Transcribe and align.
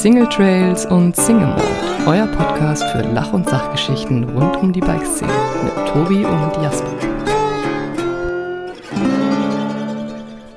Single 0.00 0.30
Trails 0.30 0.86
und 0.86 1.14
Single 1.14 1.48
Mode, 1.48 2.06
euer 2.06 2.26
Podcast 2.28 2.82
für 2.84 3.02
Lach- 3.02 3.34
und 3.34 3.46
Sachgeschichten 3.46 4.24
rund 4.30 4.56
um 4.56 4.72
die 4.72 4.80
Bikeszene 4.80 5.30
mit 5.62 5.74
Tobi 5.88 6.24
und 6.24 6.62
Jasper. 6.62 6.90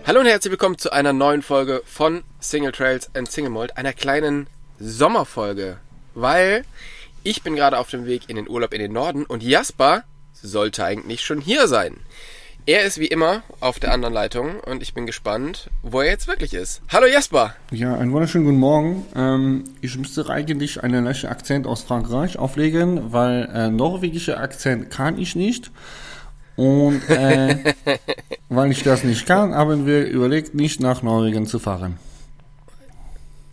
Hallo 0.07 0.21
und 0.21 0.27
herzlich 0.27 0.51
willkommen 0.51 0.77
zu 0.77 0.93
einer 0.93 1.11
neuen 1.11 1.41
Folge 1.41 1.81
von 1.85 2.23
Single 2.39 2.71
Trails 2.71 3.13
and 3.15 3.29
Single 3.29 3.51
Mold, 3.51 3.75
einer 3.75 3.91
kleinen 3.91 4.47
Sommerfolge, 4.79 5.75
weil 6.15 6.63
ich 7.23 7.43
bin 7.43 7.57
gerade 7.57 7.79
auf 7.79 7.89
dem 7.89 8.05
Weg 8.05 8.29
in 8.29 8.37
den 8.37 8.47
Urlaub 8.49 8.73
in 8.73 8.79
den 8.79 8.93
Norden 8.93 9.25
und 9.25 9.43
Jasper 9.43 10.05
sollte 10.31 10.85
eigentlich 10.85 11.19
schon 11.19 11.41
hier 11.41 11.67
sein. 11.67 11.97
Er 12.65 12.85
ist 12.85 12.97
wie 12.97 13.07
immer 13.07 13.43
auf 13.59 13.77
der 13.77 13.91
anderen 13.91 14.13
Leitung 14.13 14.61
und 14.61 14.81
ich 14.81 14.93
bin 14.93 15.05
gespannt, 15.05 15.69
wo 15.81 15.99
er 15.99 16.11
jetzt 16.11 16.29
wirklich 16.29 16.53
ist. 16.53 16.81
Hallo 16.87 17.07
Jasper! 17.07 17.53
Ja, 17.71 17.93
einen 17.97 18.13
wunderschönen 18.13 18.45
guten 18.45 18.59
Morgen. 18.59 19.05
Ähm, 19.17 19.65
ich 19.81 19.97
müsste 19.97 20.29
eigentlich 20.29 20.81
einen 20.81 21.03
leichten 21.03 21.27
Akzent 21.27 21.67
aus 21.67 21.83
Frankreich 21.83 22.39
auflegen, 22.39 23.11
weil 23.11 23.49
äh, 23.53 23.69
norwegischer 23.69 24.39
Akzent 24.39 24.89
kann 24.89 25.17
ich 25.17 25.35
nicht. 25.35 25.71
Und 26.55 27.01
äh, 27.09 27.73
weil 28.47 28.71
ich 28.71 28.81
das 28.81 29.03
nicht 29.03 29.25
kann, 29.25 29.53
haben 29.53 29.85
wir 29.85 30.05
überlegt, 30.05 30.55
nicht 30.55 30.79
nach 30.79 31.01
Norwegen 31.01 31.45
zu 31.45 31.59
fahren. 31.59 31.99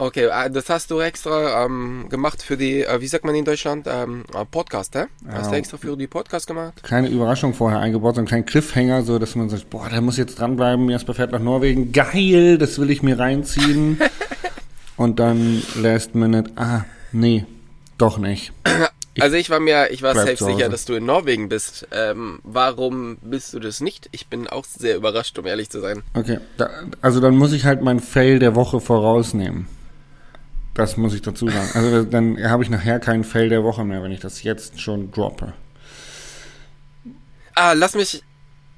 Okay, 0.00 0.28
äh, 0.32 0.50
das 0.50 0.70
hast 0.70 0.90
du 0.90 0.98
extra 1.00 1.66
ähm, 1.66 2.06
gemacht 2.08 2.42
für 2.42 2.56
die, 2.56 2.84
äh, 2.84 3.00
wie 3.02 3.06
sagt 3.06 3.22
man 3.26 3.34
in 3.34 3.44
Deutschland, 3.44 3.86
ähm, 3.86 4.24
äh, 4.34 4.46
Podcast, 4.46 4.94
hä? 4.94 5.04
Hast 5.28 5.48
du 5.50 5.52
Ja. 5.52 5.58
extra 5.58 5.76
für 5.76 5.94
die 5.94 6.06
Podcast 6.06 6.46
gemacht? 6.46 6.82
Kleine 6.82 7.08
Überraschung 7.10 7.52
vorher 7.52 7.80
eingebaut, 7.80 8.14
so 8.14 8.20
einen 8.20 8.26
kleinen 8.26 8.46
Cliffhanger, 8.46 9.02
so 9.02 9.18
dass 9.18 9.34
man 9.36 9.50
sagt, 9.50 9.68
boah, 9.68 9.90
der 9.90 10.00
muss 10.00 10.16
jetzt 10.16 10.38
dranbleiben, 10.38 10.88
Jasper 10.88 11.12
fährt 11.12 11.32
nach 11.32 11.40
Norwegen, 11.40 11.92
geil, 11.92 12.56
das 12.56 12.78
will 12.78 12.90
ich 12.90 13.02
mir 13.02 13.18
reinziehen. 13.18 14.00
Und 14.96 15.18
dann 15.18 15.62
last 15.76 16.14
minute, 16.14 16.50
ah, 16.56 16.84
nee, 17.12 17.44
doch 17.98 18.16
nicht. 18.16 18.52
Also 19.18 19.36
ich 19.36 19.50
war 19.50 19.58
mir, 19.60 19.90
ich 19.90 20.02
war 20.02 20.14
safe 20.14 20.30
Hause. 20.32 20.44
sicher, 20.46 20.68
dass 20.70 20.84
du 20.86 20.94
in 20.94 21.04
Norwegen 21.04 21.48
bist. 21.48 21.86
Ähm, 21.92 22.38
warum 22.44 23.18
bist 23.20 23.52
du 23.52 23.58
das 23.58 23.80
nicht? 23.80 24.08
Ich 24.12 24.28
bin 24.28 24.46
auch 24.46 24.64
sehr 24.64 24.96
überrascht, 24.96 25.36
um 25.38 25.46
ehrlich 25.46 25.68
zu 25.68 25.80
sein. 25.80 26.02
Okay, 26.14 26.38
da, 26.56 26.70
also 27.02 27.20
dann 27.20 27.36
muss 27.36 27.52
ich 27.52 27.64
halt 27.64 27.82
mein 27.82 27.98
Fail 28.00 28.38
der 28.38 28.54
Woche 28.54 28.80
vorausnehmen. 28.80 29.66
Das 30.80 30.96
muss 30.96 31.12
ich 31.12 31.20
dazu 31.20 31.46
sagen. 31.46 31.68
Also 31.74 32.04
dann 32.04 32.42
habe 32.42 32.62
ich 32.62 32.70
nachher 32.70 33.00
keinen 33.00 33.22
Fail 33.22 33.50
der 33.50 33.62
Woche 33.62 33.84
mehr, 33.84 34.02
wenn 34.02 34.12
ich 34.12 34.20
das 34.20 34.42
jetzt 34.42 34.80
schon 34.80 35.10
droppe. 35.10 35.52
Ah, 37.54 37.74
lass 37.74 37.94
mich. 37.94 38.22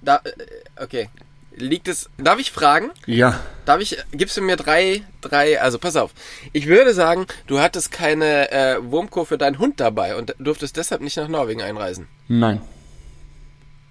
Da, 0.01 0.17
äh, 0.25 0.83
okay. 0.83 1.09
Liegt 1.55 1.87
es. 1.87 2.11
Darf 2.19 2.41
ich 2.41 2.51
fragen? 2.51 2.91
Ja, 3.07 3.39
Darf 3.67 3.81
ich. 3.81 3.99
Gibst 4.11 4.37
du 4.37 4.43
mir 4.43 4.57
drei, 4.57 5.03
drei. 5.21 5.61
Also 5.61 5.79
pass 5.79 5.95
auf. 5.95 6.11
Ich 6.53 6.67
würde 6.67 6.93
sagen, 6.93 7.27
du 7.47 7.61
hattest 7.61 7.93
keine 7.93 8.51
äh, 8.51 8.79
Wurmkur 8.83 9.25
für 9.25 9.39
deinen 9.39 9.61
Hund 9.61 9.79
dabei 9.79 10.17
und 10.17 10.35
durftest 10.41 10.77
deshalb 10.77 11.03
nicht 11.03 11.17
nach 11.17 11.29
Norwegen 11.29 11.63
einreisen. 11.63 12.09
nein. 12.27 12.61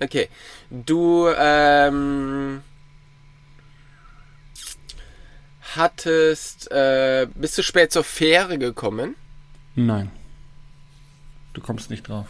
Okay. 0.03 0.27
Du 0.69 1.29
ähm, 1.37 2.61
hattest 5.75 6.71
äh, 6.71 7.27
bist 7.35 7.57
du 7.57 7.63
spät 7.63 7.91
zur 7.91 8.03
Fähre 8.03 8.57
gekommen? 8.57 9.15
Nein. 9.75 10.11
Du 11.53 11.61
kommst 11.61 11.89
nicht 11.89 12.07
drauf. 12.07 12.27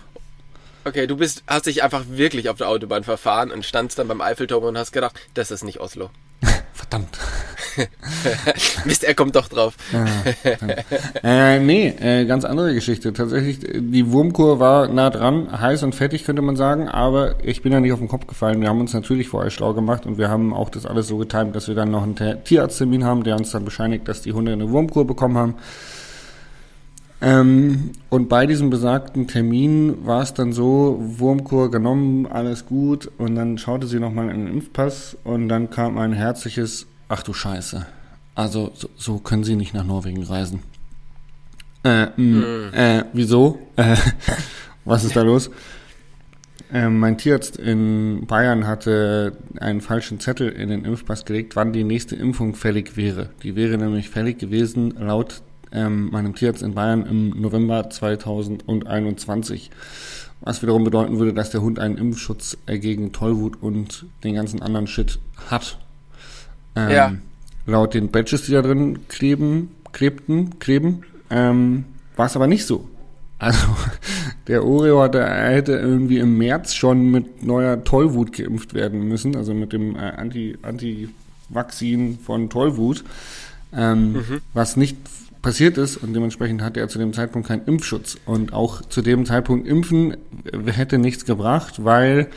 Okay, 0.84 1.06
du 1.06 1.18
bist 1.18 1.44
hast 1.48 1.68
dich 1.68 1.84
einfach 1.84 2.06
wirklich 2.08 2.50
auf 2.50 2.58
der 2.58 2.68
Autobahn 2.68 3.04
verfahren 3.04 3.52
und 3.52 3.66
standst 3.66 4.00
dann 4.00 4.08
beim 4.08 4.22
Eiffelturm 4.22 4.64
und 4.64 4.78
hast 4.78 4.92
gedacht, 4.92 5.20
das 5.36 5.52
ist 5.52 5.64
nicht 5.64 5.80
Oslo. 5.80 6.10
Verdammt. 6.92 7.18
Mist, 8.86 9.06
er 9.06 9.16
kommt 9.16 9.34
doch 9.38 9.48
drauf. 9.48 9.78
Äh, 11.24 11.60
nee, 11.60 11.88
äh, 11.88 12.26
ganz 12.26 12.44
andere 12.44 12.74
Geschichte. 12.74 13.14
Tatsächlich, 13.14 13.60
die 13.62 14.12
Wurmkur 14.12 14.60
war 14.60 14.90
nah 14.90 15.10
dran, 15.10 15.48
heiß 15.62 15.84
und 15.84 15.96
fettig, 15.96 16.26
könnte 16.26 16.42
man 16.42 16.58
sagen, 16.58 16.90
aber 16.90 17.36
ich 17.44 17.62
bin 17.62 17.72
ja 17.72 17.80
nicht 17.80 17.94
auf 17.94 18.00
den 18.00 18.10
Kopf 18.10 18.28
gefallen. 18.28 18.60
Wir 18.60 18.68
haben 18.68 18.82
uns 18.82 18.94
natürlich 18.94 19.30
vorher 19.30 19.52
schlau 19.52 19.74
gemacht 19.74 20.06
und 20.06 20.18
wir 20.18 20.28
haben 20.28 20.54
auch 20.54 20.70
das 20.70 20.86
alles 20.86 21.08
so 21.08 21.16
getimt, 21.18 21.56
dass 21.56 21.70
wir 21.70 21.76
dann 21.76 21.92
noch 21.92 22.04
einen 22.04 22.18
Te- 22.18 22.40
Tierarzttermin 22.44 23.06
haben, 23.06 23.24
der 23.24 23.38
uns 23.38 23.52
dann 23.52 23.64
bescheinigt, 23.64 24.10
dass 24.10 24.22
die 24.22 24.34
Hunde 24.34 24.52
eine 24.52 24.70
Wurmkur 24.70 25.08
bekommen 25.08 25.38
haben. 25.38 25.56
Ähm, 27.22 27.92
und 28.10 28.30
bei 28.30 28.48
diesem 28.48 28.72
besagten 28.72 29.28
Termin 29.28 30.06
war 30.06 30.24
es 30.24 30.34
dann 30.34 30.54
so, 30.54 30.98
Wurmkur 31.00 31.70
genommen, 31.70 32.26
alles 32.26 32.66
gut, 32.66 33.12
und 33.20 33.36
dann 33.36 33.60
schaute 33.60 33.86
sie 33.86 34.00
nochmal 34.00 34.30
in 34.30 34.46
den 34.46 34.54
Impfpass 34.56 35.18
und 35.24 35.48
dann 35.48 35.70
kam 35.70 36.00
ein 36.00 36.14
herzliches, 36.14 36.88
ach 37.10 37.22
du 37.22 37.34
Scheiße. 37.34 37.86
Also, 38.34 38.72
so, 38.74 38.90
so 38.96 39.18
können 39.20 39.44
sie 39.44 39.56
nicht 39.56 39.74
nach 39.74 39.84
Norwegen 39.84 40.24
reisen. 40.24 40.62
Äh, 41.84 42.08
mh, 42.16 42.72
äh, 42.74 43.04
wieso? 43.14 43.60
Äh, 43.76 43.96
was 44.86 45.04
ist 45.04 45.16
da 45.16 45.22
los? 45.22 45.52
Ähm, 46.74 47.00
mein 47.00 47.18
Tierarzt 47.18 47.58
in 47.58 48.26
Bayern 48.28 48.66
hatte 48.66 49.38
einen 49.60 49.82
falschen 49.82 50.20
Zettel 50.20 50.50
in 50.50 50.70
den 50.70 50.86
Impfpass 50.86 51.26
gelegt, 51.26 51.56
wann 51.56 51.74
die 51.74 51.84
nächste 51.84 52.16
Impfung 52.16 52.56
fällig 52.56 52.96
wäre. 52.96 53.30
Die 53.44 53.56
wäre 53.56 53.78
nämlich 53.78 54.10
fällig 54.10 54.40
gewesen 54.40 54.92
laut 54.98 55.42
ähm, 55.72 56.10
meinem 56.12 56.36
Tierarzt 56.36 56.62
in 56.62 56.74
Bayern 56.74 57.06
im 57.06 57.42
November 57.42 57.90
2021. 57.90 59.72
Was 60.42 60.62
wiederum 60.62 60.84
bedeuten 60.84 61.20
würde, 61.20 61.34
dass 61.34 61.52
der 61.52 61.62
Hund 61.62 61.78
einen 61.80 61.98
Impfschutz 61.98 62.58
gegen 62.66 63.12
Tollwut 63.12 63.62
und 63.62 64.06
den 64.24 64.36
ganzen 64.36 64.62
anderen 64.62 64.88
Shit 64.88 65.20
hat. 65.50 65.78
Ähm, 66.76 66.90
Ja. 66.90 67.14
Laut 67.68 67.94
den 67.94 68.10
Badges, 68.10 68.44
die 68.44 68.54
da 68.54 68.64
drin 68.64 69.08
kleben, 69.08 69.70
klebten, 69.92 70.58
kleben, 70.58 71.04
ähm, 71.30 71.86
war 72.16 72.26
es 72.26 72.36
aber 72.36 72.48
nicht 72.48 72.66
so. 72.66 72.88
Also 73.38 73.68
der 74.48 74.64
Oreo 74.66 75.02
hatte, 75.02 75.24
hätte 75.24 75.74
irgendwie 75.74 76.18
im 76.18 76.38
März 76.38 76.74
schon 76.74 77.12
mit 77.12 77.44
neuer 77.44 77.84
Tollwut 77.84 78.34
geimpft 78.34 78.74
werden 78.74 79.08
müssen, 79.08 79.36
also 79.36 79.54
mit 79.54 79.74
dem 79.74 79.96
äh, 79.96 80.00
Anti, 80.00 80.58
Anti-Vakzin 80.64 82.18
von 82.18 82.50
Tollwut, 82.50 83.04
ähm, 83.76 84.42
was 84.54 84.76
nicht 84.76 84.98
passiert 85.42 85.78
ist 85.78 85.98
und 85.98 86.14
dementsprechend 86.14 86.62
hatte 86.62 86.80
er 86.80 86.88
zu 86.88 87.00
dem 87.00 87.14
Zeitpunkt 87.14 87.48
keinen 87.48 87.66
Impfschutz. 87.66 88.18
Und 88.26 88.54
auch 88.54 88.82
zu 88.82 89.02
dem 89.02 89.26
Zeitpunkt 89.26 89.68
impfen 89.68 90.14
äh, 90.14 90.72
hätte 90.72 90.98
nichts 90.98 91.26
gebracht, 91.26 91.84
weil 91.84 92.30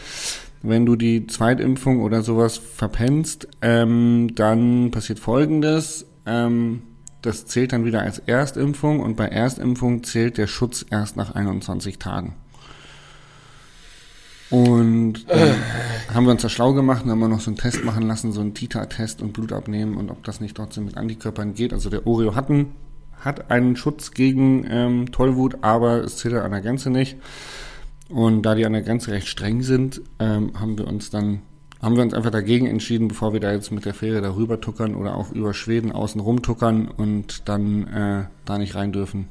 wenn 0.63 0.87
du 0.87 0.97
die 0.97 1.27
Zweitimpfung 1.27 2.01
oder 2.01 2.23
sowas 2.23 2.57
verpennst, 2.57 3.49
ähm, 3.61 4.35
dann 4.35 4.91
passiert 4.91 5.19
Folgendes. 5.19 6.07
Ähm, 6.25 6.83
das 7.21 7.47
zählt 7.47 7.73
dann 7.73 7.85
wieder 7.85 8.03
als 8.03 8.19
Erstimpfung 8.19 9.01
und 9.01 9.17
bei 9.17 9.27
Erstimpfung 9.27 10.05
zählt 10.05 10.37
der 10.39 10.47
Schutz 10.47 10.85
erst 10.91 11.17
nach 11.17 11.35
21 11.35 11.99
Tagen. 11.99 12.35
Und 14.51 15.29
dann 15.29 15.55
haben 16.15 16.27
wir 16.27 16.33
uns 16.33 16.43
da 16.43 16.49
schlau 16.49 16.75
gemacht 16.75 17.05
und 17.05 17.11
haben 17.11 17.19
wir 17.19 17.29
noch 17.29 17.41
so 17.41 17.51
einen 17.51 17.57
Test 17.57 17.85
machen 17.85 18.07
lassen, 18.07 18.33
so 18.33 18.41
einen 18.41 18.55
Titer-Test 18.55 19.23
und 19.23 19.33
Blut 19.33 19.53
abnehmen 19.53 19.97
und 19.97 20.11
ob 20.11 20.23
das 20.25 20.41
nicht 20.41 20.57
trotzdem 20.57 20.85
mit 20.85 20.97
Antikörpern 20.97 21.55
geht. 21.55 21.73
Also 21.73 21.91
der 21.91 22.07
Oreo 22.07 22.35
hat 22.35 22.51
einen, 22.51 22.75
hat 23.21 23.51
einen 23.51 23.77
Schutz 23.77 24.13
gegen 24.13 24.67
ähm, 24.69 25.13
Tollwut, 25.13 25.59
aber 25.63 26.05
es 26.05 26.17
zählt 26.19 26.35
an 26.35 26.51
der 26.51 26.61
Grenze 26.61 26.91
nicht. 26.91 27.17
Und 28.09 28.43
da 28.43 28.55
die 28.55 28.67
an 28.67 28.75
der 28.75 28.83
Grenze 28.83 29.13
recht 29.13 29.29
streng 29.29 29.63
sind, 29.63 30.03
ähm, 30.19 30.53
haben 30.59 30.79
wir 30.79 30.87
uns 30.87 31.11
dann, 31.11 31.43
haben 31.81 31.97
wir 31.97 32.03
uns 32.03 32.15
einfach 32.15 32.31
dagegen 32.31 32.67
entschieden, 32.67 33.09
bevor 33.09 33.33
wir 33.33 33.41
da 33.41 33.53
jetzt 33.53 33.73
mit 33.73 33.85
der 33.85 33.95
Fähre 33.95 34.21
darüber 34.21 34.61
tuckern 34.61 34.95
oder 34.95 35.17
auch 35.17 35.33
über 35.33 35.55
Schweden 35.55 35.91
außen 35.91 36.21
rum 36.21 36.43
tuckern 36.43 36.89
und 36.89 37.49
dann 37.49 37.87
äh, 37.89 38.25
da 38.45 38.59
nicht 38.59 38.75
rein 38.75 38.93
dürfen. 38.93 39.29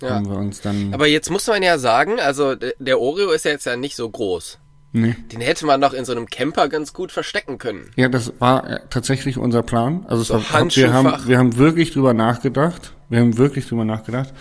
Ja. 0.00 0.10
Haben 0.10 0.28
wir 0.28 0.36
uns 0.36 0.60
dann. 0.60 0.92
Aber 0.92 1.06
jetzt 1.06 1.30
muss 1.30 1.46
man 1.46 1.62
ja 1.62 1.78
sagen, 1.78 2.20
also 2.20 2.54
der 2.54 3.00
Oreo 3.00 3.30
ist 3.30 3.44
ja 3.44 3.52
jetzt 3.52 3.64
ja 3.66 3.76
nicht 3.76 3.96
so 3.96 4.08
groß. 4.08 4.58
Nee. 5.00 5.14
Den 5.32 5.40
hätte 5.40 5.66
man 5.66 5.80
doch 5.80 5.92
in 5.92 6.04
so 6.04 6.12
einem 6.12 6.26
Camper 6.26 6.68
ganz 6.68 6.92
gut 6.92 7.12
verstecken 7.12 7.58
können. 7.58 7.90
Ja, 7.96 8.08
das 8.08 8.32
war 8.38 8.68
äh, 8.68 8.80
tatsächlich 8.90 9.38
unser 9.38 9.62
Plan. 9.62 10.04
Also 10.08 10.22
So 10.22 10.34
war, 10.34 10.74
wir 10.74 10.92
haben, 10.92 11.12
wir 11.26 11.38
haben 11.38 11.56
wirklich 11.56 11.92
drüber 11.92 12.14
nachgedacht. 12.14 12.92
Wir 13.08 13.20
haben 13.20 13.38
wirklich 13.38 13.68
drüber 13.68 13.84
nachgedacht. 13.84 14.32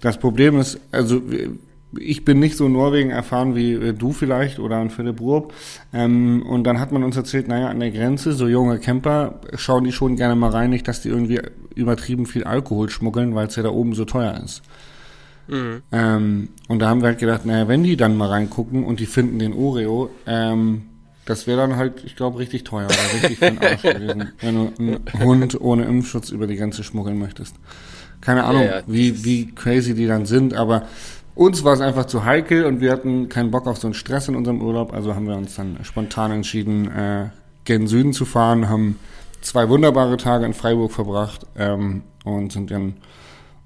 Das 0.00 0.18
Problem 0.18 0.58
ist, 0.58 0.80
also 0.92 1.22
ich 1.96 2.24
bin 2.24 2.38
nicht 2.38 2.56
so 2.56 2.68
Norwegen 2.68 3.10
erfahren 3.10 3.54
wie 3.54 3.72
äh, 3.72 3.92
du 3.94 4.12
vielleicht 4.12 4.58
oder 4.58 4.78
ein 4.78 4.90
Philipp 4.90 5.20
Ruop. 5.20 5.54
Ähm, 5.92 6.42
und 6.42 6.64
dann 6.64 6.80
hat 6.80 6.92
man 6.92 7.02
uns 7.02 7.16
erzählt, 7.16 7.48
naja, 7.48 7.68
an 7.68 7.80
der 7.80 7.90
Grenze, 7.90 8.32
so 8.32 8.46
junge 8.46 8.78
Camper, 8.78 9.40
schauen 9.56 9.84
die 9.84 9.92
schon 9.92 10.16
gerne 10.16 10.34
mal 10.34 10.50
rein, 10.50 10.70
nicht, 10.70 10.86
dass 10.88 11.00
die 11.00 11.08
irgendwie 11.08 11.40
übertrieben 11.74 12.26
viel 12.26 12.44
Alkohol 12.44 12.90
schmuggeln, 12.90 13.34
weil 13.34 13.46
es 13.46 13.56
ja 13.56 13.62
da 13.62 13.70
oben 13.70 13.94
so 13.94 14.04
teuer 14.04 14.40
ist. 14.44 14.62
Ähm, 15.92 16.48
und 16.68 16.78
da 16.78 16.88
haben 16.88 17.00
wir 17.00 17.08
halt 17.08 17.18
gedacht, 17.18 17.46
naja, 17.46 17.68
wenn 17.68 17.82
die 17.82 17.96
dann 17.96 18.16
mal 18.16 18.28
reingucken 18.28 18.84
und 18.84 19.00
die 19.00 19.06
finden 19.06 19.38
den 19.38 19.52
Oreo, 19.52 20.10
ähm, 20.26 20.82
das 21.24 21.46
wäre 21.46 21.58
dann 21.58 21.76
halt, 21.76 22.04
ich 22.04 22.16
glaube, 22.16 22.38
richtig 22.38 22.64
teuer 22.64 22.86
oder 22.86 23.22
richtig 23.22 23.38
für 23.38 23.50
den 23.50 23.58
Arsch 23.58 23.82
gewesen, 23.82 24.32
wenn 24.40 24.54
du 24.54 24.72
einen 24.78 25.00
Hund 25.24 25.60
ohne 25.60 25.84
Impfschutz 25.84 26.30
über 26.30 26.46
die 26.46 26.56
Grenze 26.56 26.82
schmuggeln 26.84 27.18
möchtest. 27.18 27.54
Keine 28.20 28.44
Ahnung, 28.44 28.62
Ja, 28.62 28.78
ja, 28.78 28.82
wie, 28.86 29.24
wie 29.24 29.54
crazy 29.54 29.94
die 29.94 30.06
dann 30.06 30.26
sind, 30.26 30.54
aber 30.54 30.86
uns 31.34 31.62
war 31.64 31.72
es 31.72 31.80
einfach 31.80 32.06
zu 32.06 32.24
heikel 32.24 32.64
und 32.64 32.80
wir 32.80 32.90
hatten 32.90 33.28
keinen 33.28 33.50
Bock 33.50 33.66
auf 33.66 33.78
so 33.78 33.86
einen 33.86 33.94
Stress 33.94 34.28
in 34.28 34.34
unserem 34.36 34.60
Urlaub, 34.60 34.92
also 34.92 35.14
haben 35.14 35.28
wir 35.28 35.36
uns 35.36 35.54
dann 35.54 35.78
spontan 35.82 36.32
entschieden, 36.32 36.90
äh, 36.90 37.28
gen 37.64 37.86
Süden 37.86 38.12
zu 38.12 38.24
fahren, 38.24 38.68
haben 38.68 38.98
zwei 39.40 39.68
wunderbare 39.68 40.16
Tage 40.16 40.46
in 40.46 40.54
Freiburg 40.54 40.92
verbracht 40.92 41.46
ähm, 41.56 42.02
und 42.24 42.52
sind 42.52 42.70
dann 42.70 42.94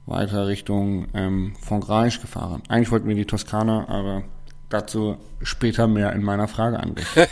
weiter 0.07 0.47
Richtung 0.47 1.09
ähm, 1.15 1.55
Frankreich 1.61 2.21
gefahren. 2.21 2.63
Eigentlich 2.69 2.91
wollten 2.91 3.09
wir 3.09 3.15
die 3.15 3.25
Toskana, 3.25 3.89
aber 3.89 4.25
dazu 4.69 5.19
später 5.43 5.87
mehr 5.87 6.13
in 6.13 6.23
meiner 6.23 6.49
Frage 6.49 6.81
an 6.81 6.95
dich. 6.95 7.07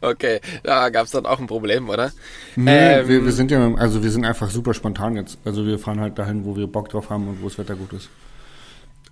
okay, 0.00 0.40
da 0.62 0.88
gab 0.88 1.04
es 1.04 1.10
dann 1.12 1.26
auch 1.26 1.38
ein 1.38 1.46
Problem, 1.46 1.88
oder? 1.88 2.12
Nee, 2.56 2.94
Ähm, 3.00 3.08
wir, 3.08 3.24
wir 3.24 3.32
sind 3.32 3.50
ja, 3.50 3.74
also 3.74 4.02
wir 4.02 4.10
sind 4.10 4.24
einfach 4.24 4.50
super 4.50 4.74
spontan 4.74 5.16
jetzt. 5.16 5.38
Also 5.44 5.66
wir 5.66 5.78
fahren 5.78 6.00
halt 6.00 6.18
dahin, 6.18 6.44
wo 6.44 6.56
wir 6.56 6.66
Bock 6.66 6.88
drauf 6.88 7.10
haben 7.10 7.28
und 7.28 7.42
wo 7.42 7.48
das 7.48 7.58
Wetter 7.58 7.74
gut 7.74 7.92
ist. 7.92 8.08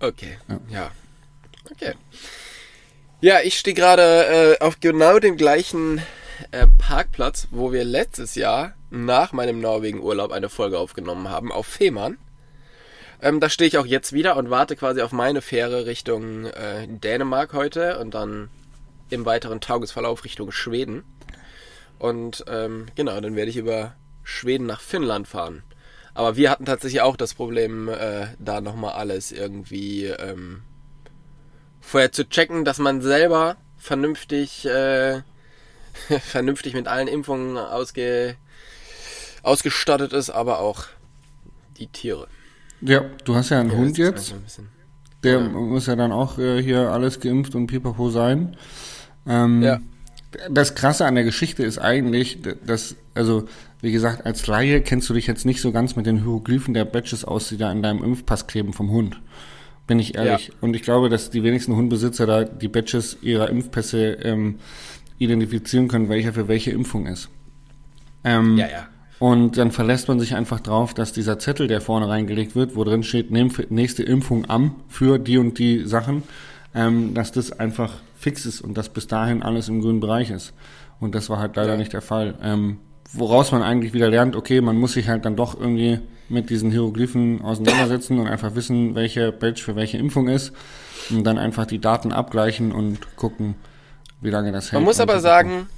Okay, 0.01 0.39
Ja. 0.49 0.61
ja. 0.71 0.91
Okay. 1.71 1.93
Ja, 3.21 3.41
ich 3.43 3.59
stehe 3.59 3.75
gerade 3.75 4.57
äh, 4.61 4.65
auf 4.65 4.81
genau 4.81 5.19
dem 5.19 5.37
gleichen 5.37 6.01
äh, 6.51 6.67
Parkplatz, 6.79 7.49
wo 7.51 7.73
wir 7.73 7.85
letztes 7.85 8.35
Jahr 8.35 8.75
nach 8.91 9.33
meinem 9.33 9.61
Norwegen-Urlaub 9.61 10.33
eine 10.33 10.49
Folge 10.49 10.79
aufgenommen 10.79 11.29
haben, 11.29 11.53
auf 11.53 11.67
Fehmarn. 11.67 12.19
Ähm, 13.21 13.41
da 13.41 13.49
stehe 13.51 13.69
ich 13.69 13.79
auch 13.79 13.87
jetzt 13.87 14.13
wieder 14.13 14.37
und 14.37 14.51
warte 14.51 14.77
quasi 14.77 15.03
auf 15.03 15.13
meine 15.13 15.43
Fähre 15.43 15.87
Richtung 15.87 16.47
äh, 16.47 16.87
Dänemark 16.87 17.53
heute 17.53 17.99
und 17.99 18.15
dann 18.15 18.49
im 19.11 19.25
weiteren 19.25 19.61
Tagesverlauf 19.61 20.25
Richtung 20.25 20.53
Schweden. 20.53 21.05
Und 21.99 22.45
ähm, 22.49 22.87
genau, 22.95 23.21
dann 23.21 23.35
werde 23.35 23.51
ich 23.51 23.57
über 23.57 23.95
Schweden 24.23 24.67
nach 24.67 24.81
Finnland 24.81 25.27
fahren. 25.27 25.63
Aber 26.15 26.37
wir 26.37 26.51
hatten 26.51 26.65
tatsächlich 26.65 27.01
auch 27.01 27.17
das 27.17 27.35
Problem, 27.35 27.89
äh, 27.89 28.27
da 28.39 28.61
nochmal 28.61 28.95
alles 28.95 29.33
irgendwie 29.33 30.07
ähm, 30.07 30.63
vorher 31.81 32.13
zu 32.13 32.29
checken, 32.29 32.65
dass 32.65 32.79
man 32.79 33.03
selber 33.03 33.57
vernünftig, 33.77 34.67
äh, 34.67 35.23
vernünftig 36.23 36.75
mit 36.75 36.89
allen 36.89 37.09
Impfungen 37.09 37.57
ausge, 37.57 38.37
ausgestattet 39.43 40.13
ist, 40.13 40.31
aber 40.31 40.61
auch 40.61 40.85
die 41.79 41.87
Tiere. 41.87 42.27
Ja, 42.81 43.05
du 43.25 43.35
hast 43.35 43.51
ja 43.51 43.61
einen 43.61 43.71
Ja, 43.71 43.77
Hund 43.77 43.99
jetzt. 43.99 44.33
manchmal 44.33 44.67
ein 44.67 44.71
Der 45.25 45.33
Ja. 45.41 45.49
muss 45.49 45.87
ja 45.87 45.97
dann 45.97 46.13
auch 46.13 46.39
äh, 46.39 46.63
hier 46.63 46.91
alles 46.91 47.21
geimpft 47.21 47.55
und 47.55 47.67
pipapo 47.67 48.11
sein. 48.11 48.57
Ähm, 49.27 49.63
Ja. 49.63 49.81
Das 50.51 50.75
Krasse 50.75 51.07
an 51.07 51.15
der 51.15 51.25
Geschichte 51.25 51.63
ist 51.63 51.79
eigentlich, 51.79 52.39
dass, 52.67 52.97
also 53.15 53.49
wie 53.81 53.93
gesagt, 53.93 54.27
als 54.27 54.47
Laie 54.47 54.83
kennst 54.83 55.09
du 55.09 55.15
dich 55.15 55.27
jetzt 55.27 55.47
nicht 55.47 55.63
so 55.63 55.73
ganz 55.73 55.97
mit 55.97 56.05
den 56.05 56.19
Hieroglyphen 56.19 56.75
der 56.75 56.85
Badges 56.85 57.25
aus, 57.25 57.49
die 57.49 57.57
da 57.57 57.73
in 57.73 57.83
deinem 57.83 58.05
Impfpass 58.05 58.47
kleben 58.47 58.75
vom 58.75 58.91
Hund. 58.91 59.19
Bin 59.87 59.99
ich 59.99 60.17
ehrlich. 60.17 60.49
Ja. 60.49 60.55
Und 60.61 60.77
ich 60.77 60.83
glaube, 60.83 61.09
dass 61.09 61.31
die 61.31 61.43
wenigsten 61.43 61.75
Hundbesitzer 61.75 62.27
da 62.27 62.45
die 62.45 62.69
Badges 62.69 63.17
ihrer 63.23 63.49
Impfpässe 63.49 64.19
ähm, 64.23 64.59
identifizieren 65.19 65.89
können, 65.89 66.09
welcher 66.09 66.33
für 66.33 66.49
welche 66.49 66.71
Impfung 66.71 67.07
ist. 67.07 67.29
Ähm, 68.25 68.57
Ja, 68.57 68.67
ja. 68.67 68.89
und 69.19 69.57
dann 69.59 69.71
verlässt 69.73 70.09
man 70.09 70.19
sich 70.21 70.35
einfach 70.35 70.61
drauf, 70.61 70.95
dass 70.95 71.13
dieser 71.13 71.39
Zettel, 71.39 71.69
der 71.69 71.81
vorne 71.81 72.09
reingelegt 72.09 72.55
wird, 72.57 72.77
wo 72.77 72.85
drin 72.85 73.03
steht, 73.03 73.31
nächste 73.31 74.03
Impfung 74.03 74.49
am 74.49 74.77
für 74.89 75.19
die 75.19 75.39
und 75.39 75.59
die 75.59 75.85
Sachen, 75.87 76.23
ähm, 76.75 77.15
dass 77.15 77.33
das 77.33 77.53
einfach 77.59 77.95
fix 78.17 78.47
ist 78.47 78.61
und 78.61 78.77
dass 78.77 78.89
bis 78.89 79.07
dahin 79.07 79.43
alles 79.43 79.69
im 79.69 79.81
grünen 79.81 80.01
Bereich 80.01 80.31
ist. 80.31 80.53
Und 81.01 81.15
das 81.15 81.31
war 81.31 81.39
halt 81.39 81.57
leider 81.57 81.73
Ja. 81.73 81.77
nicht 81.79 81.93
der 81.93 82.03
Fall. 82.03 82.35
Ähm, 82.43 82.79
woraus 83.13 83.53
man 83.53 83.63
eigentlich 83.63 83.93
wieder 83.95 84.11
lernt, 84.11 84.35
okay, 84.37 84.61
man 84.61 84.77
muss 84.77 84.93
sich 84.95 85.09
halt 85.09 85.25
dann 85.25 85.37
doch 85.37 85.59
irgendwie 85.59 86.01
mit 86.29 86.51
diesen 86.51 86.71
Hieroglyphen 86.71 87.41
auseinandersetzen 87.41 88.19
und 88.19 88.27
einfach 88.27 88.55
wissen, 88.55 88.95
welche 88.95 89.33
Badge 89.33 89.63
für 89.63 89.77
welche 89.77 89.97
Impfung 89.97 90.29
ist 90.29 90.53
und 91.11 91.25
dann 91.25 91.39
einfach 91.39 91.65
die 91.65 91.79
Daten 91.81 92.13
abgleichen 92.13 92.71
und 92.73 93.17
gucken, 93.17 93.55
wie 94.21 94.31
lange 94.31 94.53
das 94.53 94.67
hält. 94.67 94.75
Man 94.75 94.85
muss 94.85 95.01
aber 95.01 95.21
sagen, 95.21 95.69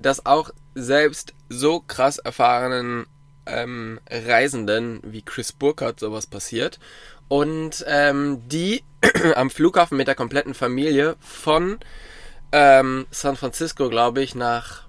dass 0.00 0.24
auch 0.26 0.50
selbst 0.74 1.34
so 1.48 1.80
krass 1.80 2.18
erfahrenen 2.18 3.06
ähm, 3.46 4.00
Reisenden 4.10 5.00
wie 5.02 5.22
Chris 5.22 5.52
Burkhardt 5.52 6.00
sowas 6.00 6.26
passiert. 6.26 6.78
Und 7.28 7.84
ähm, 7.86 8.42
die 8.48 8.82
am 9.34 9.50
Flughafen 9.50 9.96
mit 9.96 10.08
der 10.08 10.14
kompletten 10.14 10.54
Familie 10.54 11.16
von 11.20 11.78
ähm, 12.52 13.06
San 13.10 13.36
Francisco, 13.36 13.88
glaube 13.88 14.22
ich, 14.22 14.34
nach 14.34 14.82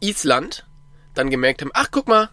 Island 0.00 0.66
dann 1.14 1.30
gemerkt 1.30 1.60
haben, 1.60 1.70
ach 1.74 1.88
guck 1.90 2.08
mal, 2.08 2.30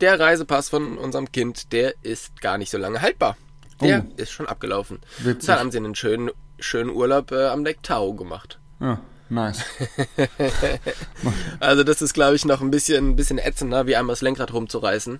der 0.00 0.20
Reisepass 0.20 0.68
von 0.68 0.96
unserem 0.96 1.32
Kind, 1.32 1.72
der 1.72 1.94
ist 2.02 2.40
gar 2.40 2.56
nicht 2.58 2.70
so 2.70 2.78
lange 2.78 3.02
haltbar. 3.02 3.36
Der 3.80 4.04
Oh. 4.08 4.12
ist 4.16 4.30
schon 4.30 4.46
abgelaufen. 4.46 5.00
Witzig. 5.18 5.46
Dann 5.46 5.58
haben 5.58 5.70
sie 5.72 5.78
einen 5.78 5.94
schönen, 5.94 6.30
schönen 6.58 6.90
Urlaub 6.90 7.32
äh, 7.32 7.46
am 7.46 7.64
Lake 7.64 7.80
Tahoe 7.82 8.14
gemacht. 8.16 8.57
Ja, 8.80 9.00
nice. 9.28 9.64
Also 11.60 11.84
das 11.84 12.00
ist, 12.02 12.14
glaube 12.14 12.36
ich, 12.36 12.44
noch 12.44 12.60
ein 12.60 12.70
bisschen, 12.70 13.10
ein 13.10 13.16
bisschen 13.16 13.38
ätzender, 13.38 13.86
wie 13.86 13.96
einmal 13.96 14.14
das 14.14 14.22
Lenkrad 14.22 14.52
rumzureißen 14.52 15.18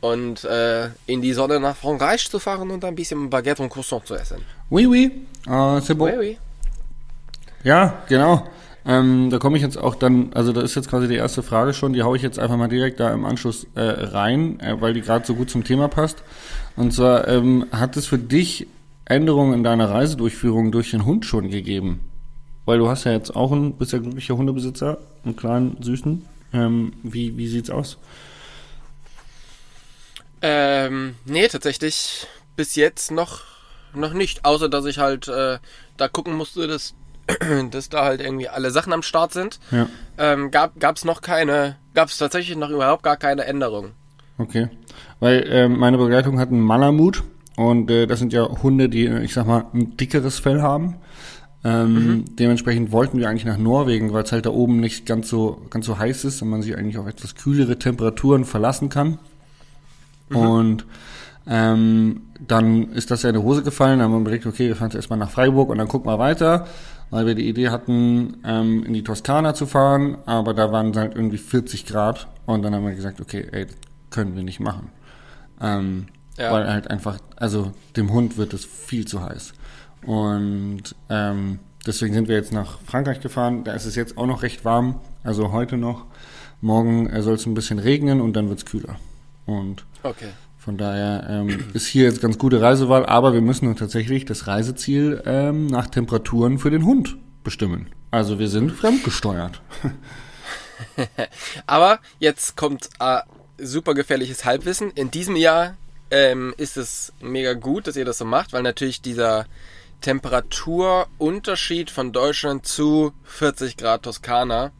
und 0.00 0.44
äh, 0.44 0.88
in 1.06 1.22
die 1.22 1.32
Sonne 1.32 1.60
nach 1.60 1.76
Frankreich 1.76 2.30
zu 2.30 2.38
fahren 2.38 2.70
und 2.70 2.84
ein 2.84 2.94
bisschen 2.94 3.30
Baguette 3.30 3.62
und 3.62 3.70
Croissant 3.70 4.06
zu 4.06 4.14
essen. 4.14 4.38
Oui, 4.70 4.86
oui, 4.86 5.26
äh, 5.46 5.80
c'est 5.80 5.94
bon. 5.94 6.08
Oui, 6.10 6.18
oui. 6.18 6.38
Ja, 7.64 8.02
genau. 8.08 8.46
Ähm, 8.84 9.30
da 9.30 9.38
komme 9.38 9.56
ich 9.56 9.62
jetzt 9.64 9.76
auch 9.76 9.96
dann, 9.96 10.32
also 10.32 10.52
da 10.52 10.60
ist 10.60 10.76
jetzt 10.76 10.88
quasi 10.88 11.08
die 11.08 11.16
erste 11.16 11.42
Frage 11.42 11.74
schon, 11.74 11.92
die 11.92 12.04
haue 12.04 12.16
ich 12.16 12.22
jetzt 12.22 12.38
einfach 12.38 12.56
mal 12.56 12.68
direkt 12.68 13.00
da 13.00 13.12
im 13.12 13.24
Anschluss 13.24 13.66
äh, 13.74 13.80
rein, 13.80 14.60
äh, 14.60 14.80
weil 14.80 14.94
die 14.94 15.00
gerade 15.00 15.26
so 15.26 15.34
gut 15.34 15.50
zum 15.50 15.64
Thema 15.64 15.88
passt. 15.88 16.22
Und 16.76 16.92
zwar, 16.92 17.26
ähm, 17.26 17.66
hat 17.72 17.96
es 17.96 18.06
für 18.06 18.18
dich 18.18 18.68
Änderungen 19.04 19.54
in 19.54 19.64
deiner 19.64 19.90
Reisedurchführung 19.90 20.70
durch 20.70 20.92
den 20.92 21.04
Hund 21.04 21.24
schon 21.24 21.50
gegeben? 21.50 22.00
Weil 22.66 22.78
du 22.78 22.88
hast 22.88 23.04
ja 23.04 23.12
jetzt 23.12 23.34
auch 23.34 23.52
einen, 23.52 23.72
bist 23.74 23.92
ja 23.92 23.98
glücklicher 23.98 24.36
Hundebesitzer, 24.36 24.98
einen 25.24 25.36
kleinen, 25.36 25.82
süßen. 25.82 26.26
Ähm, 26.52 26.92
wie, 27.02 27.36
wie 27.38 27.48
sieht's 27.48 27.70
aus? 27.70 27.96
Ähm, 30.42 31.14
nee, 31.24 31.48
tatsächlich 31.48 32.26
bis 32.56 32.74
jetzt 32.76 33.10
noch, 33.10 33.42
noch 33.94 34.12
nicht. 34.12 34.44
Außer, 34.44 34.68
dass 34.68 34.84
ich 34.84 34.98
halt 34.98 35.28
äh, 35.28 35.58
da 35.96 36.08
gucken 36.08 36.34
musste, 36.34 36.66
dass, 36.66 36.94
dass 37.70 37.88
da 37.88 38.04
halt 38.04 38.20
irgendwie 38.20 38.48
alle 38.48 38.70
Sachen 38.70 38.92
am 38.92 39.02
Start 39.02 39.32
sind. 39.32 39.60
Ja, 39.70 39.88
Ähm, 40.18 40.50
gab 40.50 40.78
gab's 40.80 41.04
noch 41.04 41.22
keine, 41.22 41.76
gab's 41.94 42.18
tatsächlich 42.18 42.56
noch 42.56 42.70
überhaupt 42.70 43.02
gar 43.02 43.16
keine 43.16 43.44
Änderung. 43.44 43.92
okay. 44.38 44.68
Weil 45.20 45.46
ähm, 45.48 45.78
meine 45.78 45.98
Begleitung 45.98 46.38
hat 46.38 46.50
einen 46.50 46.60
Malamut 46.60 47.22
und 47.56 47.90
äh, 47.90 48.06
das 48.06 48.18
sind 48.18 48.32
ja 48.32 48.46
Hunde, 48.62 48.88
die, 48.88 49.06
äh, 49.06 49.22
ich 49.22 49.32
sag 49.34 49.46
mal, 49.46 49.66
ein 49.72 49.96
dickeres 49.96 50.38
Fell 50.38 50.62
haben. 50.62 50.96
Ähm, 51.66 52.24
Dementsprechend 52.38 52.92
wollten 52.92 53.18
wir 53.18 53.28
eigentlich 53.28 53.44
nach 53.44 53.58
Norwegen, 53.58 54.12
weil 54.12 54.22
es 54.22 54.30
halt 54.30 54.46
da 54.46 54.50
oben 54.50 54.78
nicht 54.78 55.04
ganz 55.06 55.28
so 55.28 55.62
ganz 55.70 55.86
so 55.86 55.98
heiß 55.98 56.24
ist 56.24 56.40
und 56.42 56.48
man 56.48 56.62
sich 56.62 56.76
eigentlich 56.76 56.98
auf 56.98 57.06
etwas 57.08 57.34
kühlere 57.34 57.78
Temperaturen 57.78 58.44
verlassen 58.44 58.88
kann. 58.88 59.18
Und 60.30 60.84
ähm, 61.46 62.22
dann 62.46 62.92
ist 62.92 63.10
das 63.10 63.22
ja 63.22 63.30
in 63.30 63.36
die 63.36 63.42
Hose 63.42 63.62
gefallen. 63.62 63.98
Dann 63.98 64.06
haben 64.06 64.14
wir 64.14 64.20
überlegt, 64.20 64.46
okay, 64.46 64.68
wir 64.68 64.76
fahren 64.76 64.88
jetzt 64.88 64.96
erstmal 64.96 65.18
nach 65.18 65.30
Freiburg 65.30 65.68
und 65.70 65.78
dann 65.78 65.88
gucken 65.88 66.10
wir 66.10 66.18
weiter, 66.18 66.66
weil 67.10 67.26
wir 67.26 67.34
die 67.34 67.48
Idee 67.48 67.70
hatten, 67.70 68.36
ähm, 68.44 68.84
in 68.84 68.92
die 68.92 69.02
Toskana 69.04 69.54
zu 69.54 69.66
fahren, 69.66 70.18
aber 70.26 70.54
da 70.54 70.72
waren 70.72 70.94
halt 70.96 71.14
irgendwie 71.14 71.38
40 71.38 71.86
Grad 71.86 72.26
und 72.46 72.62
dann 72.62 72.74
haben 72.74 72.84
wir 72.84 72.94
gesagt, 72.94 73.20
okay, 73.20 73.46
ey, 73.50 73.66
das 73.66 73.76
können 74.10 74.36
wir 74.36 74.42
nicht 74.42 74.60
machen. 74.60 74.90
Ähm, 75.60 76.06
Ja. 76.38 76.52
Weil 76.52 76.68
halt 76.70 76.90
einfach, 76.90 77.18
also 77.36 77.72
dem 77.96 78.12
Hund 78.12 78.36
wird 78.36 78.52
es 78.52 78.64
viel 78.64 79.06
zu 79.06 79.22
heiß. 79.22 79.54
Und 80.04 80.94
ähm, 81.08 81.60
deswegen 81.86 82.14
sind 82.14 82.28
wir 82.28 82.36
jetzt 82.36 82.52
nach 82.52 82.78
Frankreich 82.86 83.20
gefahren. 83.20 83.64
Da 83.64 83.72
ist 83.72 83.84
es 83.86 83.94
jetzt 83.96 84.18
auch 84.18 84.26
noch 84.26 84.42
recht 84.42 84.64
warm, 84.64 85.00
also 85.22 85.52
heute 85.52 85.76
noch. 85.76 86.04
Morgen 86.60 87.08
äh, 87.08 87.22
soll 87.22 87.34
es 87.34 87.46
ein 87.46 87.54
bisschen 87.54 87.78
regnen 87.78 88.20
und 88.20 88.34
dann 88.34 88.48
wird 88.48 88.58
es 88.60 88.64
kühler. 88.64 88.96
Und 89.44 89.84
Okay. 90.02 90.28
von 90.58 90.76
daher 90.76 91.26
ähm, 91.28 91.64
ist 91.74 91.86
hier 91.86 92.04
jetzt 92.04 92.20
ganz 92.20 92.38
gute 92.38 92.60
Reisewahl, 92.60 93.06
aber 93.06 93.32
wir 93.32 93.40
müssen 93.42 93.66
nun 93.66 93.76
tatsächlich 93.76 94.24
das 94.24 94.46
Reiseziel 94.46 95.22
ähm, 95.26 95.66
nach 95.66 95.86
Temperaturen 95.86 96.58
für 96.58 96.70
den 96.70 96.84
Hund 96.84 97.16
bestimmen. 97.44 97.88
Also 98.10 98.38
wir 98.38 98.48
sind 98.48 98.72
fremdgesteuert. 98.72 99.60
Aber 101.66 102.00
jetzt 102.18 102.56
kommt 102.56 102.88
äh, 103.00 103.20
super 103.58 103.94
gefährliches 103.94 104.44
Halbwissen. 104.44 104.90
In 104.92 105.10
diesem 105.10 105.36
Jahr 105.36 105.76
ähm, 106.10 106.54
ist 106.56 106.76
es 106.76 107.12
mega 107.20 107.54
gut, 107.54 107.86
dass 107.86 107.96
ihr 107.96 108.04
das 108.04 108.18
so 108.18 108.24
macht, 108.24 108.52
weil 108.52 108.62
natürlich 108.62 109.02
dieser 109.02 109.46
Temperaturunterschied 110.00 111.90
von 111.90 112.12
Deutschland 112.12 112.66
zu 112.66 113.12
40 113.24 113.76
Grad 113.76 114.02
Toskana 114.02 114.72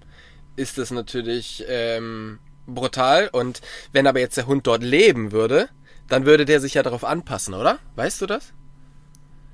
ist 0.56 0.78
es 0.78 0.90
natürlich 0.90 1.64
ähm, 1.68 2.38
brutal. 2.66 3.28
Und 3.32 3.60
wenn 3.92 4.06
aber 4.06 4.20
jetzt 4.20 4.36
der 4.36 4.46
Hund 4.46 4.66
dort 4.66 4.82
leben 4.82 5.32
würde, 5.32 5.68
dann 6.08 6.24
würde 6.26 6.44
der 6.44 6.60
sich 6.60 6.74
ja 6.74 6.82
darauf 6.82 7.04
anpassen, 7.04 7.54
oder? 7.54 7.78
Weißt 7.96 8.20
du 8.20 8.26
das? 8.26 8.52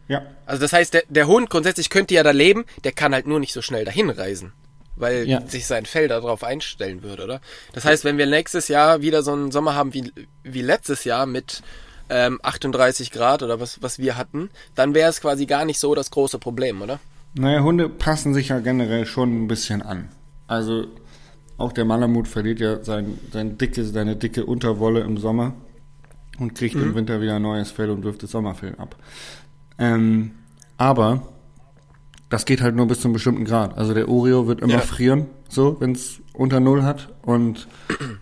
Ja. 0.08 0.26
Also 0.46 0.60
das 0.62 0.72
heißt, 0.72 0.94
der, 0.94 1.04
der 1.08 1.26
Hund 1.26 1.48
grundsätzlich 1.48 1.88
könnte 1.90 2.14
ja 2.14 2.22
da 2.22 2.30
leben, 2.32 2.64
der 2.84 2.92
kann 2.92 3.14
halt 3.14 3.26
nur 3.26 3.40
nicht 3.40 3.52
so 3.52 3.62
schnell 3.62 3.84
dahin 3.84 4.10
reisen. 4.10 4.52
Weil 4.94 5.26
Ja. 5.26 5.40
sich 5.46 5.66
sein 5.66 5.86
Fell 5.86 6.06
darauf 6.08 6.44
einstellen 6.44 7.02
würde, 7.02 7.24
oder? 7.24 7.40
Das 7.72 7.86
heißt, 7.86 8.04
wenn 8.04 8.18
wir 8.18 8.26
nächstes 8.26 8.68
Jahr 8.68 9.00
wieder 9.00 9.22
so 9.22 9.32
einen 9.32 9.50
Sommer 9.50 9.74
haben 9.74 9.94
wie, 9.94 10.12
wie 10.42 10.60
letztes 10.60 11.04
Jahr 11.04 11.24
mit 11.24 11.62
ähm, 12.12 12.38
38 12.42 13.10
Grad 13.10 13.42
oder 13.42 13.58
was, 13.58 13.82
was 13.82 13.98
wir 13.98 14.16
hatten, 14.16 14.50
dann 14.74 14.94
wäre 14.94 15.08
es 15.08 15.20
quasi 15.20 15.46
gar 15.46 15.64
nicht 15.64 15.80
so 15.80 15.94
das 15.94 16.10
große 16.10 16.38
Problem, 16.38 16.82
oder? 16.82 17.00
Naja, 17.34 17.62
Hunde 17.62 17.88
passen 17.88 18.34
sich 18.34 18.48
ja 18.48 18.60
generell 18.60 19.06
schon 19.06 19.44
ein 19.44 19.48
bisschen 19.48 19.80
an. 19.80 20.10
Also 20.46 20.86
auch 21.56 21.72
der 21.72 21.86
Malamut 21.86 22.28
verliert 22.28 22.60
ja 22.60 22.84
sein, 22.84 23.18
sein 23.32 23.56
dicke, 23.56 23.84
seine 23.84 24.16
dicke 24.16 24.44
Unterwolle 24.44 25.00
im 25.00 25.16
Sommer. 25.16 25.54
und 26.38 26.54
kriegt 26.54 26.74
mhm. 26.74 26.82
im 26.82 26.94
Winter 26.94 27.20
wieder 27.20 27.38
neues 27.38 27.70
Fell 27.70 27.90
und 27.90 28.04
wirft 28.04 28.22
das 28.22 28.30
Sommerfell 28.30 28.74
ab. 28.76 28.96
Ähm, 29.78 30.32
aber 30.76 31.22
das 32.28 32.44
geht 32.44 32.62
halt 32.62 32.74
nur 32.74 32.86
bis 32.86 33.00
zu 33.00 33.08
einem 33.08 33.14
bestimmten 33.14 33.44
Grad. 33.44 33.76
Also 33.76 33.94
der 33.94 34.08
Oreo 34.08 34.46
wird 34.46 34.60
immer 34.60 34.74
ja. 34.74 34.80
frieren, 34.80 35.26
so, 35.48 35.76
wenn 35.80 35.92
es 35.92 36.20
unter 36.32 36.60
Null 36.60 36.82
hat. 36.82 37.08
Und 37.22 37.68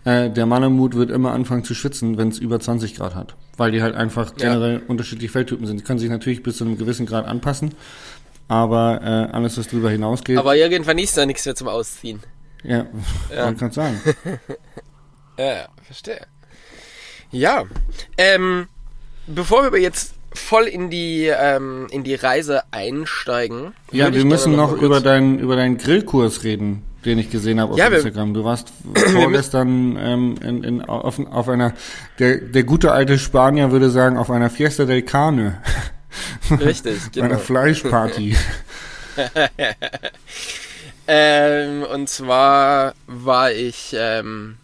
äh, 0.05 0.29
der 0.29 0.45
Malamut 0.45 0.95
wird 0.95 1.11
immer 1.11 1.31
anfangen 1.31 1.63
zu 1.63 1.73
schwitzen, 1.73 2.17
wenn 2.17 2.27
es 2.27 2.37
über 2.37 2.59
20 2.59 2.95
Grad 2.95 3.15
hat. 3.15 3.35
Weil 3.61 3.71
die 3.71 3.83
halt 3.83 3.93
einfach 3.93 4.33
generell 4.35 4.77
ja. 4.77 4.81
unterschiedliche 4.87 5.31
Feldtypen 5.31 5.67
sind. 5.67 5.79
Die 5.79 5.83
können 5.83 5.99
sich 5.99 6.09
natürlich 6.09 6.41
bis 6.41 6.57
zu 6.57 6.63
einem 6.63 6.79
gewissen 6.79 7.05
Grad 7.05 7.27
anpassen. 7.27 7.75
Aber 8.47 9.01
äh, 9.03 9.35
alles, 9.35 9.55
was 9.59 9.67
darüber 9.67 9.91
hinausgeht. 9.91 10.39
Aber 10.39 10.55
irgendwann 10.55 10.97
ist 10.97 11.15
da 11.15 11.27
nichts 11.27 11.45
mehr 11.45 11.53
zum 11.53 11.67
Ausziehen. 11.67 12.21
Ja, 12.63 12.87
ja. 13.31 13.45
man 13.45 13.57
kann 13.57 13.71
sagen. 13.71 14.01
ja, 15.37 15.67
verstehe. 15.83 16.25
Ja, 17.29 17.65
ähm, 18.17 18.65
bevor 19.27 19.71
wir 19.71 19.79
jetzt 19.79 20.15
voll 20.33 20.63
in 20.63 20.89
die 20.89 21.27
ähm, 21.27 21.85
in 21.91 22.03
die 22.03 22.15
Reise 22.15 22.63
einsteigen. 22.71 23.75
Ja, 23.91 24.11
wir 24.11 24.25
müssen 24.25 24.55
noch 24.55 24.73
über 24.73 25.01
deinen 25.01 25.37
über 25.37 25.55
deinen 25.55 25.77
Grillkurs 25.77 26.43
reden, 26.43 26.81
den 27.05 27.19
ich 27.19 27.29
gesehen 27.29 27.59
habe 27.59 27.73
auf 27.73 27.79
ja, 27.79 27.87
Instagram. 27.87 28.33
Du 28.33 28.43
warst 28.43 28.71
vorgestern 29.13 29.97
ähm, 29.99 30.35
in, 30.43 30.63
in, 30.63 30.81
auf, 30.81 31.19
auf 31.19 31.49
einer 31.49 31.73
der 32.19 32.37
der 32.37 32.63
gute 32.63 32.91
alte 32.91 33.17
Spanier 33.17 33.71
würde 33.71 33.89
sagen 33.89 34.17
auf 34.17 34.29
einer 34.29 34.49
Fiesta 34.49 34.85
del 34.85 35.01
Carne. 35.01 35.61
Richtig, 36.51 36.99
genau. 37.11 37.25
Einer 37.25 37.39
Fleischparty. 37.39 38.35
ähm, 41.07 41.83
und 41.83 42.09
zwar 42.09 42.93
war 43.07 43.51
ich 43.51 43.95
ähm, 43.97 44.57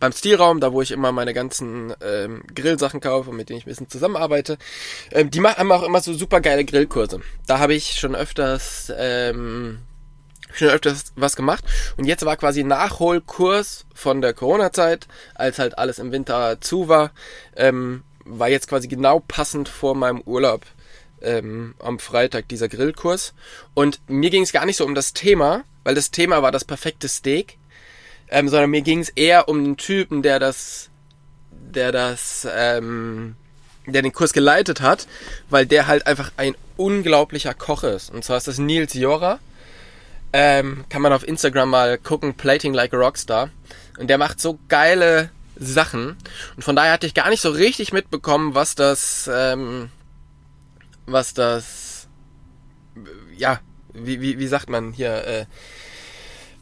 beim 0.00 0.12
Stilraum, 0.12 0.60
da 0.60 0.72
wo 0.72 0.82
ich 0.82 0.90
immer 0.90 1.12
meine 1.12 1.34
ganzen 1.34 1.94
ähm, 2.02 2.42
Grillsachen 2.54 3.00
kaufe 3.00 3.30
und 3.30 3.36
mit 3.36 3.48
denen 3.48 3.58
ich 3.58 3.66
ein 3.66 3.70
bisschen 3.70 3.88
zusammenarbeite, 3.88 4.58
ähm, 5.12 5.30
die 5.30 5.40
haben 5.40 5.72
auch 5.72 5.82
immer 5.82 6.00
so 6.00 6.12
super 6.12 6.40
geile 6.40 6.64
Grillkurse. 6.64 7.20
Da 7.46 7.58
habe 7.58 7.74
ich 7.74 7.98
schon 7.98 8.14
öfters 8.14 8.92
ähm, 8.96 9.78
schon 10.54 10.68
öfters 10.68 11.12
was 11.16 11.36
gemacht 11.36 11.64
und 11.96 12.04
jetzt 12.04 12.24
war 12.24 12.36
quasi 12.36 12.64
Nachholkurs 12.64 13.86
von 13.94 14.20
der 14.20 14.34
Corona-Zeit, 14.34 15.06
als 15.34 15.58
halt 15.58 15.78
alles 15.78 15.98
im 15.98 16.12
Winter 16.12 16.60
zu 16.60 16.88
war, 16.88 17.10
ähm, 17.56 18.02
war 18.24 18.48
jetzt 18.48 18.68
quasi 18.68 18.88
genau 18.88 19.20
passend 19.20 19.68
vor 19.68 19.94
meinem 19.94 20.20
Urlaub 20.22 20.64
ähm, 21.20 21.74
am 21.78 21.98
Freitag 21.98 22.48
dieser 22.48 22.68
Grillkurs 22.68 23.34
und 23.74 24.00
mir 24.08 24.30
ging 24.30 24.42
es 24.42 24.52
gar 24.52 24.66
nicht 24.66 24.76
so 24.76 24.84
um 24.84 24.94
das 24.94 25.12
Thema, 25.12 25.64
weil 25.82 25.94
das 25.94 26.10
Thema 26.10 26.42
war 26.42 26.52
das 26.52 26.64
perfekte 26.64 27.08
Steak 27.08 27.58
ähm, 28.28 28.48
sondern 28.48 28.70
mir 28.70 28.82
ging 28.82 29.00
es 29.00 29.10
eher 29.10 29.48
um 29.48 29.62
den 29.62 29.76
Typen, 29.76 30.22
der 30.22 30.38
das, 30.38 30.88
der 31.50 31.92
das, 31.92 32.46
ähm, 32.52 33.36
der 33.86 34.02
den 34.02 34.12
Kurs 34.12 34.32
geleitet 34.32 34.80
hat, 34.80 35.06
weil 35.50 35.66
der 35.66 35.86
halt 35.86 36.06
einfach 36.06 36.32
ein 36.36 36.54
unglaublicher 36.76 37.54
Koch 37.54 37.84
ist. 37.84 38.10
Und 38.10 38.24
zwar 38.24 38.38
ist 38.38 38.48
das 38.48 38.58
Nils 38.58 38.94
Jora. 38.94 39.38
Ähm, 40.36 40.84
kann 40.88 41.00
man 41.00 41.12
auf 41.12 41.26
Instagram 41.26 41.70
mal 41.70 41.96
gucken, 41.96 42.34
Plating 42.34 42.74
Like 42.74 42.92
a 42.92 42.96
Rockstar. 42.96 43.50
Und 43.98 44.08
der 44.08 44.18
macht 44.18 44.40
so 44.40 44.58
geile 44.66 45.30
Sachen. 45.54 46.16
Und 46.56 46.64
von 46.64 46.74
daher 46.74 46.90
hatte 46.90 47.06
ich 47.06 47.14
gar 47.14 47.30
nicht 47.30 47.40
so 47.40 47.50
richtig 47.50 47.92
mitbekommen, 47.92 48.56
was 48.56 48.74
das, 48.74 49.30
ähm, 49.32 49.90
was 51.06 51.34
das, 51.34 52.08
ja, 53.36 53.60
wie, 53.92 54.20
wie, 54.20 54.40
wie 54.40 54.46
sagt 54.48 54.68
man 54.68 54.92
hier, 54.92 55.24
äh, 55.24 55.46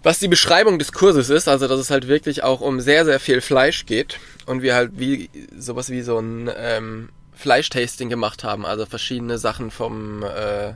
was 0.03 0.19
die 0.19 0.29
Beschreibung 0.29 0.79
des 0.79 0.93
Kurses 0.93 1.31
ist, 1.31 1.49
also 1.49 1.67
dass 1.67 1.81
es 1.81 1.89
halt 1.91 2.09
wirklich 2.09 2.43
auch 2.43 2.61
um 2.61 2.79
sehr, 2.79 3.07
sehr 3.07 3.21
viel 3.21 3.41
Fleisch 3.41 3.87
geht 3.87 4.19
und 4.45 4.61
wir 4.61 4.75
halt 4.75 4.91
wie 4.99 5.31
sowas 5.57 5.89
wie 5.89 6.03
so 6.03 6.19
ein 6.19 6.51
ähm, 6.55 7.09
Fleischtasting 7.33 8.11
gemacht 8.11 8.45
haben, 8.45 8.67
also 8.67 8.85
verschiedene 8.85 9.39
Sachen 9.39 9.71
vom 9.71 10.25
äh, 10.25 10.75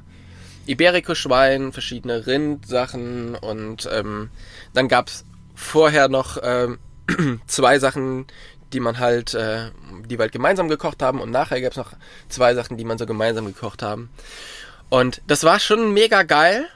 Iberico-Schwein, 0.66 1.72
verschiedene 1.72 2.26
Rindsachen 2.26 3.34
und 3.34 3.88
ähm, 3.92 4.30
dann 4.74 4.88
gab's 4.88 5.24
vorher 5.54 6.08
noch 6.08 6.38
ähm, 6.42 6.78
zwei 7.46 7.78
Sachen, 7.78 8.26
die 8.72 8.80
man 8.80 8.98
halt, 8.98 9.34
äh, 9.34 9.70
die 10.06 10.18
wir 10.18 10.24
halt 10.24 10.32
gemeinsam 10.32 10.68
gekocht 10.68 11.02
haben 11.02 11.20
und 11.20 11.30
nachher 11.30 11.60
gab's 11.60 11.76
noch 11.76 11.92
zwei 12.28 12.54
Sachen, 12.54 12.76
die 12.76 12.84
man 12.84 12.98
so 12.98 13.06
gemeinsam 13.06 13.46
gekocht 13.46 13.82
haben. 13.82 14.10
Und 14.88 15.22
das 15.26 15.44
war 15.44 15.58
schon 15.58 15.92
mega 15.92 16.22
geil. 16.22 16.66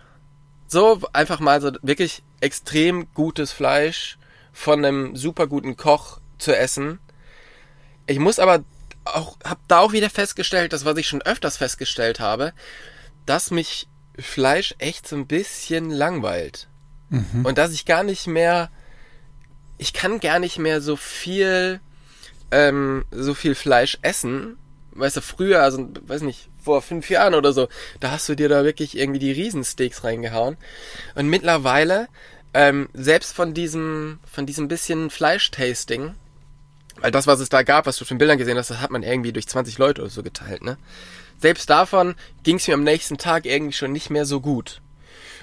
So 0.66 1.00
einfach 1.12 1.40
mal 1.40 1.60
so 1.60 1.72
wirklich 1.82 2.22
extrem 2.40 3.12
gutes 3.12 3.52
Fleisch 3.52 4.18
von 4.52 4.84
einem 4.84 5.16
super 5.16 5.46
guten 5.46 5.76
Koch 5.76 6.20
zu 6.38 6.56
essen. 6.56 7.00
Ich 8.06 8.18
muss 8.18 8.38
aber 8.38 8.64
auch, 9.04 9.36
hab 9.44 9.58
da 9.68 9.78
auch 9.78 9.92
wieder 9.92 10.10
festgestellt, 10.10 10.72
das 10.72 10.84
was 10.84 10.96
ich 10.96 11.08
schon 11.08 11.22
öfters 11.22 11.56
festgestellt 11.56 12.20
habe, 12.20 12.52
dass 13.30 13.52
mich 13.52 13.86
Fleisch 14.18 14.74
echt 14.78 15.06
so 15.06 15.14
ein 15.14 15.28
bisschen 15.28 15.88
langweilt. 15.88 16.66
Mhm. 17.10 17.46
Und 17.46 17.58
dass 17.58 17.72
ich 17.72 17.86
gar 17.86 18.02
nicht 18.02 18.26
mehr, 18.26 18.72
ich 19.78 19.92
kann 19.92 20.18
gar 20.18 20.40
nicht 20.40 20.58
mehr 20.58 20.80
so 20.80 20.96
viel, 20.96 21.78
ähm, 22.50 23.04
so 23.12 23.34
viel 23.34 23.54
Fleisch 23.54 23.98
essen. 24.02 24.56
Weißt 24.90 25.16
du, 25.16 25.20
früher, 25.20 25.62
also, 25.62 25.88
weiß 26.08 26.22
nicht, 26.22 26.48
vor 26.60 26.82
fünf 26.82 27.08
Jahren 27.08 27.34
oder 27.34 27.52
so, 27.52 27.68
da 28.00 28.10
hast 28.10 28.28
du 28.28 28.34
dir 28.34 28.48
da 28.48 28.64
wirklich 28.64 28.98
irgendwie 28.98 29.20
die 29.20 29.30
Riesensteaks 29.30 30.02
reingehauen. 30.02 30.56
Und 31.14 31.28
mittlerweile, 31.28 32.08
ähm, 32.52 32.88
selbst 32.94 33.32
von 33.32 33.54
diesem, 33.54 34.18
von 34.28 34.44
diesem 34.44 34.66
bisschen 34.66 35.08
Fleischtasting, 35.08 36.16
weil 36.96 37.12
das, 37.12 37.28
was 37.28 37.38
es 37.38 37.48
da 37.48 37.62
gab, 37.62 37.86
was 37.86 37.96
du 37.98 38.02
auf 38.02 38.08
den 38.08 38.18
Bildern 38.18 38.38
gesehen 38.38 38.58
hast, 38.58 38.70
das 38.70 38.80
hat 38.80 38.90
man 38.90 39.04
irgendwie 39.04 39.32
durch 39.32 39.46
20 39.46 39.78
Leute 39.78 40.02
oder 40.02 40.10
so 40.10 40.24
geteilt, 40.24 40.64
ne? 40.64 40.78
Selbst 41.40 41.70
davon 41.70 42.14
ging 42.42 42.56
es 42.56 42.68
mir 42.68 42.74
am 42.74 42.84
nächsten 42.84 43.18
Tag 43.18 43.46
irgendwie 43.46 43.72
schon 43.72 43.92
nicht 43.92 44.10
mehr 44.10 44.26
so 44.26 44.40
gut. 44.40 44.80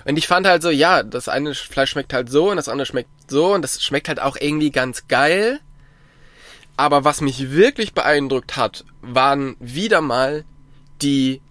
Und 0.06 0.18
ich 0.18 0.28
fand 0.28 0.48
halt 0.48 0.62
so, 0.62 0.70
ja, 0.70 1.04
das 1.04 1.28
eine 1.28 1.54
Fleisch 1.54 1.92
schmeckt 1.92 2.14
halt 2.14 2.30
so 2.30 2.52
und 2.52 2.58
das 2.58 2.70
andere 2.70 2.86
schmeckt 2.86 3.10
so 3.28 3.54
und 3.54 3.62
das 3.62 3.84
schmeckt 3.84 4.08
halt 4.08 4.22
auch 4.22 4.38
irgendwie 4.40 4.72
ganz 4.72 5.08
geil. 5.08 5.60
Aber 6.78 7.04
was 7.04 7.22
mich 7.22 7.52
wirklich 7.52 7.94
beeindruckt 7.94 8.56
hat, 8.56 8.86
waren 9.02 9.56
wieder 9.60 10.02
mal 10.02 10.46
die, 11.02 11.42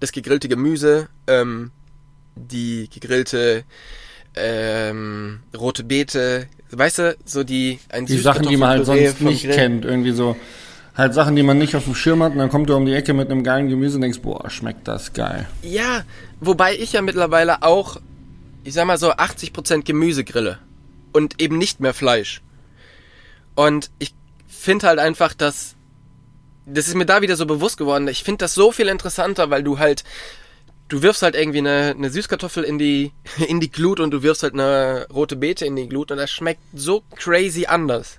das 0.00 0.12
gegrillte 0.12 0.48
Gemüse, 0.48 1.08
ähm, 1.26 1.72
die 2.36 2.88
gegrillte 2.88 3.64
ähm, 4.36 5.40
rote 5.56 5.82
Beete, 5.82 6.46
weißt 6.70 6.98
du, 6.98 7.16
so 7.24 7.42
die 7.42 7.80
ein 7.88 8.06
Die 8.06 8.18
Sachen, 8.18 8.46
die 8.46 8.56
man 8.56 8.70
halt 8.70 8.86
sonst 8.86 9.20
nicht 9.20 9.50
kennt, 9.50 9.84
irgendwie 9.84 10.12
so 10.12 10.36
halt 10.96 11.14
Sachen, 11.14 11.36
die 11.36 11.42
man 11.42 11.58
nicht 11.58 11.76
auf 11.76 11.84
dem 11.84 11.94
Schirm 11.94 12.22
hat 12.22 12.32
und 12.32 12.38
dann 12.38 12.48
kommt 12.48 12.70
du 12.70 12.76
um 12.76 12.86
die 12.86 12.94
Ecke 12.94 13.12
mit 13.14 13.30
einem 13.30 13.42
geilen 13.42 13.68
Gemüse 13.68 13.96
und 13.96 14.02
denkst, 14.02 14.20
boah, 14.20 14.48
schmeckt 14.48 14.88
das 14.88 15.12
geil. 15.12 15.46
Ja, 15.62 16.04
wobei 16.40 16.76
ich 16.76 16.92
ja 16.92 17.02
mittlerweile 17.02 17.62
auch, 17.62 17.98
ich 18.64 18.74
sag 18.74 18.86
mal 18.86 18.98
so 18.98 19.12
80% 19.12 19.84
Gemüse 19.84 20.24
grille 20.24 20.58
und 21.12 21.40
eben 21.40 21.58
nicht 21.58 21.80
mehr 21.80 21.94
Fleisch. 21.94 22.42
Und 23.54 23.90
ich 23.98 24.14
finde 24.46 24.86
halt 24.86 24.98
einfach, 24.98 25.34
dass 25.34 25.76
das 26.66 26.88
ist 26.88 26.94
mir 26.94 27.06
da 27.06 27.22
wieder 27.22 27.36
so 27.36 27.46
bewusst 27.46 27.78
geworden. 27.78 28.08
Ich 28.08 28.24
finde 28.24 28.38
das 28.38 28.54
so 28.54 28.72
viel 28.72 28.88
interessanter, 28.88 29.50
weil 29.50 29.62
du 29.62 29.78
halt, 29.78 30.02
du 30.88 31.00
wirfst 31.00 31.22
halt 31.22 31.36
irgendwie 31.36 31.58
eine, 31.58 31.94
eine 31.96 32.10
Süßkartoffel 32.10 32.64
in 32.64 32.78
die, 32.78 33.12
in 33.48 33.60
die 33.60 33.70
Glut 33.70 34.00
und 34.00 34.10
du 34.10 34.22
wirfst 34.22 34.42
halt 34.42 34.54
eine 34.54 35.06
rote 35.12 35.36
Beete 35.36 35.64
in 35.64 35.76
die 35.76 35.88
Glut 35.88 36.10
und 36.10 36.18
das 36.18 36.30
schmeckt 36.30 36.60
so 36.74 37.04
crazy 37.14 37.66
anders. 37.66 38.18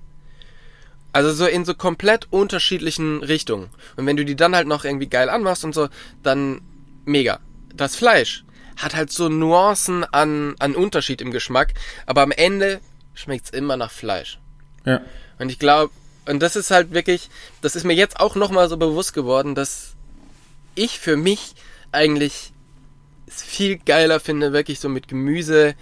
Also 1.17 1.31
so 1.31 1.47
in 1.47 1.65
so 1.65 1.73
komplett 1.73 2.27
unterschiedlichen 2.29 3.23
Richtungen. 3.23 3.71
Und 3.95 4.05
wenn 4.05 4.17
du 4.17 4.23
die 4.23 4.35
dann 4.35 4.55
halt 4.55 4.67
noch 4.67 4.85
irgendwie 4.85 5.09
geil 5.09 5.31
anmachst 5.31 5.65
und 5.65 5.73
so, 5.73 5.89
dann 6.21 6.61
mega. 7.05 7.39
Das 7.73 7.95
Fleisch 7.95 8.45
hat 8.77 8.95
halt 8.95 9.11
so 9.11 9.27
Nuancen 9.27 10.03
an, 10.03 10.53
an 10.59 10.75
Unterschied 10.75 11.19
im 11.21 11.31
Geschmack, 11.31 11.73
aber 12.05 12.21
am 12.21 12.29
Ende 12.29 12.81
schmeckt's 13.15 13.49
immer 13.49 13.77
nach 13.77 13.89
Fleisch. 13.89 14.37
Ja. 14.85 15.01
Und 15.39 15.49
ich 15.51 15.57
glaube, 15.57 15.91
und 16.27 16.39
das 16.39 16.55
ist 16.55 16.69
halt 16.69 16.93
wirklich, 16.93 17.31
das 17.63 17.75
ist 17.75 17.83
mir 17.83 17.95
jetzt 17.95 18.19
auch 18.19 18.35
nochmal 18.35 18.69
so 18.69 18.77
bewusst 18.77 19.15
geworden, 19.15 19.55
dass 19.55 19.95
ich 20.75 20.99
für 20.99 21.17
mich 21.17 21.55
eigentlich 21.91 22.53
es 23.25 23.41
viel 23.41 23.79
geiler 23.79 24.19
finde, 24.19 24.53
wirklich 24.53 24.79
so 24.79 24.87
mit 24.87 25.07
Gemüse 25.07 25.73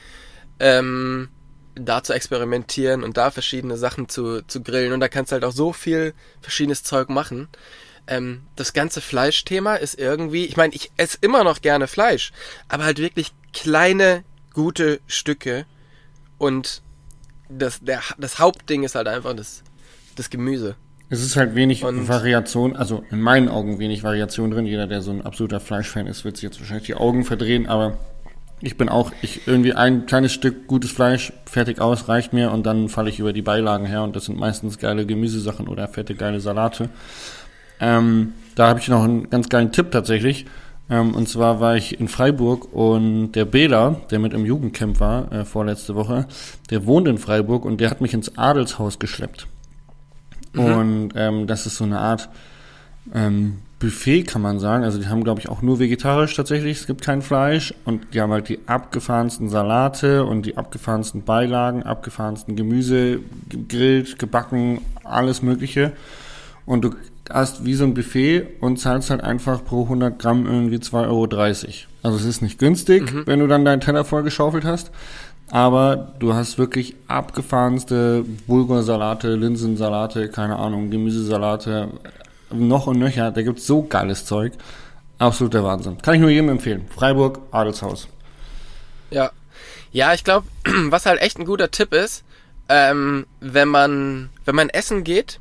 ähm, 0.62 1.28
da 1.76 2.04
zu 2.04 2.14
experimentieren 2.14 3.04
und 3.04 3.18
da 3.18 3.32
verschiedene 3.32 3.78
Sachen 3.78 4.10
zu, 4.10 4.42
zu 4.48 4.64
grillen. 4.64 4.94
Und 4.94 5.00
da 5.00 5.08
kannst 5.08 5.32
du 5.32 5.34
halt 5.34 5.44
auch 5.44 5.52
so 5.52 5.74
viel 5.74 6.14
verschiedenes 6.42 6.84
Zeug 6.84 7.10
machen. 7.10 7.48
Ähm, 8.08 8.44
das 8.56 8.74
ganze 8.74 9.02
Fleischthema 9.02 9.76
ist 9.76 10.00
irgendwie, 10.00 10.46
ich 10.46 10.58
meine, 10.58 10.74
ich 10.74 10.92
esse 10.98 11.18
immer 11.22 11.44
noch 11.44 11.62
gerne 11.62 11.88
Fleisch, 11.88 12.32
aber 12.68 12.86
halt 12.86 13.00
wirklich 13.00 13.34
kleine, 13.54 14.24
gute 14.54 15.00
Stücke. 15.08 15.66
Und 16.38 16.82
das, 17.50 17.80
der, 17.82 18.02
das 18.18 18.40
Hauptding 18.40 18.84
ist 18.84 18.96
halt 18.96 19.08
einfach 19.08 19.36
das 19.36 19.64
das 20.16 20.30
Gemüse. 20.30 20.76
Es 21.10 21.22
ist 21.22 21.36
halt 21.36 21.54
wenig 21.54 21.84
und 21.84 22.08
Variation, 22.08 22.76
also 22.76 23.04
in 23.12 23.22
meinen 23.22 23.48
Augen 23.48 23.78
wenig 23.78 24.02
Variation 24.04 24.50
drin. 24.50 24.66
Jeder, 24.66 24.88
der 24.88 25.02
so 25.02 25.12
ein 25.12 25.22
absoluter 25.22 25.60
Fleischfan 25.60 26.08
ist, 26.08 26.26
wird 26.26 26.38
sich 26.38 26.44
jetzt 26.44 26.60
wahrscheinlich 26.60 26.88
die 26.88 26.96
Augen 26.96 27.24
verdrehen, 27.24 27.68
aber 27.68 27.98
Ich 28.62 28.78
bin 28.78 28.90
auch, 28.90 29.12
ich 29.22 29.48
irgendwie 29.48 29.74
ein 29.74 30.06
kleines 30.06 30.34
Stück 30.34 30.68
gutes 30.68 30.92
Fleisch, 30.92 31.34
fertig 31.46 31.82
aus, 31.82 32.08
reicht 32.08 32.34
mir 32.34 32.52
und 32.52 32.66
dann 32.66 32.90
falle 32.90 33.10
ich 33.10 33.20
über 33.20 33.34
die 33.34 33.42
Beilagen 33.42 33.86
her 33.86 34.04
und 34.04 34.16
das 34.16 34.26
sind 34.26 34.40
meistens 34.40 34.78
geile 34.78 35.06
Gemüsesachen 35.06 35.68
oder 35.68 35.88
fette 35.88 36.16
geile 36.16 36.40
Salate. 36.40 36.90
Ähm, 37.80 38.34
da 38.56 38.70
habe 38.70 38.80
ich 38.80 38.88
noch 38.88 39.04
einen 39.04 39.30
ganz 39.30 39.50
geilen 39.50 39.72
Tipp 39.72 39.92
tatsächlich. 39.92 40.46
Ähm, 40.90 41.16
und 41.16 41.28
zwar 41.28 41.60
war 41.60 41.76
ich 41.76 42.00
in 42.00 42.08
Freiburg 42.08 42.74
und 42.74 43.34
der 43.34 43.46
Bela, 43.46 44.02
der 44.12 44.20
mit 44.20 44.34
im 44.34 44.46
Jugendcamp 44.46 45.00
war, 45.00 45.32
äh, 45.32 45.46
vorletzte 45.46 45.96
Woche, 45.96 46.28
der 46.70 46.86
wohnt 46.86 47.08
in 47.08 47.18
Freiburg 47.18 47.66
und 47.66 47.82
der 47.82 47.90
hat 47.90 48.02
mich 48.02 48.14
ins 48.14 48.38
Adelshaus 48.38 49.00
geschleppt. 49.00 49.48
Mhm. 50.54 50.64
Und 50.64 51.10
ähm, 51.16 51.48
das 51.48 51.66
ist 51.66 51.78
so 51.78 51.84
eine 51.84 52.00
Art 52.00 52.30
ähm, 53.14 53.60
Buffet, 53.86 54.24
kann 54.24 54.42
man 54.42 54.60
sagen. 54.60 54.84
Also 54.84 54.98
die 54.98 55.08
haben, 55.08 55.24
glaube 55.24 55.40
ich, 55.40 55.48
auch 55.48 55.62
nur 55.62 55.78
vegetarisch 55.78 56.36
tatsächlich. 56.36 56.80
Es 56.80 56.88
gibt 56.88 57.04
kein 57.04 57.22
Fleisch. 57.22 57.72
Und 57.86 58.14
die 58.14 58.22
haben 58.22 58.32
halt 58.32 58.50
die 58.50 58.58
abgefahrensten 58.66 59.48
Salate 59.50 60.26
und 60.26 60.44
die 60.48 60.58
abgefahrensten 60.58 61.22
Beilagen, 61.22 61.84
abgefahrensten 61.84 62.56
Gemüse, 62.56 63.20
gegrillt, 63.48 64.18
gebacken, 64.18 64.82
alles 65.04 65.44
Mögliche. 65.44 65.92
Und 66.66 66.84
du 66.84 66.96
hast 67.30 67.64
wie 67.64 67.76
so 67.76 67.84
ein 67.84 67.94
Buffet 67.94 68.48
und 68.60 68.80
zahlst 68.80 69.12
halt 69.12 69.24
einfach 69.24 69.64
pro 69.64 69.84
100 69.84 70.18
Gramm 70.18 70.48
irgendwie 70.48 70.78
2,30 70.78 71.08
Euro. 71.08 71.28
Also 72.02 72.18
es 72.18 72.26
ist 72.26 72.42
nicht 72.42 72.58
günstig, 72.58 73.14
mhm. 73.14 73.28
wenn 73.28 73.40
du 73.40 73.48
dann 73.48 73.66
deinen 73.66 73.82
Teller 73.82 74.04
vollgeschaufelt 74.04 74.66
hast. 74.66 74.90
Aber 75.52 76.14
du 76.18 76.34
hast 76.34 76.58
wirklich 76.58 76.96
abgefahrenste 77.08 78.26
Bulgursalate, 78.48 79.36
Linsensalate, 79.36 80.30
keine 80.30 80.56
Ahnung, 80.56 80.90
Gemüsesalate, 80.90 81.90
noch 82.60 82.88
und 82.88 83.00
nöcher. 83.00 83.32
Da 83.32 83.42
gibt's 83.42 83.66
so 83.66 83.84
geiles 83.84 84.26
Zeug. 84.26 84.54
Absoluter 85.18 85.64
Wahnsinn. 85.64 86.02
Kann 86.02 86.16
ich 86.16 86.22
nur 86.22 86.30
jedem 86.30 86.50
empfehlen. 86.50 86.88
Freiburg, 86.94 87.40
Adelshaus. 87.52 88.08
Ja. 89.10 89.32
Ja, 89.92 90.14
ich 90.14 90.24
glaube, 90.24 90.48
was 90.90 91.06
halt 91.06 91.22
echt 91.22 91.40
ein 91.40 91.46
guter 91.46 91.72
Tipp 91.72 91.94
ist, 91.94 92.24
ähm, 92.68 93.26
wenn 93.40 93.68
man, 93.68 94.30
wenn 94.44 94.56
man 94.56 94.70
essen 94.70 95.04
geht 95.04 95.40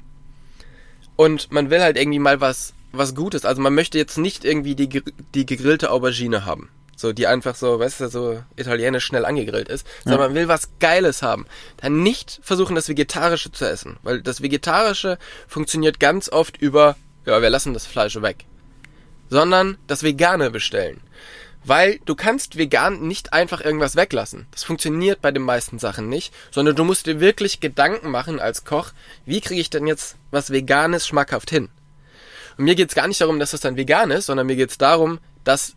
und 1.16 1.50
man 1.50 1.70
will 1.70 1.80
halt 1.80 1.96
irgendwie 1.96 2.18
mal 2.18 2.40
was, 2.40 2.74
was 2.92 3.14
Gutes. 3.14 3.44
Also 3.44 3.60
man 3.60 3.74
möchte 3.74 3.98
jetzt 3.98 4.18
nicht 4.18 4.44
irgendwie 4.44 4.74
die, 4.74 5.02
die 5.34 5.46
gegrillte 5.46 5.90
Aubergine 5.90 6.44
haben. 6.44 6.68
So, 6.96 7.12
die 7.12 7.26
einfach 7.26 7.56
so, 7.56 7.80
weißt 7.80 8.00
du, 8.00 8.08
so 8.08 8.42
italienisch 8.56 9.04
schnell 9.04 9.24
angegrillt 9.24 9.68
ist. 9.68 9.86
Sondern 10.04 10.20
ja. 10.20 10.26
man 10.28 10.36
will 10.36 10.48
was 10.48 10.70
Geiles 10.78 11.22
haben. 11.22 11.46
Dann 11.78 12.02
nicht 12.02 12.38
versuchen, 12.42 12.76
das 12.76 12.88
Vegetarische 12.88 13.50
zu 13.50 13.68
essen. 13.68 13.96
Weil 14.02 14.22
das 14.22 14.42
Vegetarische 14.42 15.18
funktioniert 15.48 15.98
ganz 15.98 16.28
oft 16.28 16.56
über, 16.56 16.96
ja, 17.26 17.40
wir 17.40 17.50
lassen 17.50 17.74
das 17.74 17.86
Fleisch 17.86 18.20
weg. 18.20 18.44
Sondern 19.28 19.78
das 19.86 20.02
Vegane 20.02 20.50
bestellen. 20.50 21.00
Weil 21.64 21.98
du 22.04 22.14
kannst 22.14 22.58
vegan 22.58 23.00
nicht 23.00 23.32
einfach 23.32 23.62
irgendwas 23.62 23.96
weglassen. 23.96 24.46
Das 24.50 24.64
funktioniert 24.64 25.22
bei 25.22 25.32
den 25.32 25.42
meisten 25.42 25.78
Sachen 25.78 26.10
nicht, 26.10 26.34
sondern 26.50 26.76
du 26.76 26.84
musst 26.84 27.06
dir 27.06 27.20
wirklich 27.20 27.60
Gedanken 27.60 28.10
machen 28.10 28.38
als 28.38 28.64
Koch, 28.64 28.90
wie 29.24 29.40
kriege 29.40 29.60
ich 29.60 29.70
denn 29.70 29.86
jetzt 29.86 30.16
was 30.30 30.50
Veganes 30.50 31.06
schmackhaft 31.06 31.48
hin? 31.48 31.70
Und 32.58 32.64
mir 32.64 32.74
geht's 32.74 32.94
gar 32.94 33.08
nicht 33.08 33.20
darum, 33.20 33.38
dass 33.38 33.52
das 33.52 33.60
dann 33.60 33.76
vegan 33.76 34.10
ist, 34.10 34.26
sondern 34.26 34.46
mir 34.46 34.56
geht's 34.56 34.76
darum, 34.76 35.18
dass 35.42 35.74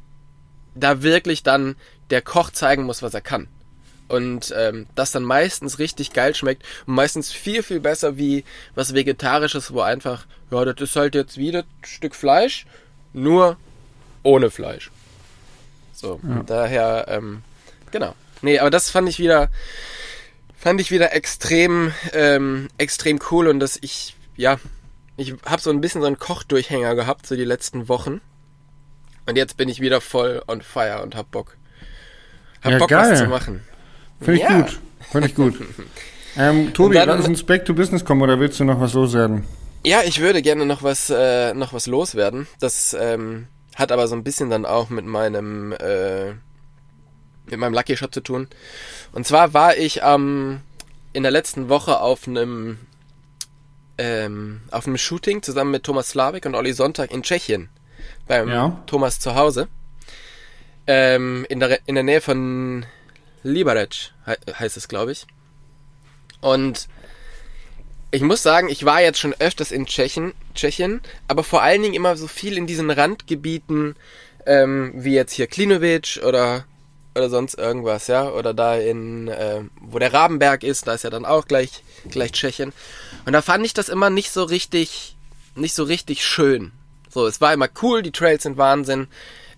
da 0.75 1.01
wirklich 1.01 1.43
dann 1.43 1.75
der 2.09 2.21
Koch 2.21 2.51
zeigen 2.51 2.83
muss, 2.83 3.01
was 3.01 3.13
er 3.13 3.21
kann. 3.21 3.47
Und 4.07 4.53
ähm, 4.55 4.87
das 4.95 5.11
dann 5.11 5.23
meistens 5.23 5.79
richtig 5.79 6.13
geil 6.13 6.33
schmeckt 6.33 6.63
und 6.85 6.95
meistens 6.95 7.31
viel, 7.31 7.61
viel 7.61 7.81
besser 7.81 8.17
wie 8.17 8.45
was 8.73 8.93
Vegetarisches, 8.93 9.73
wo 9.73 9.81
einfach, 9.81 10.25
ja, 10.49 10.63
das 10.63 10.79
ist 10.79 10.95
halt 10.95 11.13
jetzt 11.13 11.37
wieder 11.37 11.59
ein 11.59 11.85
Stück 11.85 12.15
Fleisch, 12.15 12.65
nur 13.11 13.57
ohne 14.23 14.49
Fleisch. 14.49 14.91
So, 15.93 16.19
ja. 16.23 16.43
daher, 16.43 17.05
ähm, 17.09 17.43
genau. 17.91 18.15
Nee, 18.41 18.59
aber 18.59 18.69
das 18.69 18.89
fand 18.89 19.09
ich 19.09 19.19
wieder, 19.19 19.49
fand 20.57 20.79
ich 20.79 20.91
wieder 20.91 21.13
extrem, 21.13 21.91
ähm, 22.13 22.69
extrem 22.77 23.19
cool 23.31 23.47
und 23.47 23.59
dass 23.59 23.77
ich, 23.81 24.15
ja, 24.35 24.57
ich 25.17 25.33
habe 25.45 25.61
so 25.61 25.71
ein 25.71 25.81
bisschen 25.81 26.01
so 26.01 26.07
einen 26.07 26.19
Kochdurchhänger 26.19 26.95
gehabt, 26.95 27.25
so 27.25 27.35
die 27.35 27.43
letzten 27.43 27.89
Wochen. 27.89 28.21
Und 29.25 29.35
jetzt 29.35 29.57
bin 29.57 29.67
ich 29.67 29.81
wieder 29.81 29.99
voll 29.99 30.43
on 30.47 30.61
fire 30.61 31.01
und 31.01 31.15
hab 31.15 31.31
Bock. 31.31 31.57
Hab 32.61 32.73
ja, 32.73 32.77
Bock, 32.77 32.89
geil. 32.89 33.11
was 33.11 33.19
zu 33.19 33.25
machen. 33.25 33.63
Finde 34.19 34.33
ich 34.35 34.41
ja. 34.41 34.61
gut. 34.61 34.79
Finde 35.11 35.27
ich 35.27 35.35
gut. 35.35 35.55
ähm, 36.37 36.73
Tobi, 36.73 36.95
dann, 36.95 37.09
lass 37.09 37.27
uns 37.27 37.43
back 37.43 37.65
to 37.65 37.73
business 37.73 38.03
kommen 38.03 38.21
oder 38.21 38.39
willst 38.39 38.59
du 38.59 38.63
noch 38.63 38.79
was 38.79 38.93
loswerden? 38.93 39.45
Ja, 39.85 40.01
ich 40.03 40.19
würde 40.19 40.41
gerne 40.41 40.65
noch 40.65 40.83
was, 40.83 41.09
äh, 41.09 41.53
noch 41.53 41.73
was 41.73 41.87
loswerden. 41.87 42.47
Das 42.59 42.95
ähm, 42.99 43.47
hat 43.75 43.91
aber 43.91 44.07
so 44.07 44.15
ein 44.15 44.23
bisschen 44.23 44.49
dann 44.49 44.65
auch 44.65 44.89
mit 44.89 45.05
meinem, 45.05 45.71
äh, 45.73 46.31
mit 47.45 47.59
meinem 47.59 47.73
Lucky 47.73 47.95
Shot 47.95 48.13
zu 48.13 48.21
tun. 48.21 48.47
Und 49.13 49.25
zwar 49.25 49.53
war 49.53 49.77
ich 49.77 50.01
ähm, 50.03 50.61
in 51.13 51.23
der 51.23 51.31
letzten 51.31 51.69
Woche 51.69 52.01
auf 52.01 52.27
einem 52.27 52.79
ähm, 53.97 54.61
auf 54.71 54.85
einem 54.85 54.97
Shooting 54.97 55.41
zusammen 55.41 55.71
mit 55.71 55.83
Thomas 55.83 56.09
Slavik 56.09 56.45
und 56.45 56.55
Olli 56.55 56.73
Sonntag 56.73 57.11
in 57.11 57.23
Tschechien 57.23 57.69
beim 58.27 58.49
ja. 58.49 58.83
Thomas 58.85 59.19
zu 59.19 59.35
Hause. 59.35 59.67
Ähm, 60.85 61.45
in, 61.49 61.59
der, 61.59 61.79
in 61.85 61.95
der 61.95 62.03
Nähe 62.03 62.21
von 62.21 62.85
Liberec 63.47 64.13
he 64.25 64.53
heißt 64.53 64.77
es, 64.77 64.87
glaube 64.87 65.11
ich. 65.11 65.25
Und 66.41 66.87
ich 68.11 68.21
muss 68.21 68.43
sagen, 68.43 68.69
ich 68.69 68.85
war 68.85 69.01
jetzt 69.01 69.19
schon 69.19 69.35
öfters 69.39 69.71
in 69.71 69.85
Tschechien, 69.85 70.33
Tschechien, 70.55 71.01
aber 71.27 71.43
vor 71.43 71.61
allen 71.61 71.81
Dingen 71.81 71.93
immer 71.93 72.15
so 72.15 72.27
viel 72.27 72.57
in 72.57 72.67
diesen 72.67 72.89
Randgebieten, 72.89 73.95
ähm, 74.45 74.93
wie 74.95 75.13
jetzt 75.13 75.33
hier 75.33 75.47
Klinovic 75.47 76.21
oder 76.25 76.65
oder 77.17 77.29
sonst 77.29 77.55
irgendwas, 77.55 78.07
ja, 78.07 78.29
oder 78.29 78.53
da 78.53 78.75
in, 78.75 79.27
äh, 79.27 79.61
wo 79.81 79.97
der 79.99 80.13
Rabenberg 80.13 80.63
ist, 80.63 80.87
da 80.87 80.93
ist 80.93 81.03
ja 81.03 81.09
dann 81.09 81.25
auch 81.25 81.47
gleich, 81.47 81.83
gleich 82.09 82.31
Tschechien. 82.31 82.73
Und 83.25 83.33
da 83.33 83.41
fand 83.41 83.65
ich 83.65 83.73
das 83.73 83.89
immer 83.89 84.09
nicht 84.09 84.31
so 84.31 84.43
richtig, 84.43 85.17
nicht 85.55 85.73
so 85.73 85.83
richtig 85.83 86.23
schön. 86.23 86.71
So, 87.09 87.25
es 87.25 87.41
war 87.41 87.53
immer 87.53 87.69
cool, 87.81 88.03
die 88.03 88.11
Trails 88.11 88.43
sind 88.43 88.57
Wahnsinn, 88.57 89.07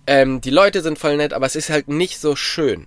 ähm, 0.06 0.40
die 0.40 0.50
Leute 0.50 0.80
sind 0.80 0.98
voll 0.98 1.18
nett, 1.18 1.34
aber 1.34 1.46
es 1.46 1.54
ist 1.54 1.68
halt 1.68 1.88
nicht 1.88 2.18
so 2.18 2.34
schön. 2.34 2.86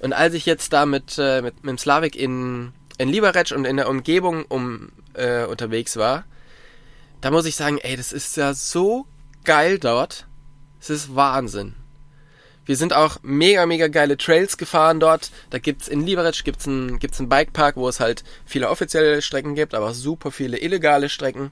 Und 0.00 0.12
als 0.12 0.34
ich 0.34 0.46
jetzt 0.46 0.72
da 0.72 0.86
mit, 0.86 1.16
äh, 1.18 1.42
mit, 1.42 1.64
mit 1.64 1.70
dem 1.70 1.78
Slavik 1.78 2.16
in, 2.16 2.72
in 2.98 3.08
Liberec 3.08 3.52
und 3.52 3.64
in 3.64 3.76
der 3.76 3.88
Umgebung 3.88 4.44
um, 4.44 4.90
äh, 5.14 5.44
unterwegs 5.44 5.96
war, 5.96 6.24
da 7.20 7.30
muss 7.30 7.46
ich 7.46 7.56
sagen, 7.56 7.78
ey, 7.78 7.96
das 7.96 8.12
ist 8.12 8.36
ja 8.36 8.54
so 8.54 9.06
geil 9.44 9.78
dort. 9.78 10.26
Es 10.80 10.90
ist 10.90 11.16
Wahnsinn. 11.16 11.74
Wir 12.64 12.76
sind 12.76 12.92
auch 12.92 13.16
mega, 13.22 13.64
mega 13.64 13.88
geile 13.88 14.18
Trails 14.18 14.58
gefahren 14.58 15.00
dort. 15.00 15.30
Da 15.50 15.58
gibt's 15.58 15.88
in 15.88 16.04
Liberec 16.04 16.44
gibt's 16.44 16.68
einen, 16.68 16.98
gibt's 16.98 17.18
einen 17.18 17.30
Bikepark, 17.30 17.76
wo 17.76 17.88
es 17.88 17.98
halt 17.98 18.24
viele 18.44 18.68
offizielle 18.68 19.22
Strecken 19.22 19.54
gibt, 19.54 19.74
aber 19.74 19.94
super 19.94 20.30
viele 20.30 20.58
illegale 20.58 21.08
Strecken. 21.08 21.50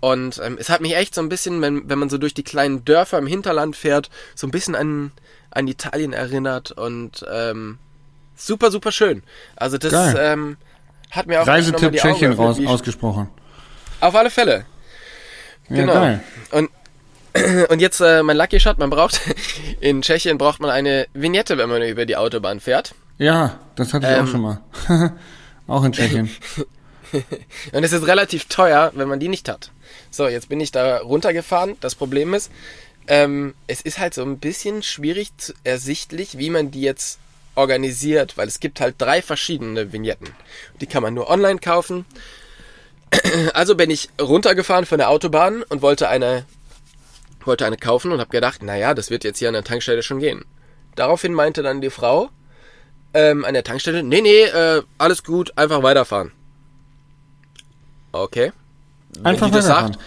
Und 0.00 0.40
ähm, 0.42 0.56
es 0.58 0.70
hat 0.70 0.80
mich 0.80 0.96
echt 0.96 1.14
so 1.14 1.20
ein 1.20 1.28
bisschen, 1.28 1.60
wenn, 1.60 1.88
wenn 1.88 1.98
man 1.98 2.08
so 2.08 2.18
durch 2.18 2.32
die 2.32 2.44
kleinen 2.44 2.84
Dörfer 2.84 3.18
im 3.18 3.26
Hinterland 3.26 3.76
fährt, 3.76 4.10
so 4.34 4.46
ein 4.46 4.50
bisschen 4.50 4.74
an, 4.74 5.12
an 5.50 5.68
Italien 5.68 6.12
erinnert 6.12 6.72
und 6.72 7.24
ähm, 7.30 7.78
super, 8.36 8.70
super 8.70 8.92
schön. 8.92 9.22
Also 9.56 9.78
das 9.78 10.14
ähm, 10.18 10.56
hat 11.10 11.26
mir 11.26 11.42
auch 11.42 11.46
Reisetipp 11.46 11.94
Tschechien 11.94 12.32
raus, 12.32 12.58
ausgesprochen. 12.64 13.28
Auf 14.00 14.14
alle 14.14 14.30
Fälle. 14.30 14.66
Genau. 15.68 15.94
Ja, 15.94 16.00
geil. 16.00 16.24
Und 16.52 16.70
und 17.68 17.80
jetzt 17.80 18.00
äh, 18.00 18.22
mein 18.22 18.36
Lucky 18.36 18.60
Shot, 18.60 18.78
man 18.78 18.90
braucht 18.90 19.20
in 19.80 20.02
Tschechien 20.02 20.38
braucht 20.38 20.60
man 20.60 20.70
eine 20.70 21.06
Vignette, 21.14 21.58
wenn 21.58 21.68
man 21.68 21.82
über 21.82 22.06
die 22.06 22.16
Autobahn 22.16 22.60
fährt. 22.60 22.94
Ja, 23.18 23.58
das 23.74 23.92
hatte 23.92 24.06
ich 24.06 24.16
ähm, 24.16 24.24
auch 24.24 24.28
schon 24.28 24.40
mal. 24.40 24.60
auch 25.66 25.84
in 25.84 25.92
Tschechien. 25.92 26.30
und 27.72 27.84
es 27.84 27.92
ist 27.92 28.06
relativ 28.06 28.46
teuer, 28.46 28.92
wenn 28.94 29.08
man 29.08 29.20
die 29.20 29.28
nicht 29.28 29.48
hat. 29.48 29.70
So, 30.10 30.28
jetzt 30.28 30.48
bin 30.48 30.60
ich 30.60 30.72
da 30.72 30.98
runtergefahren. 30.98 31.76
Das 31.80 31.94
Problem 31.94 32.34
ist, 32.34 32.50
ähm, 33.08 33.54
es 33.66 33.80
ist 33.80 33.98
halt 33.98 34.14
so 34.14 34.22
ein 34.22 34.38
bisschen 34.38 34.82
schwierig 34.82 35.36
zu, 35.36 35.52
ersichtlich, 35.64 36.38
wie 36.38 36.50
man 36.50 36.70
die 36.70 36.82
jetzt 36.82 37.18
organisiert, 37.54 38.36
weil 38.36 38.46
es 38.46 38.60
gibt 38.60 38.80
halt 38.80 38.94
drei 38.98 39.20
verschiedene 39.20 39.92
Vignetten. 39.92 40.28
Die 40.80 40.86
kann 40.86 41.02
man 41.02 41.14
nur 41.14 41.28
online 41.28 41.58
kaufen. 41.58 42.06
Also 43.54 43.74
bin 43.74 43.90
ich 43.90 44.10
runtergefahren 44.20 44.84
von 44.84 44.98
der 44.98 45.08
Autobahn 45.08 45.62
und 45.62 45.80
wollte 45.80 46.08
eine 46.08 46.44
wollte 47.48 47.64
eine 47.64 47.78
kaufen 47.78 48.12
und 48.12 48.20
habe 48.20 48.30
gedacht, 48.30 48.62
naja, 48.62 48.92
das 48.92 49.08
wird 49.08 49.24
jetzt 49.24 49.38
hier 49.38 49.48
an 49.48 49.54
der 49.54 49.64
Tankstelle 49.64 50.02
schon 50.02 50.20
gehen. 50.20 50.44
Daraufhin 50.94 51.32
meinte 51.32 51.62
dann 51.62 51.80
die 51.80 51.90
Frau 51.90 52.28
ähm, 53.14 53.44
an 53.44 53.54
der 53.54 53.64
Tankstelle, 53.64 54.02
nee, 54.02 54.20
nee, 54.20 54.42
äh, 54.42 54.82
alles 54.98 55.24
gut, 55.24 55.56
einfach 55.56 55.82
weiterfahren. 55.82 56.32
Okay. 58.12 58.52
Einfach 59.22 59.46
Wenn 59.46 59.52
die 59.52 59.56
das 59.56 59.66
sagt, 59.66 59.98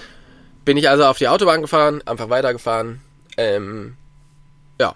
bin 0.65 0.77
ich 0.77 0.89
also 0.89 1.05
auf 1.05 1.17
die 1.17 1.27
Autobahn 1.27 1.61
gefahren, 1.61 2.01
einfach 2.05 2.29
weitergefahren. 2.29 3.01
Ähm, 3.37 3.95
ja, 4.79 4.95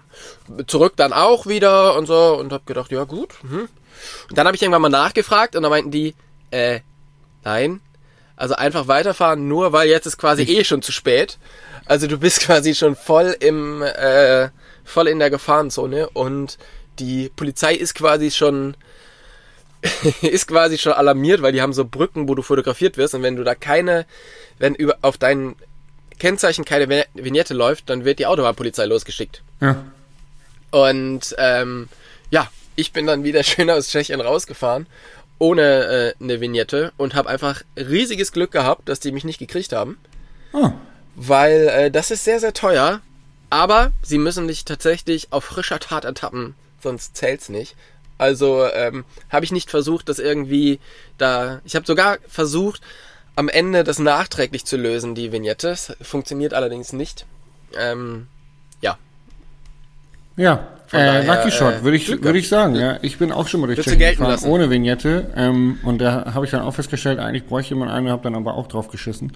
zurück 0.67 0.93
dann 0.95 1.13
auch 1.13 1.45
wieder 1.45 1.95
und 1.95 2.07
so 2.07 2.37
und 2.39 2.51
hab 2.51 2.65
gedacht, 2.65 2.91
ja 2.91 3.03
gut. 3.03 3.35
Mhm. 3.43 3.67
Und 4.29 4.37
dann 4.37 4.47
habe 4.47 4.55
ich 4.55 4.61
irgendwann 4.61 4.81
mal 4.81 4.89
nachgefragt 4.89 5.55
und 5.55 5.63
dann 5.63 5.69
meinten 5.69 5.91
die, 5.91 6.15
äh, 6.51 6.79
nein, 7.43 7.81
also 8.35 8.55
einfach 8.55 8.87
weiterfahren, 8.87 9.47
nur 9.47 9.71
weil 9.71 9.87
jetzt 9.87 10.05
ist 10.05 10.17
quasi 10.17 10.43
eh 10.43 10.63
schon 10.63 10.81
zu 10.81 10.91
spät. 10.91 11.37
Also 11.85 12.07
du 12.07 12.17
bist 12.17 12.39
quasi 12.45 12.75
schon 12.75 12.95
voll 12.95 13.35
im, 13.39 13.81
äh, 13.81 14.49
voll 14.83 15.07
in 15.07 15.19
der 15.19 15.29
Gefahrenzone 15.29 16.09
und 16.09 16.57
die 16.99 17.29
Polizei 17.29 17.75
ist 17.75 17.93
quasi 17.93 18.31
schon 18.31 18.75
ist 20.21 20.47
quasi 20.47 20.77
schon 20.77 20.93
alarmiert, 20.93 21.41
weil 21.41 21.51
die 21.51 21.61
haben 21.61 21.73
so 21.73 21.85
Brücken, 21.85 22.27
wo 22.27 22.35
du 22.35 22.41
fotografiert 22.41 22.97
wirst 22.97 23.13
und 23.15 23.23
wenn 23.23 23.35
du 23.35 23.43
da 23.43 23.55
keine, 23.55 24.05
wenn 24.57 24.75
über 24.75 24.97
auf 25.01 25.17
dein 25.17 25.55
Kennzeichen 26.19 26.65
keine 26.65 26.85
Vi- 26.87 27.05
Vignette 27.13 27.53
läuft, 27.53 27.89
dann 27.89 28.05
wird 28.05 28.19
die 28.19 28.25
Autobahnpolizei 28.25 28.85
losgeschickt. 28.85 29.41
Ja. 29.61 29.83
Und 30.71 31.35
ähm, 31.37 31.87
ja, 32.31 32.49
ich 32.75 32.91
bin 32.93 33.05
dann 33.05 33.23
wieder 33.23 33.43
schön 33.43 33.69
aus 33.69 33.87
Tschechien 33.89 34.21
rausgefahren, 34.21 34.87
ohne 35.39 36.13
äh, 36.19 36.23
eine 36.23 36.39
Vignette 36.41 36.93
und 36.97 37.15
habe 37.15 37.29
einfach 37.29 37.61
riesiges 37.77 38.31
Glück 38.31 38.51
gehabt, 38.51 38.87
dass 38.89 38.99
die 38.99 39.11
mich 39.11 39.23
nicht 39.25 39.39
gekriegt 39.39 39.73
haben, 39.73 39.97
Ah, 40.53 40.71
weil 41.15 41.67
äh, 41.67 41.91
das 41.91 42.11
ist 42.11 42.23
sehr, 42.23 42.39
sehr 42.39 42.53
teuer. 42.53 43.01
Aber 43.49 43.91
sie 44.01 44.17
müssen 44.17 44.47
dich 44.47 44.65
tatsächlich 44.65 45.27
auf 45.31 45.43
frischer 45.43 45.79
Tat 45.79 46.03
ertappen, 46.03 46.55
sonst 46.81 47.15
zählt's 47.15 47.47
nicht. 47.49 47.75
Also 48.17 48.65
ähm, 48.73 49.03
habe 49.29 49.45
ich 49.45 49.51
nicht 49.51 49.69
versucht, 49.69 50.09
das 50.09 50.19
irgendwie 50.19 50.79
da. 51.17 51.61
Ich 51.65 51.75
habe 51.75 51.85
sogar 51.85 52.17
versucht, 52.27 52.81
am 53.35 53.49
Ende 53.49 53.83
das 53.83 53.99
nachträglich 53.99 54.65
zu 54.65 54.77
lösen, 54.77 55.15
die 55.15 55.31
Vignette. 55.31 55.69
Das 55.69 55.95
funktioniert 56.01 56.53
allerdings 56.53 56.93
nicht. 56.93 57.25
Ähm, 57.77 58.27
ja, 58.81 58.97
ja. 60.37 60.67
Von 60.87 60.99
Äh, 60.99 61.05
daher, 61.23 61.35
Lucky 61.35 61.51
Shot, 61.51 61.73
äh, 61.73 61.83
würde 61.83 61.97
ich, 61.97 62.07
würde 62.21 62.37
ich 62.37 62.47
sagen. 62.47 62.75
Ja, 62.75 62.99
ich 63.01 63.17
bin 63.17 63.31
auch 63.31 63.47
schon 63.47 63.61
mal 63.61 63.67
durch 63.67 63.79
Tschechien 63.81 63.99
gefahren, 63.99 64.29
lassen? 64.29 64.49
ohne 64.49 64.69
Vignette. 64.69 65.31
Ähm, 65.35 65.79
und 65.83 65.99
da 65.99 66.33
habe 66.33 66.45
ich 66.45 66.51
dann 66.51 66.61
auch 66.61 66.75
festgestellt, 66.75 67.19
eigentlich 67.19 67.45
bräuchte 67.45 67.75
man 67.75 67.89
eine, 67.89 68.11
habe 68.11 68.21
dann 68.23 68.35
aber 68.35 68.53
auch 68.53 68.67
drauf 68.67 68.89
geschissen. 68.89 69.33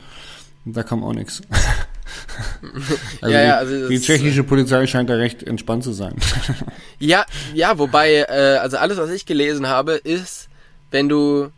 Und 0.65 0.77
da 0.77 0.83
kam 0.83 1.03
auch 1.03 1.13
nichts. 1.13 1.41
Also 3.21 3.33
Ja, 3.35 3.41
die, 3.41 3.47
ja, 3.47 3.57
also 3.57 3.87
die 3.89 3.95
das- 3.95 4.03
tschechische 4.05 4.43
Polizei 4.43 4.85
scheint 4.87 5.09
da 5.09 5.15
recht 5.15 5.43
entspannt 5.43 5.83
zu 5.83 5.91
sein. 5.93 6.15
Ja, 7.01 7.25
ja, 7.53 7.77
wobei, 7.79 8.25
äh, 8.27 8.57
also 8.57 8.75
alles, 8.77 8.97
was 8.97 9.09
ich 9.11 9.25
gelesen 9.25 9.67
habe, 9.67 9.93
ist, 9.93 10.49
wenn 10.91 11.07
du 11.07 11.49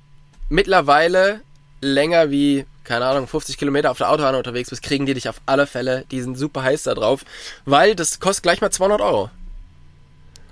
mittlerweile 0.49 1.41
länger 1.81 2.29
wie, 2.29 2.65
keine 2.83 3.05
Ahnung, 3.05 3.27
50 3.27 3.57
Kilometer 3.57 3.89
auf 3.89 3.97
der 3.97 4.11
Autobahn 4.11 4.35
unterwegs 4.35 4.69
bist, 4.69 4.83
kriegen 4.83 5.07
die 5.07 5.15
dich 5.15 5.27
auf 5.29 5.41
alle 5.47 5.65
Fälle, 5.65 6.05
die 6.11 6.21
sind 6.21 6.37
super 6.37 6.61
heiß 6.61 6.83
da 6.83 6.93
drauf, 6.93 7.25
weil 7.65 7.95
das 7.95 8.19
kostet 8.19 8.43
gleich 8.43 8.61
mal 8.61 8.69
200 8.69 9.01
Euro. 9.01 9.31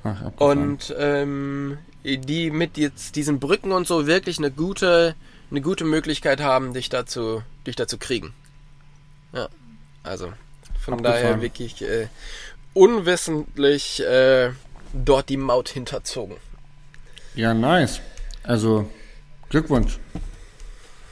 Ach. 0.04 0.16
Und 0.38 0.96
ähm, 0.98 1.78
die 2.04 2.50
mit 2.50 2.78
jetzt 2.78 3.16
diesen 3.16 3.40
Brücken 3.40 3.72
und 3.72 3.86
so 3.86 4.08
wirklich 4.08 4.38
eine 4.40 4.50
gute, 4.50 5.14
eine 5.52 5.62
gute 5.62 5.84
Möglichkeit 5.84 6.42
haben, 6.42 6.74
dich 6.74 6.90
dazu, 6.90 7.44
dich 7.68 7.76
dazu 7.76 7.98
kriegen. 8.00 8.34
Ja, 9.34 9.50
also 10.10 10.34
von 10.80 10.96
Abgefahren. 10.96 11.22
daher 11.24 11.42
wirklich 11.42 11.82
äh, 11.82 12.08
unwissentlich 12.74 14.04
äh, 14.04 14.52
dort 14.94 15.30
die 15.30 15.38
Maut 15.38 15.70
hinterzogen. 15.70 16.38
Ja, 17.36 17.54
nice. 17.54 18.02
Also, 18.44 18.90
Glückwunsch. 19.50 20.00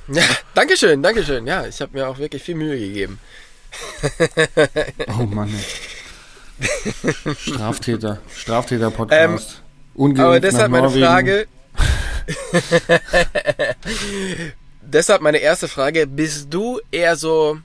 Ja, 0.07 0.23
Dankeschön, 0.55 1.03
Dankeschön. 1.03 1.45
Ja, 1.45 1.65
ich 1.65 1.79
habe 1.81 1.97
mir 1.97 2.07
auch 2.07 2.17
wirklich 2.17 2.41
viel 2.41 2.55
Mühe 2.55 2.77
gegeben. 2.79 3.19
Oh 5.19 5.23
Mann. 5.23 5.53
Straftäter. 7.37 8.19
Straftäter-Podcast. 8.33 9.61
Ähm, 9.97 10.19
Aber 10.19 10.39
deshalb 10.39 10.71
meine. 10.71 10.89
Frage. 10.89 11.47
deshalb 14.81 15.21
meine 15.21 15.37
erste 15.37 15.67
Frage. 15.67 16.07
Bist 16.07 16.47
du 16.53 16.79
eher 16.91 17.15
so 17.15 17.59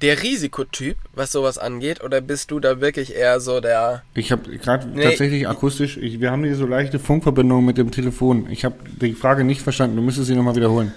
der 0.00 0.22
Risikotyp, 0.22 0.96
was 1.14 1.32
sowas 1.32 1.58
angeht? 1.58 2.02
Oder 2.02 2.20
bist 2.20 2.50
du 2.50 2.60
da 2.60 2.80
wirklich 2.80 3.14
eher 3.14 3.40
so 3.40 3.60
der. 3.60 4.02
Ich 4.14 4.32
habe 4.32 4.50
gerade 4.58 4.88
Nee. 4.88 5.02
tatsächlich 5.04 5.46
akustisch, 5.48 5.96
ich, 5.98 6.20
wir 6.20 6.30
haben 6.30 6.44
hier 6.44 6.56
so 6.56 6.66
leichte 6.66 6.98
Funkverbindungen 6.98 7.64
mit 7.66 7.76
dem 7.78 7.90
Telefon. 7.90 8.48
Ich 8.50 8.64
habe 8.64 8.76
die 9.00 9.12
Frage 9.14 9.44
nicht 9.44 9.60
verstanden. 9.62 9.96
Du 9.96 10.02
müsstest 10.02 10.28
sie 10.28 10.34
nochmal 10.34 10.56
wiederholen. 10.56 10.92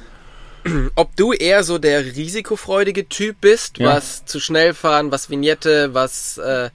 Ob 0.96 1.16
du 1.16 1.34
eher 1.34 1.64
so 1.64 1.78
der 1.78 2.06
risikofreudige 2.06 3.08
Typ 3.10 3.42
bist, 3.42 3.78
Ja. 3.80 3.96
was 3.96 4.26
zu 4.26 4.40
schnell 4.40 4.74
fahren, 4.74 5.12
was 5.12 5.30
Vignette, 5.30 5.94
was 5.94 6.38
äh, 6.38 6.70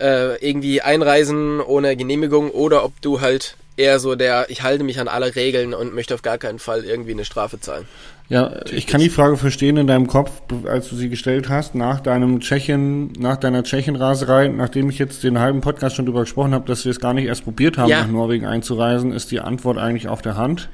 äh, 0.00 0.36
irgendwie 0.46 0.82
einreisen 0.82 1.60
ohne 1.60 1.96
Genehmigung, 1.96 2.50
oder 2.50 2.84
ob 2.84 3.00
du 3.00 3.20
halt 3.20 3.56
eher 3.76 3.98
so 3.98 4.14
der, 4.14 4.50
ich 4.50 4.62
halte 4.62 4.84
mich 4.84 5.00
an 5.00 5.08
alle 5.08 5.34
Regeln 5.34 5.72
und 5.72 5.94
möchte 5.94 6.14
auf 6.14 6.22
gar 6.22 6.36
keinen 6.38 6.58
Fall 6.58 6.84
irgendwie 6.84 7.12
eine 7.12 7.24
Strafe 7.24 7.58
zahlen. 7.60 7.86
Ja, 8.28 8.50
ich 8.70 8.86
kann 8.86 9.00
die 9.00 9.10
Frage 9.10 9.36
verstehen 9.36 9.76
in 9.76 9.86
deinem 9.86 10.06
Kopf, 10.06 10.30
als 10.66 10.88
du 10.88 10.96
sie 10.96 11.10
gestellt 11.10 11.48
hast, 11.50 11.74
nach 11.74 12.00
deinem 12.00 12.40
Tschechien, 12.40 13.12
nach 13.18 13.36
deiner 13.36 13.62
Tschechenraserei, 13.62 14.48
nachdem 14.48 14.88
ich 14.88 14.98
jetzt 14.98 15.22
den 15.22 15.38
halben 15.38 15.60
Podcast 15.60 15.96
schon 15.96 16.06
darüber 16.06 16.20
gesprochen 16.22 16.54
habe, 16.54 16.66
dass 16.66 16.84
wir 16.84 16.90
es 16.90 17.00
gar 17.00 17.12
nicht 17.12 17.26
erst 17.26 17.44
probiert 17.44 17.76
haben, 17.76 17.90
Ja. 17.90 18.02
nach 18.02 18.08
Norwegen 18.08 18.46
einzureisen, 18.46 19.12
ist 19.12 19.30
die 19.32 19.40
Antwort 19.40 19.76
eigentlich 19.76 20.08
auf 20.08 20.22
der 20.22 20.36
Hand. 20.36 20.70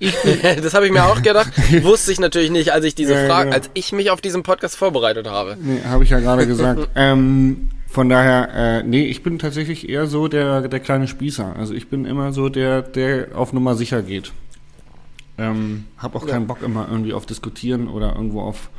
das 0.62 0.74
habe 0.74 0.86
ich 0.86 0.92
mir 0.92 1.04
auch 1.04 1.22
gedacht. 1.22 1.52
Wusste 1.82 2.10
ich 2.10 2.18
natürlich 2.18 2.50
nicht, 2.50 2.72
als 2.72 2.84
ich 2.84 2.94
diese 2.94 3.12
Ja, 3.12 3.20
ja, 3.22 3.26
Frage, 3.28 3.44
genau. 3.50 3.56
als 3.56 3.70
ich 3.74 3.92
mich 3.92 4.10
auf 4.10 4.20
diesen 4.20 4.42
Podcast 4.42 4.76
vorbereitet 4.76 5.28
habe. 5.28 5.56
Nee, 5.60 5.80
habe 5.86 6.04
ich 6.04 6.10
ja 6.10 6.18
gerade 6.20 6.46
gesagt. 6.46 6.88
ähm, 6.96 7.68
von 7.88 8.08
daher, 8.08 8.48
äh, 8.54 8.82
nee, 8.82 9.04
ich 9.04 9.22
bin 9.22 9.38
tatsächlich 9.38 9.88
eher 9.88 10.06
so 10.06 10.26
der, 10.26 10.66
der 10.68 10.80
kleine 10.80 11.06
Spießer. 11.06 11.54
Also 11.56 11.74
ich 11.74 11.88
bin 11.88 12.06
immer 12.06 12.32
so 12.32 12.48
der, 12.48 12.82
der 12.82 13.28
auf 13.34 13.52
Nummer 13.52 13.74
sicher 13.74 14.02
geht. 14.02 14.32
Ähm, 15.42 15.84
hab 15.98 16.14
auch 16.16 16.26
Ja. 16.26 16.32
keinen 16.34 16.46
Bock 16.46 16.62
immer 16.62 16.86
irgendwie 16.90 17.12
auf 17.12 17.26
diskutieren 17.26 17.88
oder 17.88 18.14
irgendwo 18.14 18.40
auf, 18.42 18.70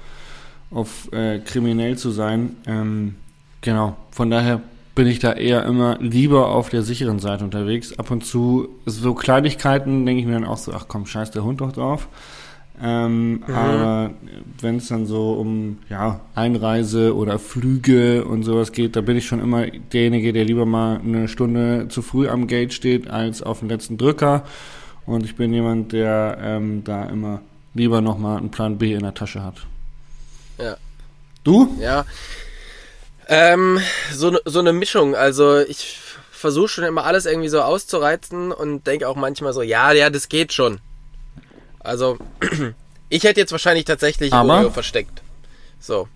auf 0.72 1.12
äh, 1.12 1.40
kriminell 1.40 1.98
zu 1.98 2.12
sein. 2.12 2.56
Ähm, 2.68 3.16
genau. 3.62 3.96
Von 4.12 4.30
daher 4.30 4.62
bin 4.96 5.08
ich 5.08 5.20
da 5.20 5.34
eher 5.34 5.66
immer 5.66 5.98
lieber 6.00 6.50
auf 6.50 6.70
der 6.70 6.84
sicheren 6.84 7.20
Seite 7.20 7.44
unterwegs. 7.44 7.98
Ab 7.98 8.12
und 8.12 8.24
zu 8.26 8.70
so 8.86 9.14
Kleinigkeiten 9.16 10.06
denke 10.06 10.22
ich 10.22 10.28
mir 10.28 10.34
dann 10.34 10.46
auch 10.46 10.58
so, 10.58 10.72
ach 10.74 10.86
komm, 10.88 11.06
scheiß 11.06 11.32
der 11.32 11.44
Hund 11.44 11.62
doch 11.62 11.72
drauf. 11.72 12.08
Ähm, 12.82 13.44
Aber 13.48 14.12
wenn 14.60 14.78
es 14.78 14.88
dann 14.88 15.06
so 15.06 15.34
um 15.34 15.78
ja, 15.90 16.22
Einreise 16.34 17.16
oder 17.16 17.38
Flüge 17.38 18.26
und 18.26 18.44
sowas 18.44 18.72
geht, 18.72 18.96
da 18.96 19.02
bin 19.02 19.16
ich 19.16 19.28
schon 19.28 19.40
immer 19.40 19.68
derjenige, 19.68 20.34
der 20.34 20.44
lieber 20.46 20.66
mal 20.66 21.00
eine 21.00 21.28
Stunde 21.28 21.88
zu 21.90 22.02
früh 22.02 22.28
am 22.28 22.48
Gate 22.48 22.74
steht, 22.74 23.10
als 23.10 23.44
auf 23.44 23.60
den 23.60 23.70
letzten 23.70 23.98
Drücker. 23.98 24.44
Und 25.06 25.26
ich 25.26 25.36
bin 25.36 25.54
jemand, 25.54 25.92
der 25.92 26.38
ähm, 26.42 26.84
da 26.84 27.06
immer 27.06 27.42
lieber 27.74 28.02
nochmal 28.02 28.38
einen 28.38 28.52
Plan 28.52 28.78
B 28.78 28.94
in 28.94 29.02
der 29.04 29.14
Tasche 29.14 29.44
hat. 29.44 29.56
Ja. 30.58 30.78
Du? 31.44 31.76
Ja. 31.80 32.06
Ähm, 33.28 33.80
so, 34.14 34.32
ne- 34.32 34.42
so 34.46 34.60
eine 34.60 34.74
Mischung. 34.74 35.16
Also 35.16 35.60
ich 35.60 36.00
versuche 36.32 36.68
schon 36.68 36.84
immer 36.84 37.06
alles 37.06 37.26
irgendwie 37.26 37.50
so 37.50 37.62
auszureizen 37.62 38.52
und 38.52 38.86
denke 38.86 39.08
auch 39.08 39.16
manchmal 39.16 39.54
so, 39.54 39.62
ja, 39.62 39.92
ja, 39.94 40.10
das 40.10 40.30
geht 40.30 40.54
schon. 40.54 40.80
Also 41.80 42.18
ich 43.10 43.24
hätte 43.24 43.40
jetzt 43.40 43.52
wahrscheinlich 43.52 43.86
tatsächlich 43.86 44.34
Aber? 44.34 44.56
Oreo 44.56 44.70
versteckt. 44.70 45.22
So. 45.80 46.08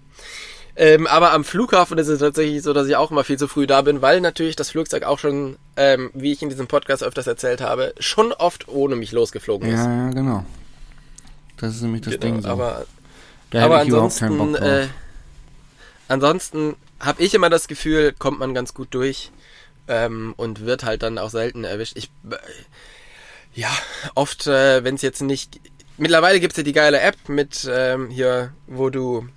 Ähm, 0.79 1.07
aber 1.07 1.33
am 1.33 1.43
Flughafen 1.43 1.97
ist 1.97 2.07
es 2.07 2.19
tatsächlich 2.19 2.61
so, 2.61 2.71
dass 2.71 2.87
ich 2.87 2.95
auch 2.95 3.09
immer 3.09 3.23
viel 3.23 3.39
zu 3.39 3.47
früh 3.47 3.65
da 3.65 3.81
bin, 3.81 4.03
weil 4.03 4.21
natürlich 4.21 4.55
das 4.55 4.69
Flugzeug 4.69 5.03
auch 5.03 5.17
schon, 5.17 5.57
ähm, 5.75 6.11
wie 6.13 6.31
ich 6.31 6.43
in 6.43 6.49
diesem 6.49 6.67
Podcast 6.67 7.01
öfters 7.01 7.25
erzählt 7.25 7.61
habe, 7.61 7.95
schon 7.99 8.31
oft 8.31 8.67
ohne 8.67 8.95
mich 8.95 9.11
losgeflogen 9.11 9.69
ist. 9.69 9.79
Ja, 9.79 10.05
ja, 10.05 10.09
genau. 10.11 10.45
Das 11.57 11.75
ist 11.75 11.81
nämlich 11.81 12.03
das 12.03 12.13
Genau, 12.13 12.25
Ding 12.25 12.41
so. 12.43 12.49
aber 12.49 12.85
da 13.49 13.65
aber 13.65 13.79
ansonsten, 13.79 14.53
äh, 14.55 14.87
ansonsten 16.07 16.75
habe 16.99 17.23
ich 17.23 17.33
immer 17.33 17.49
das 17.49 17.67
Gefühl, 17.67 18.13
kommt 18.13 18.37
man 18.37 18.53
ganz 18.53 18.75
gut 18.75 18.89
durch 18.91 19.31
ähm, 19.87 20.35
und 20.37 20.65
wird 20.65 20.83
halt 20.83 21.01
dann 21.01 21.17
auch 21.17 21.31
selten 21.31 21.63
erwischt. 21.63 21.97
Ich, 21.97 22.11
äh, 22.29 22.35
ja, 23.55 23.69
oft, 24.13 24.45
äh, 24.45 24.83
wenn 24.83 24.93
es 24.93 25.01
jetzt 25.01 25.21
nicht. 25.23 25.59
Mittlerweile 25.97 26.39
gibt's 26.39 26.57
ja 26.57 26.63
die 26.63 26.73
geile 26.73 26.99
App 26.99 27.15
mit 27.27 27.67
ähm, 27.67 28.09
hier, 28.11 28.53
wo 28.67 28.91
du 28.91 29.27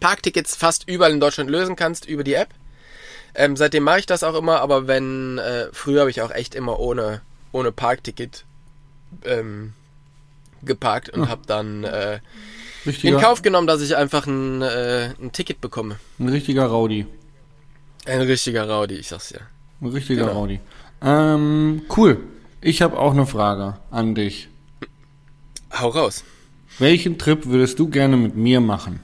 Parktickets 0.00 0.54
fast 0.56 0.88
überall 0.88 1.12
in 1.12 1.20
Deutschland 1.20 1.50
lösen 1.50 1.76
kannst 1.76 2.06
über 2.06 2.24
die 2.24 2.34
App. 2.34 2.50
Ähm, 3.34 3.56
seitdem 3.56 3.82
mache 3.84 3.98
ich 4.00 4.06
das 4.06 4.22
auch 4.22 4.34
immer, 4.34 4.60
aber 4.60 4.86
wenn 4.86 5.38
äh, 5.38 5.66
früher 5.72 6.00
habe 6.00 6.10
ich 6.10 6.22
auch 6.22 6.30
echt 6.30 6.54
immer 6.54 6.78
ohne 6.80 7.20
ohne 7.52 7.72
Parkticket 7.72 8.44
ähm, 9.24 9.72
geparkt 10.62 11.10
und 11.10 11.24
Ah. 11.24 11.28
habe 11.28 11.42
dann 11.46 11.84
äh, 11.84 12.20
in 13.02 13.18
Kauf 13.18 13.42
genommen, 13.42 13.66
dass 13.66 13.80
ich 13.82 13.96
einfach 13.96 14.26
ein, 14.26 14.62
äh, 14.62 15.10
ein 15.20 15.32
Ticket 15.32 15.60
bekomme. 15.60 15.98
ein 16.18 16.28
richtiger 16.28 16.66
Rowdy. 16.66 17.06
Ein 18.06 18.20
richtiger 18.22 18.68
Rowdy, 18.68 18.94
ich 18.94 19.08
sag's 19.08 19.30
ja. 19.30 19.40
Ein 19.80 19.88
richtiger 19.88 20.26
Genau. 20.26 20.40
Rowdy. 20.40 20.60
Ähm, 21.02 21.82
cool. 21.96 22.18
Ich 22.60 22.82
habe 22.82 22.98
auch 22.98 23.12
eine 23.12 23.26
Frage 23.26 23.76
an 23.90 24.14
dich. 24.14 24.48
Hau 25.72 25.88
raus. 25.88 26.24
Welchen 26.78 27.18
Trip 27.18 27.46
würdest 27.46 27.78
du 27.78 27.88
gerne 27.88 28.16
mit 28.16 28.36
mir 28.36 28.60
machen? 28.60 29.00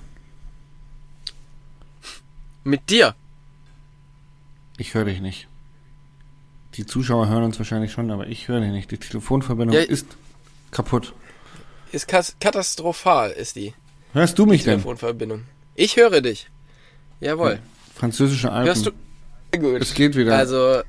Mit 2.65 2.91
dir. 2.91 3.15
Ich 4.79 4.95
höre 4.95 5.05
dich 5.05 5.21
nicht. 5.21 5.49
Die 6.75 6.87
Zuschauer 6.87 7.29
hören 7.29 7.45
uns 7.45 7.59
wahrscheinlich 7.59 7.93
schon, 7.93 8.11
aber 8.11 8.27
ich 8.27 8.49
höre 8.49 8.61
dich 8.61 8.71
nicht. 8.71 8.91
Die 8.91 8.99
Telefonverbindung 8.99 9.77
Ja, 9.77 9.83
ist 9.83 10.07
kaputt. 10.71 11.13
Ist 11.93 12.09
katastrophal, 12.09 13.31
ist 13.31 13.57
die 13.57 13.75
Hörst 14.15 14.39
du 14.39 14.47
mich 14.47 14.65
denn? 14.65 14.75
Telefonverbindung. 14.75 15.45
Ich 15.75 15.97
höre 15.97 16.21
dich. 16.21 16.49
Jawohl. 17.21 17.59
Französische 17.95 18.51
Alpen. 18.51 18.67
Hörst 18.67 18.87
du? 18.87 18.91
Gut. 19.59 19.81
Es 19.83 19.95
geht 19.95 20.17
wieder. 20.17 20.37
Also, 20.37 20.83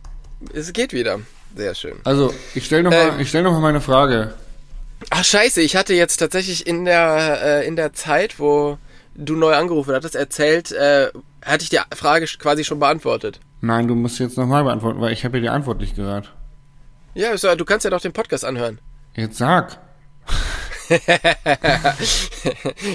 es 0.54 0.72
geht 0.74 0.94
wieder. 0.94 1.20
Sehr 1.56 1.76
schön. 1.76 1.96
Also, 2.06 2.34
ich 2.56 2.66
stelle 2.66 2.84
nochmal 2.84 3.10
Ähm. 3.10 3.20
ich 3.20 3.30
stell 3.30 3.44
noch 3.44 3.52
mal 3.52 3.60
meine 3.60 3.82
Frage. 3.82 4.34
Ach 5.10 5.24
scheiße, 5.24 5.62
ich 5.62 5.76
hatte 5.76 5.94
jetzt 5.94 6.18
tatsächlich 6.18 6.66
in 6.66 6.86
der, 6.86 7.40
äh, 7.44 7.68
in 7.68 7.76
der 7.76 7.94
Zeit, 7.94 8.40
wo 8.40 8.78
du 9.16 9.36
neu 9.36 9.54
angerufen 9.54 9.94
hattest, 9.94 10.16
erzählt, 10.16 10.72
äh, 10.72 11.12
hatte 11.46 11.64
ich 11.64 11.70
die 11.70 11.80
Frage 11.96 12.26
quasi 12.26 12.64
schon 12.64 12.80
beantwortet. 12.80 13.40
Nein, 13.62 13.88
du 13.88 13.96
musst 13.96 14.20
jetzt 14.20 14.38
nochmal 14.38 14.64
beantworten, 14.64 15.00
weil 15.02 15.14
ich 15.14 15.24
habe 15.26 15.38
ja 15.38 15.42
die 15.44 15.50
Antwort 15.50 15.80
nicht 15.80 15.96
gehört. 15.96 16.34
Ja, 17.16 17.36
du 17.56 17.66
kannst 17.66 17.84
ja 17.86 17.90
doch 17.92 18.02
den 18.02 18.14
Podcast 18.14 18.44
anhören. 18.46 18.80
Jetzt 19.16 19.38
sag. 19.38 19.80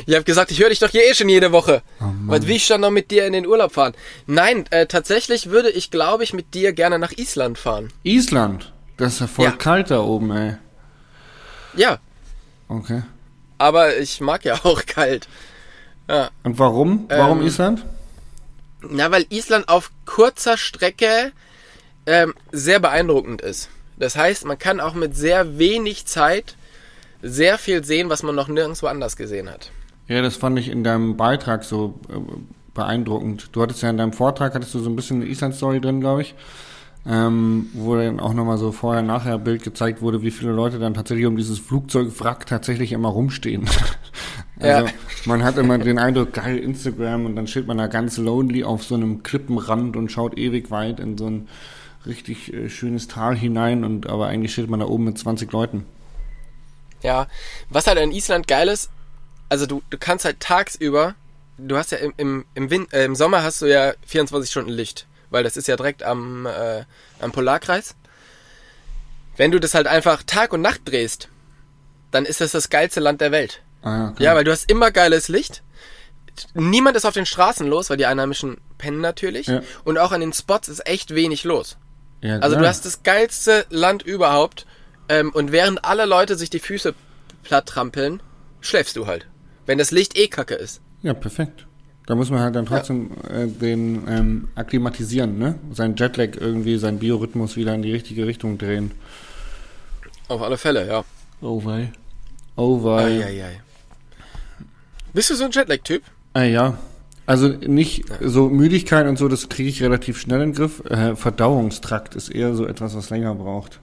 Ich 0.06 0.14
habe 0.14 0.24
gesagt, 0.24 0.50
ich 0.50 0.61
höre 0.61 0.68
dich 0.68 0.78
doch 0.78 0.90
hier 0.90 1.04
eh 1.08 1.14
schon 1.14 1.28
jede 1.28 1.52
Woche. 1.52 1.82
Oh. 2.00 2.04
Was 2.26 2.46
will 2.46 2.56
ich 2.56 2.66
dann 2.68 2.80
noch 2.82 2.90
mit 2.90 3.11
dir 3.11 3.26
in 3.26 3.32
den 3.32 3.46
Urlaub 3.46 3.72
fahren? 3.72 3.94
Nein, 4.26 4.64
äh, 4.70 4.87
tatsächlich 4.87 5.50
würde 5.50 5.70
ich, 5.70 5.90
glaube 5.90 6.22
ich, 6.24 6.32
mit 6.34 6.54
dir 6.54 6.72
gerne 6.72 6.98
nach 6.98 7.12
Island 7.12 7.58
fahren. 7.58 7.92
Island. 8.02 8.72
Das 8.96 9.14
ist 9.14 9.20
ja 9.20 9.26
voll 9.26 9.44
Ja. 9.46 9.52
kalt 9.52 9.90
da 9.90 10.00
oben, 10.00 10.30
ey. 10.30 10.56
Ja, 11.74 11.98
Okay. 12.68 13.02
aber 13.58 13.96
ich 13.96 14.20
mag 14.20 14.44
ja 14.44 14.54
auch 14.64 14.84
kalt. 14.87 15.28
Ja. 16.08 16.30
Und 16.42 16.58
warum? 16.58 17.06
Warum 17.08 17.40
Ähm, 17.40 17.46
Island? 17.46 17.84
Na, 18.80 19.10
weil 19.10 19.26
Island 19.30 19.68
auf 19.68 19.90
kurzer 20.04 20.56
Strecke 20.56 21.32
ähm, 22.06 22.34
sehr 22.52 22.80
beeindruckend 22.80 23.42
ist. 23.42 23.68
Das 23.98 24.16
heißt, 24.16 24.44
man 24.44 24.58
kann 24.58 24.80
auch 24.80 24.94
mit 24.94 25.16
sehr 25.16 25.58
wenig 25.58 26.06
Zeit 26.06 26.56
sehr 27.20 27.58
viel 27.58 27.84
sehen, 27.84 28.08
was 28.10 28.22
man 28.22 28.34
noch 28.34 28.48
nirgendwo 28.48 28.86
anders 28.86 29.16
gesehen 29.16 29.50
hat. 29.50 29.72
Ja, 30.06 30.22
das 30.22 30.36
fand 30.36 30.58
ich 30.58 30.68
in 30.68 30.84
deinem 30.84 31.16
Beitrag 31.16 31.64
so 31.64 31.98
äh, 32.08 32.14
beeindruckend. 32.74 33.50
Du 33.52 33.60
hattest 33.60 33.82
ja 33.82 33.90
in 33.90 33.98
deinem 33.98 34.12
Vortrag, 34.12 34.54
hattest 34.54 34.74
du 34.74 34.78
so 34.78 34.88
ein 34.88 34.96
bisschen 34.96 35.20
eine 35.20 35.30
Island-Story 35.30 35.80
drin, 35.80 36.00
glaube 36.00 36.22
ich. 36.22 36.34
Ähm, 37.06 37.68
wo 37.72 37.96
dann 37.96 38.20
auch 38.20 38.34
nochmal 38.34 38.58
so 38.58 38.70
vorher-nachher 38.70 39.38
Bild 39.38 39.62
gezeigt 39.62 40.02
wurde, 40.02 40.22
wie 40.22 40.30
viele 40.30 40.52
Leute 40.52 40.78
dann 40.78 40.94
tatsächlich 40.94 41.26
um 41.26 41.36
dieses 41.36 41.58
Flugzeugwrack 41.58 42.46
tatsächlich 42.46 42.92
immer 42.92 43.08
rumstehen. 43.08 43.68
also 44.61 44.87
Ja. 44.87 44.92
man 45.25 45.44
hat 45.44 45.57
immer 45.57 45.79
den 45.79 45.99
Eindruck, 45.99 46.33
geil, 46.33 46.59
Instagram 46.59 47.27
und 47.27 47.37
dann 47.37 47.47
steht 47.47 47.66
man 47.66 47.79
da 47.79 47.87
ganz 47.87 48.16
lonely 48.16 48.64
auf 48.64 48.85
so 48.85 48.94
einem 48.94 49.23
Klippenrand 49.23 49.97
und 49.97 50.11
schaut 50.11 50.37
ewig 50.37 50.71
weit 50.71 51.01
in 51.01 51.16
so 51.16 51.29
ein 51.29 51.49
richtig 52.07 52.53
äh, 52.53 52.68
schönes 52.68 53.09
Tal 53.09 53.37
hinein 53.37 53.85
und 53.85 54.09
aber 54.09 54.29
eigentlich 54.29 54.53
steht 54.53 54.71
man 54.71 54.81
da 54.81 54.87
oben 54.87 55.05
mit 55.05 55.18
20 55.18 55.51
Leuten. 55.53 55.87
Ja, 57.03 57.29
was 57.71 57.87
halt 57.87 57.99
in 57.99 58.11
Island 58.12 58.49
geil 58.49 58.68
ist, 58.68 58.90
also 59.49 59.66
du, 59.66 59.83
du 59.90 59.99
kannst 59.99 60.25
halt 60.25 60.40
tagsüber, 60.40 61.14
du 61.57 61.77
hast 61.77 61.92
ja 61.92 61.99
im, 61.99 62.12
im, 62.16 62.44
im, 62.55 62.71
Win 62.71 62.87
äh, 62.92 63.05
im 63.05 63.14
Sommer 63.14 63.42
hast 63.42 63.62
du 63.62 63.66
ja 63.66 63.92
24 64.07 64.51
Stunden 64.51 64.71
Licht, 64.71 65.07
weil 65.31 65.44
das 65.44 65.57
ist 65.57 65.68
ja 65.68 65.77
direkt 65.77 66.03
am, 66.03 66.47
äh, 66.47 66.85
am 67.21 67.33
Polarkreis. 67.33 67.94
Wenn 69.37 69.53
du 69.53 69.61
das 69.61 69.75
halt 69.75 69.87
einfach 69.87 70.25
Tag 70.25 70.53
und 70.53 70.62
Nacht 70.62 70.81
drehst, 70.85 71.29
dann 72.11 72.25
ist 72.25 72.40
das 72.40 72.53
das 72.53 72.71
geilste 72.71 73.01
Land 73.01 73.21
der 73.21 73.31
Welt. 73.31 73.62
Ah, 73.82 73.96
ja, 73.96 74.08
okay. 74.10 74.24
Ja, 74.24 74.34
weil 74.34 74.44
du 74.44 74.50
hast 74.50 74.70
immer 74.70 74.90
geiles 74.90 75.28
Licht. 75.28 75.62
Niemand 76.54 76.96
ist 76.96 77.04
auf 77.04 77.14
den 77.14 77.26
Straßen 77.26 77.66
los, 77.66 77.90
weil 77.90 77.96
die 77.96 78.06
Einheimischen 78.06 78.58
pennen 78.78 79.00
natürlich. 79.00 79.48
Ja. 79.48 79.62
Und 79.84 79.98
auch 79.98 80.12
an 80.12 80.20
den 80.20 80.32
Spots 80.32 80.68
ist 80.68 80.86
echt 80.86 81.14
wenig 81.14 81.44
los. 81.44 81.76
ja, 82.20 82.38
Also 82.38 82.56
du 82.56 82.66
hast 82.66 82.84
das 82.86 83.02
geilste 83.02 83.66
Land 83.70 84.02
überhaupt. 84.02 84.66
Ähm, 85.08 85.30
und 85.32 85.52
während 85.52 85.84
alle 85.84 86.04
Leute 86.04 86.36
sich 86.36 86.50
die 86.50 86.58
Füße 86.58 86.94
platt 87.42 87.66
trampeln, 87.66 88.20
schläfst 88.60 88.94
du 88.96 89.06
halt. 89.06 89.26
Wenn 89.66 89.78
das 89.78 89.90
Licht 89.90 90.16
eh 90.18 90.28
kacke 90.28 90.54
ist. 90.54 90.80
Ja, 91.02 91.14
perfekt. 91.14 91.66
Da 92.06 92.14
muss 92.14 92.30
man 92.30 92.40
halt 92.40 92.54
dann 92.56 92.66
trotzdem 92.66 93.10
äh, 93.30 93.46
den 93.46 94.06
ähm, 94.08 94.48
akklimatisieren, 94.54 95.38
ne? 95.38 95.58
Sein 95.72 95.94
Jetlag 95.96 96.36
irgendwie, 96.40 96.78
sein 96.78 96.98
Biorhythmus 96.98 97.56
wieder 97.56 97.74
in 97.74 97.82
die 97.82 97.92
richtige 97.92 98.26
Richtung 98.26 98.56
drehen. 98.58 98.92
Auf 100.28 100.40
alle 100.42 100.56
Fälle, 100.56 100.86
ja. 100.86 101.04
Oh 101.40 101.64
wei. 101.64 101.92
Oh 102.56 102.82
wei. 102.82 103.24
Eieiei. 103.24 103.60
Bist 105.12 105.31
du 105.31 105.35
so 105.35 105.44
ein 105.44 105.51
Jetlag-Typ? 105.51 106.03
Ah, 106.35 106.42
ja. 106.42 106.79
Also 107.27 107.49
nicht 107.49 108.05
so 108.23 108.49
Müdigkeit 108.49 109.07
und 109.07 109.18
so, 109.18 109.29
das 109.29 109.49
kriege 109.49 109.68
ich 109.68 109.83
relativ 109.83 110.18
schnell 110.18 110.40
in 110.40 110.51
den 110.53 110.55
Griff. 110.55 110.83
Äh, 110.87 111.14
Verdauungstrakt 111.14 112.14
ist 112.14 112.31
eher 112.31 112.55
so 112.55 112.66
etwas, 112.66 112.94
was 112.97 113.11
länger 113.11 113.35
braucht. 113.35 113.81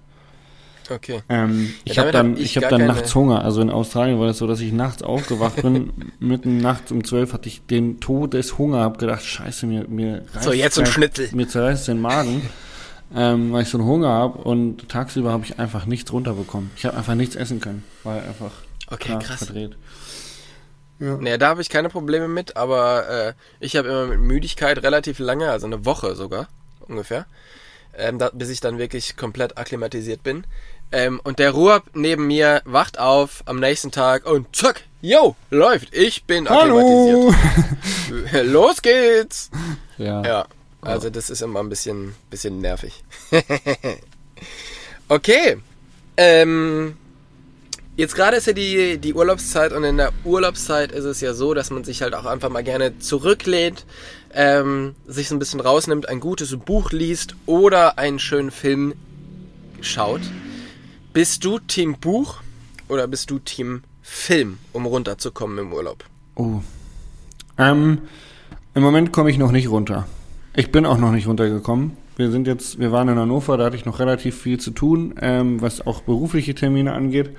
Okay. 0.89 1.21
Ähm, 1.29 1.73
ich 1.83 1.95
Ja, 1.95 2.03
habe 2.03 2.11
damit 2.11 2.13
dann, 2.13 2.31
hab 2.33 2.39
ich 2.39 2.57
ich 2.57 2.63
hab 2.63 2.69
dann 2.69 2.85
nachts 2.85 3.13
Hunger. 3.15 3.43
Also 3.43 3.61
in 3.61 3.69
Australien 3.69 4.19
war 4.19 4.27
das 4.27 4.37
so, 4.37 4.47
dass 4.47 4.59
ich 4.61 4.71
nachts 4.71 5.03
aufgewacht 5.03 5.61
bin. 5.61 5.91
mitten 6.19 6.57
nachts 6.57 6.91
um 6.91 7.03
zwölf 7.03 7.33
hatte 7.33 7.47
ich 7.49 7.65
den 7.65 7.99
Todeshunger. 7.99 8.79
Hab 8.79 8.97
gedacht, 8.99 9.23
scheiße, 9.23 9.65
mir, 9.67 9.87
mir 9.87 10.23
reißt 10.33 10.43
So, 10.43 10.51
jetzt 10.51 10.79
ein 10.79 10.85
Schnitzel. 10.85 11.29
Mir 11.33 11.47
zerreißt 11.47 11.87
den 11.87 12.01
Magen, 12.01 12.41
ähm, 13.15 13.51
weil 13.51 13.63
ich 13.63 13.69
so 13.69 13.77
einen 13.77 13.87
Hunger 13.87 14.09
habe. 14.09 14.39
Und 14.39 14.89
tagsüber 14.89 15.31
habe 15.31 15.43
ich 15.45 15.59
einfach 15.59 15.85
nichts 15.85 16.11
runterbekommen. 16.13 16.71
Ich 16.77 16.85
habe 16.85 16.97
einfach 16.97 17.15
nichts 17.15 17.35
essen 17.35 17.59
können. 17.61 17.83
War 18.03 18.15
einfach 18.17 18.51
Okay, 18.87 19.09
klar 19.09 19.19
krass. 19.19 19.51
Verdreht. 20.97 21.21
Naja, 21.21 21.37
da 21.37 21.47
habe 21.49 21.61
ich 21.61 21.69
keine 21.69 21.89
Probleme 21.89 22.27
mit, 22.27 22.55
aber 22.55 23.09
äh, 23.09 23.33
ich 23.59 23.75
habe 23.75 23.87
immer 23.89 24.07
mit 24.07 24.19
Müdigkeit 24.19 24.81
relativ 24.83 25.19
lange, 25.19 25.49
also 25.49 25.67
eine 25.67 25.85
Woche 25.85 26.15
sogar 26.15 26.47
ungefähr, 26.87 27.25
ähm, 27.97 28.19
da, 28.19 28.29
bis 28.33 28.49
ich 28.49 28.59
dann 28.59 28.77
wirklich 28.77 29.17
komplett 29.17 29.57
akklimatisiert 29.57 30.23
bin. 30.23 30.45
Ähm, 30.91 31.19
und 31.23 31.39
der 31.39 31.51
Ruab 31.51 31.83
neben 31.93 32.27
mir 32.27 32.61
wacht 32.65 32.99
auf 32.99 33.43
am 33.45 33.59
nächsten 33.59 33.91
Tag 33.91 34.25
und 34.25 34.55
zack, 34.55 34.83
yo, 35.01 35.35
läuft, 35.49 35.95
ich 35.95 36.25
bin 36.25 36.47
Hallo! 36.47 36.79
akklimatisiert. 36.79 38.45
Los 38.51 38.81
geht's! 38.81 39.49
Ja. 39.97 40.23
Ja, 40.23 40.45
also 40.81 41.09
das 41.09 41.29
ist 41.29 41.41
immer 41.41 41.61
ein 41.61 41.69
bisschen, 41.69 42.15
bisschen 42.29 42.59
nervig. 42.61 43.03
okay, 45.09 45.57
ähm, 46.17 46.97
Jetzt 47.97 48.15
gerade 48.15 48.35
ist 48.35 48.47
ja 48.47 48.51
die, 48.51 48.97
die 48.97 49.13
Urlaubszeit 49.13 49.71
und 49.71 49.85
in 49.85 49.95
der 49.95 50.11
Urlaubszeit 50.25 50.91
ist 50.91 51.05
es 51.05 51.21
ja 51.21 51.33
so, 51.33 51.53
dass 51.53 51.71
man 51.71 51.85
sich 51.85 52.01
halt 52.01 52.13
auch 52.13 52.25
einfach 52.25 52.49
mal 52.49 52.63
gerne 52.63 52.99
zurücklehnt, 52.99 53.85
ähm, 54.33 54.95
sich 55.07 55.29
so 55.29 55.35
ein 55.35 55.39
bisschen 55.39 55.61
rausnimmt, 55.61 56.09
ein 56.09 56.19
gutes 56.19 56.57
Buch 56.57 56.91
liest 56.91 57.35
oder 57.45 57.97
einen 57.97 58.19
schönen 58.19 58.51
Film 58.51 58.95
schaut. 59.79 60.19
Bist 61.13 61.45
du 61.45 61.57
Team 61.59 61.95
Buch 61.97 62.41
oder 62.89 63.07
bist 63.07 63.31
du 63.31 63.39
Team 63.39 63.83
Film, 64.01 64.57
um 64.73 64.85
runterzukommen 64.85 65.57
im 65.57 65.71
Urlaub? 65.71 66.03
Oh. 66.35 66.59
Ähm, 67.57 68.01
Im 68.73 68.83
Moment 68.83 69.13
komme 69.13 69.29
ich 69.29 69.37
noch 69.37 69.53
nicht 69.53 69.69
runter. 69.69 70.05
Ich 70.53 70.69
bin 70.69 70.85
auch 70.85 70.97
noch 70.97 71.11
nicht 71.11 71.27
runtergekommen. 71.27 71.95
Wir 72.17 72.29
sind 72.29 72.45
jetzt, 72.45 72.77
wir 72.77 72.91
waren 72.91 73.07
in 73.07 73.17
Hannover, 73.17 73.55
da 73.55 73.65
hatte 73.65 73.77
ich 73.77 73.85
noch 73.85 73.99
relativ 73.99 74.41
viel 74.41 74.59
zu 74.59 74.71
tun, 74.71 75.15
ähm, 75.21 75.61
was 75.61 75.85
auch 75.87 76.01
berufliche 76.01 76.55
Termine 76.55 76.91
angeht. 76.91 77.31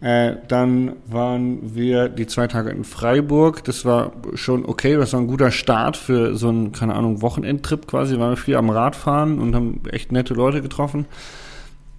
Äh, 0.00 0.36
dann 0.48 0.96
waren 1.06 1.74
wir 1.74 2.08
die 2.08 2.26
zwei 2.26 2.46
Tage 2.46 2.70
in 2.70 2.84
Freiburg. 2.84 3.64
Das 3.64 3.84
war 3.84 4.12
schon 4.34 4.64
okay, 4.64 4.96
das 4.96 5.12
war 5.12 5.20
ein 5.20 5.26
guter 5.26 5.50
Start 5.50 5.96
für 5.96 6.36
so 6.36 6.48
einen, 6.48 6.72
keine 6.72 6.94
Ahnung, 6.94 7.20
Wochenendtrip 7.20 7.86
quasi. 7.86 8.18
Waren 8.18 8.30
wir 8.30 8.36
viel 8.36 8.56
am 8.56 8.70
Radfahren 8.70 9.38
und 9.38 9.54
haben 9.54 9.82
echt 9.90 10.10
nette 10.10 10.32
Leute 10.32 10.62
getroffen. 10.62 11.04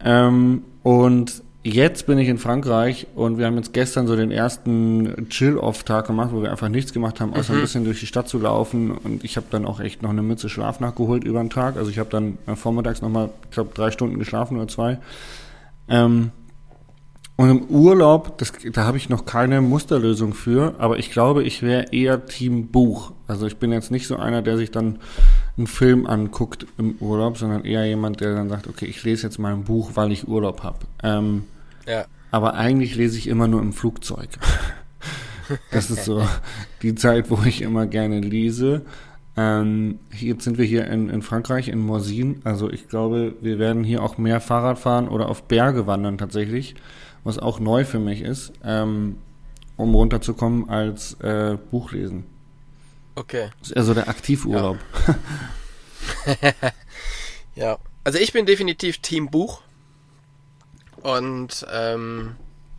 Ähm, 0.04 0.64
und 0.82 1.44
jetzt 1.64 2.08
bin 2.08 2.18
ich 2.18 2.28
in 2.28 2.40
Frankreich 2.40 3.06
und 3.14 3.38
wir 3.38 3.46
haben 3.46 3.56
jetzt 3.58 3.72
gestern 3.72 4.08
so 4.08 4.16
den 4.16 4.32
ersten 4.32 5.28
Chill-Off-Tag 5.30 6.08
gemacht, 6.08 6.32
wo 6.34 6.42
wir 6.42 6.50
einfach 6.50 6.70
nichts 6.70 6.94
gemacht 6.94 7.22
haben, 7.22 7.36
außer 7.36 7.54
ein 7.54 7.62
bisschen 7.62 7.86
durch 7.86 8.00
die 8.00 8.08
Stadt 8.08 8.28
zu 8.28 8.40
laufen. 8.40 8.90
Und 8.90 9.24
ich 9.24 9.38
habe 9.38 9.46
dann 9.52 9.66
auch 9.66 9.80
echt 9.80 10.02
noch 10.02 10.10
eine 10.10 10.24
Mütze 10.24 10.50
Schlaf 10.50 10.80
nachgeholt 10.80 11.24
über 11.24 11.40
den 11.40 11.52
Tag. 11.52 11.78
Also 11.78 11.92
ich 11.92 12.00
habe 12.00 12.10
dann 12.10 12.40
äh, 12.48 12.56
vormittags 12.56 13.04
nochmal, 13.04 13.30
ich 13.44 13.52
glaube, 13.52 13.72
drei 13.76 13.92
Stunden 13.92 14.18
geschlafen 14.18 14.58
oder 14.58 14.68
zwei. 14.68 14.98
Ähm, 15.88 16.32
und 17.42 17.50
im 17.50 17.64
Urlaub, 17.66 18.38
das, 18.38 18.54
da 18.72 18.86
habe 18.86 18.98
ich 18.98 19.10
noch 19.10 19.26
keine 19.26 19.62
Musterlösung 19.62 20.34
für, 20.34 20.76
aber 20.78 21.00
ich 21.00 21.12
glaube, 21.12 21.44
ich 21.44 21.64
wäre 21.64 21.92
eher 21.92 22.26
Team 22.26 22.68
Buch. 22.68 23.14
Also 23.28 23.48
ich 23.48 23.58
bin 23.58 23.72
jetzt 23.72 23.90
nicht 23.90 24.06
so 24.08 24.16
einer, 24.18 24.42
der 24.42 24.58
sich 24.58 24.70
dann 24.72 25.00
einen 25.58 25.68
Film 25.68 26.06
anguckt 26.06 26.68
im 26.78 26.96
Urlaub, 27.00 27.38
sondern 27.38 27.66
eher 27.66 27.86
jemand, 27.86 28.20
der 28.22 28.36
dann 28.36 28.50
sagt, 28.50 28.68
okay, 28.68 28.86
ich 28.86 29.04
lese 29.04 29.24
jetzt 29.28 29.40
mal 29.40 29.54
ein 29.54 29.64
Buch, 29.64 29.92
weil 29.96 30.12
ich 30.12 30.28
Urlaub 30.28 30.62
habe. 30.64 30.80
Ähm, 31.04 31.44
Ja. 31.88 32.06
aber 32.30 32.54
eigentlich 32.54 32.96
lese 32.96 33.18
ich 33.18 33.28
immer 33.28 33.48
nur 33.48 33.62
im 33.62 33.74
Flugzeug. 33.74 34.30
Das 35.72 35.92
ist 35.92 36.06
so 36.06 36.26
die 36.82 36.96
Zeit, 36.96 37.30
wo 37.30 37.38
ich 37.46 37.62
immer 37.62 37.86
gerne 37.86 38.22
lese. 38.22 38.84
Ähm, 39.36 40.00
jetzt 40.18 40.46
sind 40.46 40.58
wir 40.58 40.64
hier 40.64 40.88
in, 40.88 41.10
in 41.10 41.22
Frankreich, 41.22 41.68
in 41.68 41.80
Morzine. 41.80 42.36
Also 42.46 42.70
ich 42.70 42.88
glaube, 42.88 43.34
wir 43.42 43.60
werden 43.60 43.84
hier 43.84 44.02
auch 44.02 44.18
mehr 44.18 44.40
Fahrrad 44.40 44.80
fahren 44.80 45.10
oder 45.10 45.28
auf 45.28 45.44
Berge 45.44 45.88
wandern 45.88 46.18
tatsächlich, 46.18 46.76
was 47.24 47.38
auch 47.38 47.60
neu 47.60 47.86
für 47.86 48.00
mich 48.00 48.22
ist, 48.22 48.54
ähm, 48.64 49.18
um 49.78 49.94
runterzukommen 49.96 50.70
als 50.70 51.14
äh, 51.22 51.58
Buchlesen. 51.72 52.26
Okay. 53.16 53.50
Das 53.60 53.70
ist 53.70 53.76
eher 53.76 53.84
so 53.84 53.94
der 53.94 54.10
Aktivurlaub. 54.10 54.78
Ja, 57.56 57.80
also 58.04 58.18
ich 58.18 58.34
bin 58.34 58.46
definitiv 58.46 59.00
Team 59.00 59.30
Buch. 59.30 59.62
Und 61.02 61.66
ähm, 61.72 62.36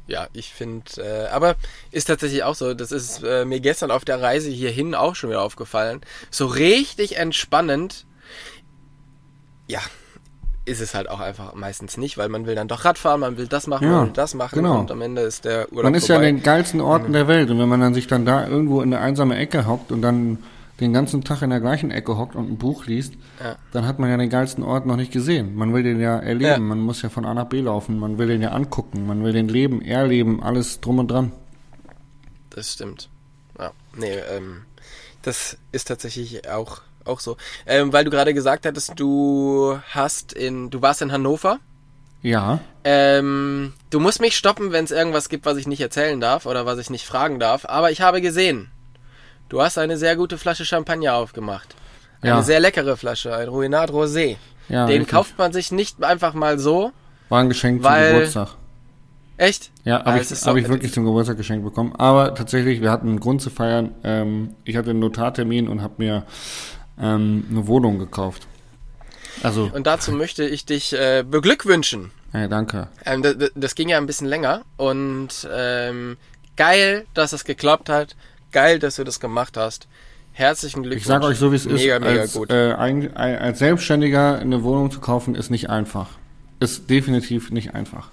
ja, 0.06 0.28
ich 0.32 0.52
finde, 0.52 0.90
äh, 0.98 1.28
aber 1.28 1.56
ist 1.90 2.06
tatsächlich 2.06 2.44
auch 2.44 2.54
so, 2.54 2.72
das 2.74 2.92
ist 2.92 3.22
äh, 3.22 3.44
mir 3.44 3.60
gestern 3.60 3.90
auf 3.90 4.04
der 4.04 4.20
Reise 4.20 4.50
hierhin 4.50 4.94
auch 4.94 5.14
schon 5.14 5.30
wieder 5.30 5.42
aufgefallen. 5.42 6.00
So 6.30 6.46
richtig 6.46 7.16
entspannend 7.16 8.06
ja, 9.68 9.80
ist 10.64 10.80
es 10.80 10.94
halt 10.94 11.08
auch 11.10 11.20
einfach 11.20 11.54
meistens 11.54 11.96
nicht, 11.96 12.18
weil 12.18 12.28
man 12.28 12.46
will 12.46 12.54
dann 12.54 12.68
doch 12.68 12.84
Radfahren, 12.84 13.20
man 13.20 13.36
will 13.36 13.48
das 13.48 13.66
machen, 13.66 13.84
Ja, 13.88 13.96
man 13.96 14.06
will 14.06 14.12
das 14.12 14.34
machen 14.34 14.56
genau. 14.56 14.78
und 14.80 14.90
am 14.90 15.00
Ende 15.02 15.22
ist 15.22 15.44
der 15.44 15.70
Urlaub 15.72 15.84
Man 15.84 15.94
ist 15.94 16.06
ja 16.08 16.14
vorbei. 16.16 16.28
an 16.28 16.36
den 16.36 16.42
geilsten 16.44 16.80
Orten 16.80 17.12
der 17.12 17.26
Welt 17.28 17.50
und 17.50 17.58
wenn 17.58 17.68
man 17.68 17.80
dann 17.80 17.94
sich 17.94 18.06
dann 18.06 18.24
da 18.24 18.46
irgendwo 18.46 18.80
in 18.80 18.94
eine 18.94 19.02
einsame 19.02 19.36
Ecke 19.36 19.66
hockt 19.66 19.90
und 19.90 20.02
dann 20.02 20.38
den 20.80 20.92
ganzen 20.92 21.22
Tag 21.22 21.42
in 21.42 21.50
der 21.50 21.60
gleichen 21.60 21.90
Ecke 21.90 22.16
hockt 22.16 22.34
und 22.36 22.48
ein 22.50 22.58
Buch 22.58 22.86
liest, 22.86 23.14
Ja. 23.40 23.56
dann 23.72 23.86
hat 23.86 23.98
man 23.98 24.08
ja 24.10 24.16
den 24.16 24.30
geilsten 24.30 24.64
Ort 24.64 24.86
noch 24.86 24.96
nicht 24.96 25.12
gesehen. 25.12 25.54
Man 25.56 25.72
will 25.74 25.82
den 25.82 26.00
ja 26.00 26.16
erleben, 26.18 26.44
Ja. 26.50 26.58
man 26.58 26.80
muss 26.80 27.02
ja 27.02 27.08
von 27.08 27.24
A 27.24 27.34
nach 27.34 27.46
B 27.46 27.60
laufen, 27.60 27.98
man 27.98 28.18
will 28.18 28.28
den 28.28 28.40
ja 28.42 28.50
angucken, 28.50 29.06
man 29.06 29.22
will 29.24 29.32
den 29.32 29.48
leben, 29.48 29.82
erleben, 29.82 30.42
alles 30.42 30.80
drum 30.80 30.98
und 31.00 31.10
dran. 31.10 31.32
Das 32.50 32.72
stimmt. 32.72 33.08
Ja, 33.58 33.72
nee, 33.96 34.14
ähm, 34.34 34.62
das 35.22 35.56
ist 35.72 35.88
tatsächlich 35.88 36.48
auch, 36.48 36.80
auch 37.06 37.20
so. 37.20 37.36
Ähm, 37.66 37.92
weil 37.92 38.04
du 38.04 38.10
gerade 38.10 38.34
gesagt 38.34 38.66
hattest, 38.66 38.92
du 38.96 39.78
hast 39.90 40.32
in, 40.32 40.70
du 40.70 40.82
warst 40.82 41.02
in 41.02 41.12
Hannover. 41.12 41.58
Ja, 42.22 42.60
Ähm, 42.84 43.72
du 43.90 43.98
musst 44.00 44.20
mich 44.20 44.36
stoppen, 44.36 44.70
wenn 44.72 44.84
es 44.84 44.90
irgendwas 44.90 45.28
gibt, 45.28 45.44
was 45.46 45.56
ich 45.56 45.66
nicht 45.66 45.80
erzählen 45.80 46.20
darf 46.20 46.46
oder 46.46 46.66
was 46.66 46.78
ich 46.78 46.90
nicht 46.90 47.04
fragen 47.06 47.38
darf. 47.40 47.64
Aber 47.68 47.90
ich 47.90 48.00
habe 48.00 48.20
gesehen, 48.20 48.70
du 49.48 49.60
hast 49.62 49.78
eine 49.78 49.96
sehr 49.98 50.16
gute 50.16 50.38
Flasche 50.38 50.64
Champagner 50.64 51.14
aufgemacht. 51.14 51.74
Eine 52.20 52.30
Ja. 52.32 52.42
sehr 52.42 52.60
leckere 52.60 52.96
Flasche, 52.96 53.34
ein 53.34 53.48
Ruinat 53.48 53.90
Rosé. 53.90 54.36
ja, 54.68 54.86
Den 54.86 54.98
richtig. 54.98 55.08
kauft 55.08 55.38
man 55.38 55.52
sich 55.52 55.72
nicht 55.72 56.02
einfach 56.04 56.34
mal 56.34 56.58
so. 56.58 56.92
war 57.28 57.40
ein 57.40 57.48
Geschenk 57.48 57.82
zum 57.82 57.90
weil- 57.90 58.12
Geburtstag. 58.12 58.48
Echt? 59.38 59.70
Ja, 59.84 60.00
Ah, 60.02 60.12
habe 60.12 60.20
es 60.20 60.30
ich, 60.30 60.38
hab 60.42 60.52
so- 60.52 60.56
ich 60.56 60.68
wirklich 60.68 60.92
zum 60.92 61.04
Geburtstag 61.04 61.36
geschenkt 61.36 61.64
bekommen. 61.64 61.94
Aber 61.96 62.34
tatsächlich, 62.34 62.80
wir 62.80 62.90
hatten 62.92 63.08
einen 63.08 63.18
Grund 63.20 63.40
zu 63.42 63.50
feiern. 63.50 63.92
Ähm, 64.04 64.54
ich 64.64 64.76
hatte 64.76 64.90
einen 64.90 65.00
Notartermin 65.00 65.68
und 65.68 65.82
habe 65.82 65.94
mir 65.98 66.24
ähm, 67.02 67.44
eine 67.50 67.66
Wohnung 67.66 67.98
gekauft. 67.98 68.46
Also, 69.42 69.70
Und 69.72 69.86
dazu 69.86 70.12
möchte 70.12 70.44
ich 70.44 70.64
dich 70.64 70.92
äh, 70.92 71.24
beglückwünschen. 71.28 72.10
hey, 72.32 72.48
danke. 72.48 72.88
Ähm, 73.04 73.22
das, 73.22 73.50
das 73.54 73.74
ging 73.74 73.88
ja 73.88 73.98
ein 73.98 74.06
bisschen 74.06 74.26
länger 74.28 74.62
und 74.76 75.48
ähm, 75.52 76.16
geil, 76.56 77.06
dass 77.14 77.32
es 77.32 77.44
geklappt 77.44 77.88
hat. 77.88 78.14
Geil, 78.52 78.78
dass 78.78 78.96
du 78.96 79.04
das 79.04 79.18
gemacht 79.18 79.56
hast. 79.56 79.88
Herzlichen 80.34 80.82
Glückwunsch. 80.82 81.02
Ich 81.02 81.06
sage 81.06 81.26
euch 81.26 81.38
so, 81.38 81.52
wie 81.52 81.56
es 81.56 81.66
ist. 81.66 81.80
Mega, 81.80 81.98
mega 81.98 82.26
gut. 82.26 82.50
Äh, 82.50 82.74
ein, 82.74 83.14
ein, 83.16 83.38
als 83.38 83.58
Selbstständiger 83.58 84.38
eine 84.38 84.62
Wohnung 84.62 84.90
zu 84.90 85.00
kaufen, 85.00 85.34
ist 85.34 85.50
nicht 85.50 85.68
einfach. 85.70 86.10
Ist 86.60 86.88
definitiv 86.88 87.50
nicht 87.50 87.74
einfach. 87.74 88.10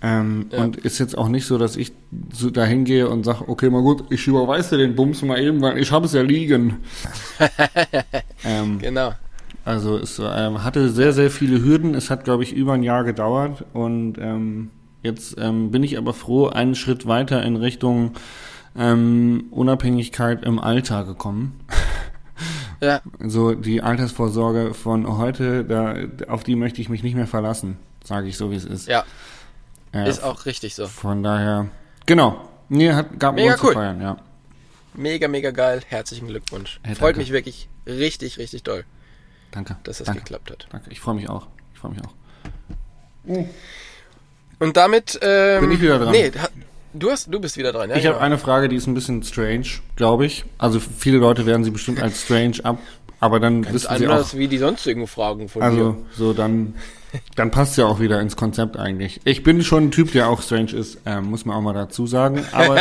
Ähm, 0.00 0.46
Ja. 0.52 0.62
Und 0.64 0.76
ist 0.76 0.98
jetzt 0.98 1.18
auch 1.18 1.28
nicht 1.28 1.46
so, 1.46 1.58
dass 1.58 1.76
ich 1.76 1.92
so 2.32 2.50
dahin 2.50 2.84
gehe 2.84 3.08
und 3.08 3.24
sage, 3.24 3.48
okay, 3.48 3.68
mal 3.70 3.82
gut, 3.82 4.04
ich 4.10 4.26
überweise 4.26 4.76
dir 4.76 4.86
den 4.86 4.94
Bums 4.94 5.22
mal 5.22 5.40
eben, 5.40 5.60
weil 5.60 5.78
ich 5.78 5.90
habe 5.90 6.06
es 6.06 6.12
ja 6.12 6.22
liegen. 6.22 6.76
ähm, 8.44 8.78
Genau. 8.78 9.12
Also 9.64 9.98
es 9.98 10.18
ähm, 10.18 10.64
hatte 10.64 10.88
sehr, 10.88 11.12
sehr 11.12 11.30
viele 11.30 11.62
Hürden. 11.62 11.94
Es 11.94 12.08
hat, 12.10 12.24
glaube 12.24 12.42
ich, 12.42 12.54
über 12.54 12.72
ein 12.72 12.82
Jahr 12.82 13.04
gedauert. 13.04 13.64
Und 13.74 14.14
ähm, 14.18 14.70
jetzt 15.02 15.36
ähm, 15.38 15.70
bin 15.70 15.82
ich 15.82 15.98
aber 15.98 16.14
froh, 16.14 16.46
einen 16.46 16.74
Schritt 16.74 17.06
weiter 17.06 17.42
in 17.42 17.56
Richtung 17.56 18.12
ähm, 18.78 19.46
Unabhängigkeit 19.50 20.44
im 20.44 20.58
Alter 20.58 21.04
gekommen. 21.04 21.60
Ja, 22.80 23.00
So 23.18 23.54
die 23.54 23.82
Altersvorsorge 23.82 24.72
von 24.72 25.18
heute, 25.18 25.64
da, 25.64 25.96
auf 26.28 26.44
die 26.44 26.54
möchte 26.54 26.80
ich 26.80 26.88
mich 26.88 27.02
nicht 27.02 27.16
mehr 27.16 27.26
verlassen, 27.26 27.76
sage 28.04 28.28
ich 28.28 28.36
so, 28.36 28.52
wie 28.52 28.54
es 28.54 28.64
ist. 28.64 28.86
ja, 28.86 29.02
Äh, 29.92 30.08
ist 30.08 30.22
auch 30.22 30.46
richtig 30.46 30.74
so. 30.74 30.86
Von 30.86 31.22
daher, 31.22 31.66
genau. 32.06 32.48
Nee, 32.68 32.92
hat, 32.92 33.18
gab 33.18 33.34
Mega 33.34 33.48
Grund 33.54 33.60
zu 33.60 33.66
cool. 33.68 33.74
feiern, 33.74 34.00
ja. 34.02 34.16
Mega, 34.94 35.28
mega 35.28 35.50
geil. 35.50 35.80
Herzlichen 35.88 36.28
Glückwunsch. 36.28 36.80
Hey, 36.82 36.94
Freut 36.94 37.08
danke. 37.10 37.20
mich 37.20 37.32
wirklich 37.32 37.68
richtig, 37.86 38.38
richtig 38.38 38.62
doll, 38.64 38.84
Danke. 39.52 39.76
dass 39.84 39.98
das 39.98 40.06
danke, 40.06 40.22
geklappt 40.22 40.50
hat. 40.50 40.66
danke. 40.70 40.90
Ich 40.90 41.00
freue 41.00 41.14
mich 41.14 41.28
auch. 41.30 41.46
Ich 41.72 41.78
freue 41.80 41.92
mich 41.92 42.00
auch. 42.04 42.12
Und 44.58 44.76
damit 44.76 45.18
ähm, 45.22 45.60
Bin 45.62 45.70
ich 45.72 45.80
wieder 45.80 45.98
dran? 45.98 46.10
Nee, 46.10 46.32
ha- 46.32 46.48
du 46.94 47.10
hast, 47.10 47.32
du 47.32 47.40
bist 47.40 47.56
wieder 47.56 47.72
dran. 47.72 47.90
Ja, 47.90 47.96
Ich 47.96 48.02
genau. 48.02 48.14
habe 48.16 48.24
eine 48.24 48.38
Frage, 48.38 48.68
die 48.68 48.76
ist 48.76 48.86
ein 48.86 48.94
bisschen 48.94 49.22
strange, 49.22 49.66
glaube 49.96 50.26
ich. 50.26 50.44
Also 50.58 50.80
viele 50.80 51.18
Leute 51.18 51.46
werden 51.46 51.62
sie 51.64 51.70
bestimmt 51.70 52.00
als 52.02 52.22
strange 52.22 52.56
ab, 52.64 52.78
aber 53.20 53.38
dann 53.40 53.62
Ganz 53.62 53.74
wissen 53.74 53.96
sie 53.98 54.06
auch. 54.08 54.12
anders 54.12 54.36
wie 54.36 54.48
die 54.48 54.58
sonstigen 54.58 55.06
Fragen 55.06 55.48
von 55.48 55.62
Also 55.62 55.92
dir. 55.92 56.06
so 56.16 56.32
dann, 56.32 56.74
dann 57.36 57.50
passt 57.50 57.76
ja 57.78 57.86
auch 57.86 58.00
wieder 58.00 58.20
ins 58.20 58.36
Konzept 58.36 58.76
eigentlich. 58.76 59.20
Ich 59.24 59.42
bin 59.42 59.62
schon 59.62 59.84
ein 59.84 59.90
Typ, 59.90 60.12
der 60.12 60.28
auch 60.28 60.42
strange 60.42 60.72
ist, 60.72 60.98
ähm, 61.06 61.26
muss 61.26 61.44
man 61.44 61.56
auch 61.56 61.62
mal 61.62 61.72
dazu 61.72 62.06
sagen. 62.06 62.44
Aber 62.52 62.76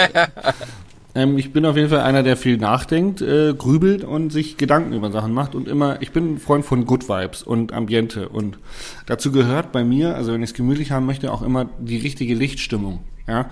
ähm, 1.16 1.38
ich 1.38 1.54
bin 1.54 1.66
auf 1.66 1.76
jeden 1.76 1.90
Fall 1.90 2.02
einer, 2.02 2.24
der 2.24 2.38
viel 2.38 2.58
nachdenkt, 2.58 3.22
äh, 3.22 3.54
grübelt 3.54 4.04
und 4.04 4.32
sich 4.32 4.58
Gedanken 4.58 4.94
über 4.94 5.12
Sachen 5.12 5.34
macht 5.34 5.56
und 5.56 5.68
immer. 5.68 6.02
Ich 6.02 6.12
bin 6.12 6.36
ein 6.36 6.38
Freund 6.40 6.66
von 6.66 6.86
Good 6.86 7.08
Vibes 7.08 7.44
und 7.44 7.74
Ambiente 7.74 8.30
und 8.30 8.58
dazu 9.06 9.32
gehört 9.32 9.72
bei 9.72 9.84
mir, 9.84 10.16
also 10.16 10.34
wenn 10.34 10.44
ich 10.44 10.52
es 10.52 10.56
gemütlich 10.56 10.92
haben 10.92 11.06
möchte, 11.06 11.32
auch 11.32 11.42
immer 11.42 11.70
die 11.80 11.98
richtige 11.98 12.36
Lichtstimmung. 12.36 13.00
Ja. 13.28 13.50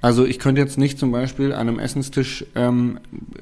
Also 0.00 0.24
ich 0.24 0.38
könnte 0.38 0.60
jetzt 0.60 0.78
nicht 0.78 0.98
zum 0.98 1.10
Beispiel 1.10 1.52
an 1.52 1.68
einem 1.68 1.80
Essenstisch 1.80 2.46
ähm, 2.54 3.00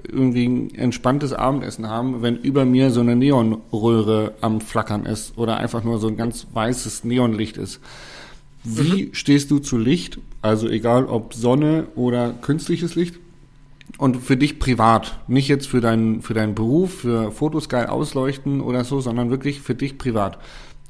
irgendwie 0.09 0.47
ein 0.47 0.75
entspanntes 0.75 1.35
Abendessen 1.35 1.89
haben, 1.89 2.23
wenn 2.23 2.37
über 2.37 2.65
mir 2.65 2.91
so 2.91 3.01
eine 3.01 3.15
Neonröhre 3.15 4.35
am 4.41 4.63
Flackern 4.63 5.05
ist 5.05 5.37
oder 5.37 5.59
einfach 5.59 5.85
nur 5.85 5.99
so 5.99 6.09
ein 6.09 6.17
ganz 6.17 6.47
weißes 6.53 7.05
Neonlicht 7.05 7.59
ist. 7.59 7.81
Wie 8.65 9.11
stehst 9.13 9.51
du 9.51 9.59
zu 9.59 9.77
Licht? 9.77 10.19
Also 10.41 10.69
egal 10.69 11.07
ob 11.07 11.35
Sonne 11.35 11.89
oder 11.95 12.33
künstliches 12.33 12.95
Licht. 12.95 13.17
Und 13.99 14.17
für 14.17 14.37
dich 14.37 14.59
privat, 14.59 15.21
nicht 15.29 15.49
jetzt 15.49 15.69
für 15.69 15.81
deinen, 15.81 16.21
für 16.21 16.35
deinen 16.35 16.55
Beruf, 16.55 17.01
für 17.01 17.31
Fotos 17.31 17.69
geil 17.69 17.87
ausleuchten 17.87 18.61
oder 18.61 18.83
so, 18.83 19.01
sondern 19.01 19.31
wirklich 19.31 19.61
für 19.61 19.75
dich 19.75 19.99
privat. 19.99 20.39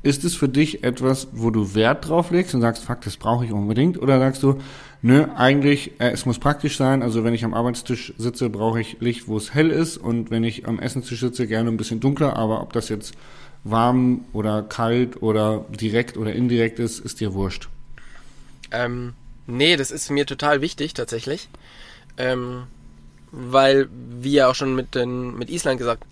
Ist 0.02 0.24
es 0.24 0.34
für 0.34 0.48
dich 0.48 0.84
etwas, 0.84 1.28
wo 1.32 1.50
du 1.50 1.74
Wert 1.74 2.08
drauf 2.08 2.30
legst 2.30 2.54
und 2.54 2.60
sagst, 2.60 2.84
fuck, 2.84 3.00
das 3.02 3.16
brauche 3.16 3.44
ich 3.44 3.52
unbedingt? 3.52 4.00
Oder 4.00 4.18
sagst 4.18 4.42
du, 4.42 4.56
nö, 5.02 5.26
eigentlich, 5.36 6.00
äh, 6.00 6.10
es 6.10 6.26
muss 6.26 6.38
praktisch 6.38 6.76
sein, 6.76 7.02
also 7.02 7.24
wenn 7.24 7.34
ich 7.34 7.44
am 7.44 7.54
Arbeitstisch 7.54 8.14
sitze, 8.18 8.50
brauche 8.50 8.80
ich 8.80 8.96
Licht, 9.00 9.28
wo 9.28 9.36
es 9.36 9.54
hell 9.54 9.70
ist 9.70 9.96
und 9.96 10.30
wenn 10.30 10.44
ich 10.44 10.66
am 10.66 10.78
Essenstisch 10.78 11.20
sitze, 11.20 11.46
gerne 11.46 11.70
ein 11.70 11.76
bisschen 11.76 12.00
dunkler, 12.00 12.36
aber 12.36 12.62
ob 12.62 12.72
das 12.72 12.88
jetzt 12.88 13.14
warm 13.64 14.24
oder 14.32 14.62
kalt 14.62 15.22
oder 15.22 15.64
direkt 15.70 16.16
oder 16.16 16.32
indirekt 16.32 16.78
ist, 16.78 17.00
ist 17.00 17.20
dir 17.20 17.34
wurscht. 17.34 17.68
Ähm, 18.70 19.14
nee, 19.46 19.76
das 19.76 19.90
ist 19.90 20.10
mir 20.10 20.26
total 20.26 20.60
wichtig 20.60 20.94
tatsächlich. 20.94 21.48
Ähm, 22.16 22.64
weil, 23.32 23.88
wie 23.92 24.32
ja 24.32 24.48
auch 24.48 24.54
schon 24.54 24.74
mit, 24.74 24.94
den, 24.94 25.36
mit 25.36 25.50
Island 25.50 25.78
gesagt, 25.78 26.04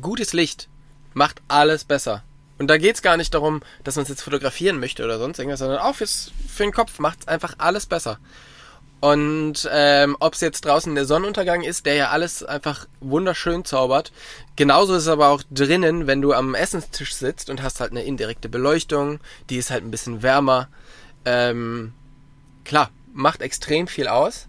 gutes 0.00 0.32
Licht 0.32 0.68
macht 1.14 1.42
alles 1.48 1.84
besser. 1.84 2.22
Und 2.60 2.66
da 2.66 2.76
geht's 2.76 3.00
gar 3.00 3.16
nicht 3.16 3.32
darum, 3.32 3.62
dass 3.84 3.96
man 3.96 4.02
es 4.02 4.10
jetzt 4.10 4.20
fotografieren 4.20 4.78
möchte 4.78 5.02
oder 5.02 5.18
sonst 5.18 5.38
irgendwas, 5.38 5.60
sondern 5.60 5.78
auch 5.78 5.94
fürs, 5.94 6.30
für 6.46 6.62
den 6.62 6.72
Kopf 6.72 6.98
macht's 6.98 7.26
einfach 7.26 7.54
alles 7.56 7.86
besser. 7.86 8.18
Und 9.00 9.66
ähm, 9.72 10.14
ob 10.20 10.34
es 10.34 10.42
jetzt 10.42 10.66
draußen 10.66 10.94
der 10.94 11.06
Sonnenuntergang 11.06 11.62
ist, 11.62 11.86
der 11.86 11.94
ja 11.94 12.10
alles 12.10 12.44
einfach 12.44 12.86
wunderschön 13.00 13.64
zaubert. 13.64 14.12
Genauso 14.56 14.92
ist 14.92 15.04
es 15.04 15.08
aber 15.08 15.28
auch 15.28 15.42
drinnen, 15.50 16.06
wenn 16.06 16.20
du 16.20 16.34
am 16.34 16.54
Essenstisch 16.54 17.14
sitzt 17.14 17.48
und 17.48 17.62
hast 17.62 17.80
halt 17.80 17.92
eine 17.92 18.04
indirekte 18.04 18.50
Beleuchtung, 18.50 19.20
die 19.48 19.56
ist 19.56 19.70
halt 19.70 19.82
ein 19.82 19.90
bisschen 19.90 20.22
wärmer. 20.22 20.68
Ähm, 21.24 21.94
klar, 22.66 22.90
macht 23.14 23.40
extrem 23.40 23.86
viel 23.86 24.06
aus. 24.06 24.48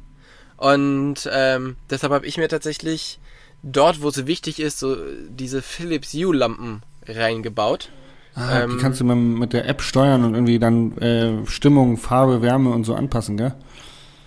Und 0.58 1.30
ähm, 1.32 1.78
deshalb 1.90 2.12
habe 2.12 2.26
ich 2.26 2.36
mir 2.36 2.50
tatsächlich 2.50 3.22
dort, 3.64 4.02
wo 4.02 4.10
es 4.10 4.28
wichtig 4.28 4.60
ist, 4.60 4.80
so 4.80 4.98
diese 5.30 5.62
Philips 5.62 6.12
Hue-Lampen 6.12 6.84
reingebaut. 7.08 7.90
Ah, 8.36 8.62
Ähm, 8.62 8.72
die 8.72 8.78
kannst 8.78 9.00
du 9.00 9.06
mit, 9.06 9.40
mit 9.40 9.54
der 9.54 9.68
App 9.68 9.82
steuern 9.82 10.24
und 10.24 10.34
irgendwie 10.34 10.60
dann 10.60 10.98
äh, 10.98 11.46
Stimmung, 11.48 11.98
Farbe, 11.98 12.42
Wärme 12.42 12.70
und 12.72 12.84
so 12.84 12.96
anpassen, 12.96 13.38
gell? 13.38 13.54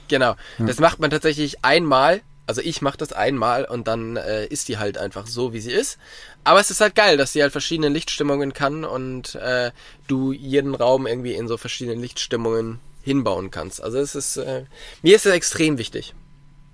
Genau. 0.08 0.36
Das 0.58 0.78
macht 0.78 1.00
man 1.00 1.10
tatsächlich 1.10 1.64
einmal. 1.64 2.20
Also 2.46 2.60
ich 2.60 2.82
mache 2.82 2.98
das 2.98 3.14
einmal 3.14 3.64
und 3.64 3.88
dann 3.88 4.16
äh, 4.16 4.44
ist 4.46 4.68
die 4.68 4.76
halt 4.76 4.98
einfach 4.98 5.26
so, 5.26 5.54
wie 5.54 5.60
sie 5.60 5.72
ist. 5.72 5.96
Aber 6.44 6.60
es 6.60 6.70
ist 6.70 6.82
halt 6.82 6.94
geil, 6.94 7.16
dass 7.16 7.32
sie 7.32 7.40
halt 7.40 7.52
verschiedene 7.52 7.88
Lichtstimmungen 7.88 8.52
kann 8.52 8.84
und 8.84 9.34
äh, 9.36 9.70
du 10.08 10.32
jeden 10.32 10.74
Raum 10.74 11.06
irgendwie 11.06 11.32
in 11.32 11.48
so 11.48 11.56
verschiedene 11.56 11.98
Lichtstimmungen 11.98 12.80
hinbauen 13.00 13.50
kannst. 13.50 13.82
Also 13.82 13.98
es 13.98 14.14
ist 14.14 14.36
äh, 14.36 14.64
mir 15.02 15.16
ist 15.16 15.24
es 15.24 15.32
extrem 15.32 15.78
wichtig. 15.78 16.14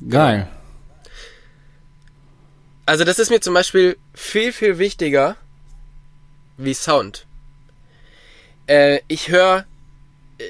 Geil. 0.09 0.49
Also 2.87 3.05
das 3.05 3.21
ist 3.21 3.31
mir 3.31 3.41
zum 3.41 3.55
Beispiel 3.55 3.97
viel, 4.13 4.53
viel 4.53 4.79
wichtiger 4.79 5.37
wie 6.65 6.75
Sound. 6.75 7.27
Äh, 8.67 9.01
ich 9.09 9.31
höre 9.31 9.65
äh, 10.39 10.45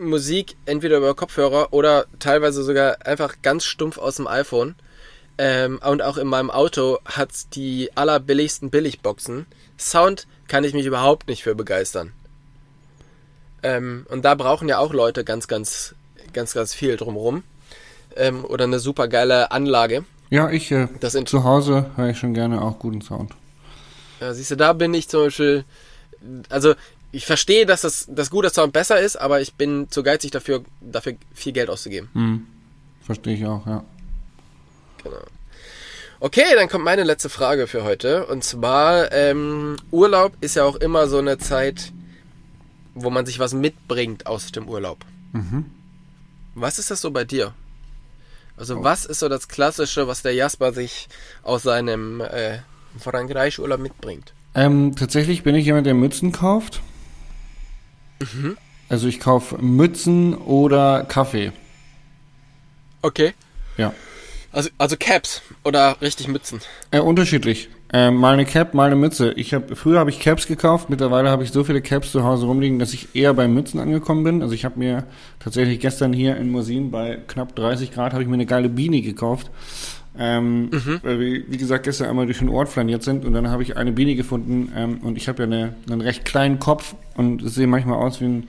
Musik 0.00 0.56
entweder 0.66 0.98
über 0.98 1.14
Kopfhörer 1.14 1.72
oder 1.72 2.06
teilweise 2.18 2.62
sogar 2.62 3.06
einfach 3.06 3.36
ganz 3.42 3.64
stumpf 3.64 3.98
aus 3.98 4.16
dem 4.16 4.26
iPhone. 4.26 4.74
Ähm, 5.38 5.80
und 5.82 6.02
auch 6.02 6.18
in 6.18 6.28
meinem 6.28 6.50
Auto 6.50 6.98
hat's 7.04 7.48
die 7.48 7.90
allerbilligsten 7.94 8.70
Billigboxen. 8.70 9.46
Sound 9.78 10.26
kann 10.48 10.64
ich 10.64 10.74
mich 10.74 10.86
überhaupt 10.86 11.28
nicht 11.28 11.42
für 11.42 11.54
begeistern. 11.54 12.12
Ähm, 13.62 14.06
und 14.10 14.24
da 14.24 14.34
brauchen 14.34 14.68
ja 14.68 14.78
auch 14.78 14.92
Leute 14.92 15.24
ganz, 15.24 15.48
ganz, 15.48 15.94
ganz, 16.32 16.52
ganz 16.52 16.74
viel 16.74 16.96
drumrum. 16.96 17.44
Ähm, 18.16 18.44
oder 18.44 18.64
eine 18.64 18.78
super 18.78 19.08
geile 19.08 19.50
Anlage. 19.52 20.04
Ja, 20.28 20.50
ich 20.50 20.70
äh, 20.70 20.88
Das 21.00 21.16
zu 21.24 21.44
Hause 21.44 21.90
höre 21.96 22.10
ich 22.10 22.18
schon 22.18 22.34
gerne 22.34 22.60
auch 22.60 22.78
guten 22.78 23.00
Sound. 23.00 23.32
Ja, 24.22 24.32
siehst 24.32 24.52
du, 24.52 24.56
da 24.56 24.72
bin 24.72 24.94
ich 24.94 25.08
zum 25.08 25.24
Beispiel 25.24 25.64
also 26.48 26.74
ich 27.10 27.26
verstehe, 27.26 27.66
dass 27.66 27.82
das, 27.82 28.06
das 28.08 28.30
gute 28.30 28.50
Sound 28.50 28.72
besser 28.72 29.00
ist, 29.00 29.16
aber 29.16 29.40
ich 29.40 29.54
bin 29.54 29.90
zu 29.90 30.02
geizig 30.02 30.30
dafür, 30.30 30.64
dafür 30.80 31.14
viel 31.34 31.52
Geld 31.52 31.68
auszugeben. 31.68 32.08
Hm. 32.14 32.46
Verstehe 33.02 33.34
ich 33.34 33.46
auch, 33.46 33.66
ja. 33.66 33.84
Genau. 35.02 35.22
Okay, 36.20 36.44
dann 36.54 36.68
kommt 36.68 36.84
meine 36.84 37.02
letzte 37.02 37.28
Frage 37.28 37.66
für 37.66 37.82
heute. 37.82 38.26
Und 38.26 38.44
zwar, 38.44 39.12
ähm, 39.12 39.76
Urlaub 39.90 40.32
ist 40.40 40.54
ja 40.54 40.64
auch 40.64 40.76
immer 40.76 41.08
so 41.08 41.18
eine 41.18 41.36
Zeit, 41.38 41.92
wo 42.94 43.10
man 43.10 43.26
sich 43.26 43.38
was 43.38 43.52
mitbringt 43.52 44.26
aus 44.26 44.52
dem 44.52 44.68
Urlaub. 44.68 44.98
Mhm. 45.32 45.66
Was 46.54 46.78
ist 46.78 46.90
das 46.90 47.00
so 47.00 47.10
bei 47.10 47.24
dir? 47.24 47.54
Also 48.56 48.84
was 48.84 49.06
ist 49.06 49.18
so 49.18 49.28
das 49.28 49.48
Klassische, 49.48 50.06
was 50.06 50.22
der 50.22 50.34
Jasper 50.34 50.72
sich 50.72 51.08
aus 51.42 51.62
seinem 51.62 52.20
äh, 52.20 52.58
Frankreich-Urlaub 52.98 53.80
mitbringt? 53.80 54.32
Ähm, 54.54 54.94
tatsächlich 54.96 55.42
bin 55.42 55.54
ich 55.54 55.66
jemand, 55.66 55.86
der 55.86 55.94
Mützen 55.94 56.32
kauft. 56.32 56.80
Also 58.88 59.08
ich 59.08 59.20
kaufe 59.20 59.58
Mützen 59.58 60.34
oder 60.34 61.04
Kaffee. 61.04 61.52
Okay. 63.00 63.32
Ja. 63.76 63.92
Also, 64.52 64.68
also 64.76 64.96
Caps 64.98 65.42
oder 65.64 65.96
richtig 66.00 66.28
Mützen. 66.28 66.60
Äh, 66.90 67.00
unterschiedlich. 67.00 67.70
Ähm, 67.94 68.16
mal 68.16 68.34
eine 68.34 68.44
Cap, 68.44 68.74
mal 68.74 68.86
eine 68.86 68.96
Mütze. 68.96 69.32
Ich 69.32 69.52
hab, 69.52 69.76
früher 69.76 69.98
habe 69.98 70.10
ich 70.10 70.18
Caps 70.18 70.46
gekauft, 70.46 70.88
mittlerweile 70.88 71.30
habe 71.30 71.44
ich 71.44 71.52
so 71.52 71.62
viele 71.62 71.82
Caps 71.82 72.12
zu 72.12 72.24
Hause 72.24 72.46
rumliegen, 72.46 72.78
dass 72.78 72.94
ich 72.94 73.14
eher 73.14 73.34
bei 73.34 73.48
Mützen 73.48 73.80
angekommen 73.80 74.24
bin. 74.24 74.42
Also 74.42 74.54
ich 74.54 74.64
habe 74.64 74.78
mir 74.78 75.04
tatsächlich 75.40 75.80
gestern 75.80 76.12
hier 76.12 76.36
in 76.36 76.50
Mosin 76.50 76.90
bei 76.90 77.18
knapp 77.26 77.54
30 77.54 77.92
Grad 77.92 78.12
habe 78.12 78.22
ich 78.22 78.28
mir 78.28 78.34
eine 78.34 78.46
geile 78.46 78.68
Beanie 78.68 79.02
gekauft. 79.02 79.50
Ähm, 80.18 80.68
weil 81.02 81.18
wir, 81.18 81.50
wie 81.50 81.56
gesagt, 81.56 81.84
gestern 81.84 82.08
einmal 82.08 82.26
durch 82.26 82.38
den 82.38 82.50
Ort 82.50 82.68
flaniert 82.68 83.02
sind 83.02 83.24
und 83.24 83.32
dann 83.32 83.48
habe 83.48 83.62
ich 83.62 83.76
eine 83.78 83.92
Beanie 83.92 84.14
gefunden 84.14 84.70
ähm, 84.76 84.98
und 85.02 85.16
ich 85.16 85.26
habe 85.28 85.42
ja 85.42 85.44
eine, 85.44 85.74
einen 85.90 86.02
recht 86.02 86.26
kleinen 86.26 86.58
Kopf 86.58 86.94
und 87.14 87.48
sehe 87.48 87.66
manchmal 87.66 87.96
aus 87.96 88.20
wie 88.20 88.26
ein, 88.26 88.48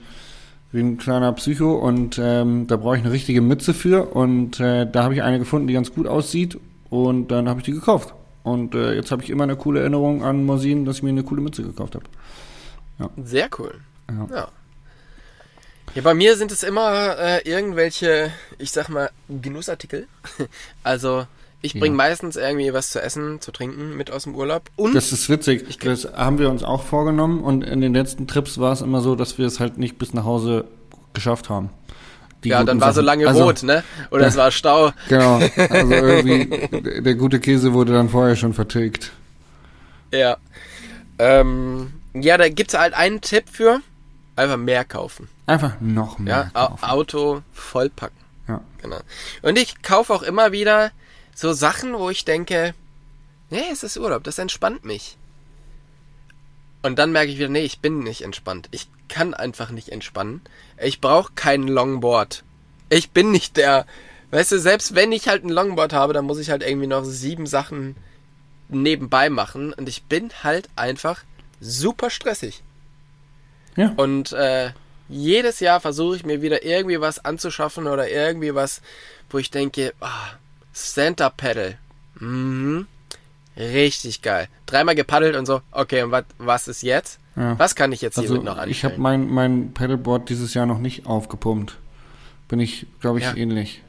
wie 0.72 0.80
ein 0.80 0.98
kleiner 0.98 1.32
Psycho 1.32 1.74
und 1.74 2.20
ähm, 2.22 2.66
da 2.66 2.76
brauche 2.76 2.96
ich 2.96 3.02
eine 3.02 3.12
richtige 3.12 3.40
Mütze 3.40 3.72
für 3.72 4.14
und 4.14 4.60
äh, 4.60 4.86
da 4.90 5.04
habe 5.04 5.14
ich 5.14 5.22
eine 5.22 5.38
gefunden, 5.38 5.66
die 5.66 5.74
ganz 5.74 5.94
gut 5.94 6.06
aussieht 6.06 6.58
und 6.90 7.28
dann 7.28 7.48
habe 7.48 7.60
ich 7.60 7.64
die 7.64 7.72
gekauft. 7.72 8.12
Und 8.42 8.74
äh, 8.74 8.92
jetzt 8.92 9.10
habe 9.10 9.22
ich 9.22 9.30
immer 9.30 9.44
eine 9.44 9.56
coole 9.56 9.80
Erinnerung 9.80 10.22
an 10.22 10.44
Mosin, 10.44 10.84
dass 10.84 10.96
ich 10.96 11.02
mir 11.02 11.08
eine 11.08 11.24
coole 11.24 11.40
Mütze 11.40 11.62
gekauft 11.62 11.94
habe. 11.94 12.04
Sehr 13.24 13.48
cool. 13.58 13.72
Ja. 14.10 14.36
Ja. 14.36 14.48
Ja, 15.94 16.02
bei 16.02 16.12
mir 16.12 16.36
sind 16.36 16.50
es 16.50 16.62
immer 16.62 17.16
äh, 17.18 17.48
irgendwelche, 17.48 18.32
ich 18.58 18.72
sag 18.72 18.88
mal, 18.88 19.10
Genussartikel. 19.28 20.08
Also 20.82 21.26
ich 21.64 21.72
bringe 21.72 21.94
Ja. 21.94 21.96
meistens 21.96 22.36
irgendwie 22.36 22.72
was 22.72 22.90
zu 22.90 23.00
essen, 23.02 23.40
zu 23.40 23.50
trinken 23.52 23.96
mit 23.96 24.10
aus 24.10 24.24
dem 24.24 24.34
Urlaub. 24.34 24.70
Und 24.76 24.94
Das 24.94 25.12
ist 25.12 25.28
witzig. 25.30 25.64
Ich 25.68 25.78
das 25.78 26.04
haben 26.14 26.38
wir 26.38 26.50
uns 26.50 26.62
auch 26.62 26.82
vorgenommen 26.82 27.42
und 27.42 27.62
in 27.64 27.80
den 27.80 27.94
letzten 27.94 28.26
Trips 28.26 28.58
war 28.58 28.72
es 28.72 28.80
immer 28.80 29.00
so, 29.00 29.14
dass 29.16 29.38
wir 29.38 29.46
es 29.46 29.60
halt 29.60 29.78
nicht 29.78 29.98
bis 29.98 30.12
nach 30.14 30.24
Hause 30.24 30.64
geschafft 31.12 31.48
haben. 31.48 31.70
Die 32.42 32.50
ja, 32.50 32.62
dann 32.62 32.80
war 32.80 32.88
so 32.92 32.96
Sachen. 32.96 33.06
lange 33.06 33.26
also, 33.28 33.44
rot, 33.44 33.62
ne? 33.62 33.82
Oder 34.10 34.26
es 34.26 34.36
war 34.36 34.50
Stau. 34.50 34.92
Genau. 35.08 35.40
Also 35.70 35.92
irgendwie, 35.94 37.00
der- 37.02 37.14
gute 37.14 37.40
Käse 37.40 37.72
wurde 37.72 37.94
dann 37.94 38.10
vorher 38.10 38.36
schon 38.36 38.52
vertilgt. 38.52 39.12
Ja. 40.12 40.36
Ähm, 41.18 41.92
ja, 42.12 42.36
da 42.36 42.48
gibt's 42.48 42.74
halt 42.78 42.94
einen 42.94 43.20
Tipp 43.20 43.44
für. 43.50 43.80
Einfach 44.36 44.56
mehr 44.56 44.84
kaufen. 44.84 45.28
Einfach 45.46 45.80
noch 45.80 46.18
mehr 46.18 46.50
Ja, 46.54 46.60
Au- 46.62 46.68
kaufen. 46.70 46.84
Auto 46.84 47.42
vollpacken. 47.52 48.16
Ja. 48.48 48.60
Genau. 48.82 48.98
Und 49.42 49.56
ich 49.58 49.80
kaufe 49.82 50.12
auch 50.12 50.22
immer 50.22 50.52
wieder 50.52 50.90
so 51.34 51.52
Sachen, 51.52 51.94
wo 51.94 52.10
ich 52.10 52.24
denke, 52.24 52.74
nee, 53.50 53.64
es 53.70 53.82
ist 53.82 53.96
Urlaub, 53.96 54.24
das 54.24 54.38
entspannt 54.38 54.84
mich. 54.84 55.16
Und 56.82 56.98
dann 56.98 57.12
merke 57.12 57.30
ich 57.30 57.38
wieder, 57.38 57.48
nee, 57.48 57.64
ich 57.64 57.80
bin 57.80 58.00
nicht 58.00 58.22
entspannt. 58.22 58.68
Ich 58.70 58.88
kann 59.08 59.32
einfach 59.32 59.70
nicht 59.70 59.88
entspannen. 59.88 60.42
Ich 60.78 61.00
brauche 61.00 61.32
kein 61.34 61.66
Longboard. 61.66 62.44
Ich 62.90 63.10
bin 63.10 63.30
nicht 63.30 63.56
der, 63.56 63.86
weißt 64.30 64.52
du, 64.52 64.58
selbst 64.58 64.94
wenn 64.94 65.12
ich 65.12 65.28
halt 65.28 65.44
ein 65.44 65.48
Longboard 65.48 65.92
habe, 65.92 66.12
dann 66.12 66.26
muss 66.26 66.38
ich 66.38 66.50
halt 66.50 66.62
irgendwie 66.62 66.86
noch 66.86 67.04
sieben 67.04 67.46
Sachen 67.46 67.96
nebenbei 68.68 69.30
machen. 69.30 69.72
Und 69.72 69.88
ich 69.88 70.04
bin 70.04 70.30
halt 70.42 70.68
einfach 70.76 71.22
super 71.60 72.10
stressig. 72.10 72.62
Ja. 73.76 73.92
Und 73.96 74.32
äh, 74.32 74.72
jedes 75.08 75.60
Jahr 75.60 75.80
versuche 75.80 76.16
ich 76.16 76.26
mir 76.26 76.42
wieder 76.42 76.64
irgendwie 76.64 77.00
was 77.00 77.24
anzuschaffen 77.24 77.86
oder 77.86 78.10
irgendwie 78.10 78.54
was, 78.54 78.82
wo 79.30 79.38
ich 79.38 79.50
denke, 79.50 79.94
ah, 80.00 80.32
Center 80.74 81.30
Pedal. 81.30 81.78
Mhm. 82.20 82.86
Richtig 83.56 84.20
geil. 84.22 84.48
Dreimal 84.66 84.94
gepaddelt 84.94 85.36
und 85.36 85.46
so. 85.46 85.62
Okay, 85.70 86.02
und 86.02 86.10
wat, 86.10 86.26
was 86.38 86.66
ist 86.68 86.82
jetzt? 86.82 87.20
Ja. 87.36 87.58
Was 87.58 87.74
kann 87.74 87.92
ich 87.92 88.00
jetzt 88.00 88.18
Also 88.18 88.28
hiermit 88.34 88.44
noch 88.44 88.52
anstellen? 88.56 88.70
ich 88.70 88.84
habe 88.84 88.98
mein, 88.98 89.28
mein 89.28 89.72
Paddleboard 89.72 90.28
dieses 90.28 90.54
Jahr 90.54 90.66
noch 90.66 90.78
nicht 90.78 91.06
aufgepumpt. 91.06 91.78
Bin 92.48 92.60
ich, 92.60 92.86
glaube 93.00 93.18
ich, 93.20 93.24
Ja. 93.24 93.34
ähnlich. 93.34 93.82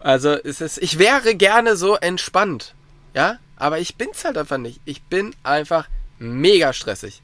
Also 0.00 0.30
es 0.32 0.60
ist, 0.60 0.78
ich 0.78 0.98
wäre 0.98 1.34
gerne 1.34 1.76
so 1.76 1.96
entspannt, 1.96 2.74
ja, 3.14 3.38
aber 3.56 3.78
ich 3.78 3.96
bin's 3.96 4.24
halt 4.24 4.36
einfach 4.36 4.58
nicht. 4.58 4.80
Ich 4.84 5.02
bin 5.02 5.34
einfach 5.42 5.88
mega 6.18 6.72
stressig. 6.74 7.22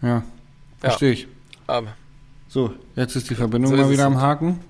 Ja. 0.00 0.22
Verstehe 0.80 1.12
ich. 1.12 1.28
Aber 1.66 1.94
So, 2.48 2.74
jetzt 2.96 3.14
ist 3.16 3.28
die 3.30 3.34
Verbindung 3.34 3.70
So 3.70 3.76
mal 3.76 3.90
wieder 3.90 4.02
es. 4.02 4.06
am 4.06 4.20
Haken. 4.20 4.60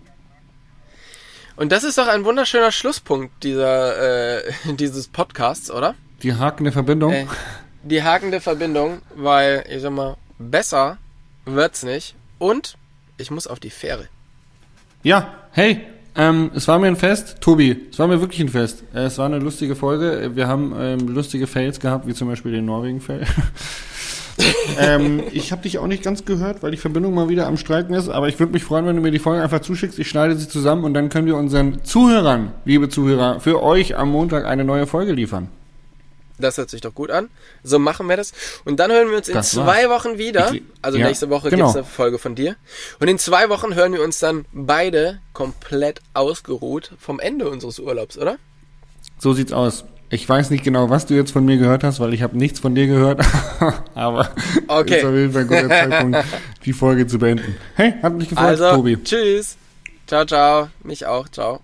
Und 1.56 1.72
das 1.72 1.84
ist 1.84 1.98
doch 1.98 2.08
ein 2.08 2.24
wunderschöner 2.24 2.72
Schlusspunkt 2.72 3.42
dieser 3.42 4.38
äh, 4.38 4.52
dieses 4.74 5.08
Podcasts, 5.08 5.70
oder? 5.70 5.94
Die 6.22 6.34
hakende 6.34 6.72
Verbindung. 6.72 7.12
Äh, 7.12 7.26
die 7.82 8.02
hakende 8.02 8.40
Verbindung, 8.40 9.02
weil 9.16 9.64
ich 9.68 9.82
sag 9.82 9.92
mal, 9.92 10.16
besser 10.38 10.98
wird's 11.44 11.82
nicht. 11.82 12.14
Und 12.38 12.76
ich 13.16 13.30
muss 13.30 13.46
auf 13.46 13.60
die 13.60 13.70
Fähre. 13.70 14.08
Ja, 15.02 15.34
hey, 15.52 15.80
ähm, 16.14 16.50
es 16.54 16.68
war 16.68 16.78
mir 16.78 16.88
ein 16.88 16.96
Fest. 16.96 17.38
Tobi, 17.40 17.88
es 17.90 17.98
war 17.98 18.06
mir 18.06 18.20
wirklich 18.20 18.40
ein 18.40 18.48
Fest. 18.48 18.84
Äh, 18.94 19.04
es 19.04 19.18
war 19.18 19.26
eine 19.26 19.38
lustige 19.38 19.74
Folge. 19.74 20.32
Wir 20.34 20.46
haben 20.46 20.74
ähm, 20.78 21.08
lustige 21.08 21.46
Fails 21.46 21.80
gehabt, 21.80 22.06
wie 22.06 22.14
zum 22.14 22.28
Beispiel 22.28 22.52
den 22.52 22.66
Norwegen-Fail. 22.66 23.26
ähm, 24.78 25.22
ich 25.32 25.52
habe 25.52 25.62
dich 25.62 25.78
auch 25.78 25.86
nicht 25.86 26.02
ganz 26.02 26.24
gehört, 26.24 26.62
weil 26.62 26.70
die 26.70 26.76
Verbindung 26.76 27.14
mal 27.14 27.28
wieder 27.28 27.46
am 27.46 27.56
Streiken 27.56 27.94
ist. 27.94 28.08
Aber 28.08 28.28
ich 28.28 28.38
würde 28.38 28.52
mich 28.52 28.64
freuen, 28.64 28.86
wenn 28.86 28.96
du 28.96 29.02
mir 29.02 29.10
die 29.10 29.18
Folge 29.18 29.42
einfach 29.42 29.60
zuschickst. 29.60 29.98
Ich 29.98 30.08
schneide 30.08 30.36
sie 30.36 30.48
zusammen 30.48 30.84
und 30.84 30.94
dann 30.94 31.08
können 31.08 31.26
wir 31.26 31.36
unseren 31.36 31.84
Zuhörern, 31.84 32.52
liebe 32.64 32.88
Zuhörer, 32.88 33.40
für 33.40 33.62
euch 33.62 33.96
am 33.96 34.10
Montag 34.10 34.44
eine 34.46 34.64
neue 34.64 34.86
Folge 34.86 35.12
liefern. 35.12 35.48
Das 36.38 36.56
hört 36.58 36.70
sich 36.70 36.80
doch 36.80 36.94
gut 36.94 37.10
an. 37.10 37.28
So 37.62 37.78
machen 37.78 38.08
wir 38.08 38.16
das. 38.16 38.32
Und 38.64 38.80
dann 38.80 38.90
hören 38.90 39.10
wir 39.10 39.18
uns 39.18 39.28
in 39.28 39.34
Das 39.34 39.50
zwei 39.50 39.88
Wochen 39.90 40.18
wieder. 40.18 40.52
Ich- 40.52 40.62
Also 40.80 40.98
ja, 40.98 41.06
nächste 41.06 41.30
Woche 41.30 41.50
genau. 41.50 41.66
gibt's 41.66 41.76
eine 41.76 41.84
Folge 41.84 42.18
von 42.18 42.34
dir. 42.34 42.56
Und 42.98 43.08
in 43.08 43.18
zwei 43.18 43.48
Wochen 43.48 43.74
hören 43.74 43.92
wir 43.92 44.02
uns 44.02 44.18
dann 44.18 44.44
beide 44.52 45.20
komplett 45.34 46.00
ausgeruht 46.14 46.92
vom 46.98 47.20
Ende 47.20 47.48
unseres 47.48 47.78
Urlaubs, 47.78 48.18
oder? 48.18 48.38
So 49.18 49.34
sieht's 49.34 49.52
aus. 49.52 49.84
Ich 50.14 50.28
weiß 50.28 50.50
nicht 50.50 50.62
genau, 50.62 50.90
was 50.90 51.06
du 51.06 51.14
jetzt 51.14 51.30
von 51.32 51.42
mir 51.46 51.56
gehört 51.56 51.82
hast, 51.84 51.98
weil 51.98 52.12
ich 52.12 52.20
habe 52.22 52.36
nichts 52.36 52.60
von 52.60 52.74
dir 52.74 52.86
gehört. 52.86 53.22
Aber 53.94 54.28
Okay. 54.68 54.98
ist 54.98 55.04
auf 55.06 55.14
jeden 55.14 55.32
Fall 55.32 55.40
ein 55.42 55.48
guter 55.48 55.68
Zeitpunkt, 55.70 56.18
die 56.66 56.72
Folge 56.74 57.06
zu 57.06 57.18
beenden. 57.18 57.56
Hey, 57.76 57.94
hat 58.02 58.12
mich 58.12 58.28
gefreut, 58.28 58.46
Also, 58.46 58.72
Tobi. 58.72 59.02
tschüss. 59.02 59.56
Ciao, 60.06 60.26
ciao. 60.26 60.68
Mich 60.84 61.06
auch. 61.06 61.26
Ciao. 61.30 61.60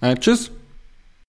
Äh, 0.00 0.14
tschüss. 0.16 0.50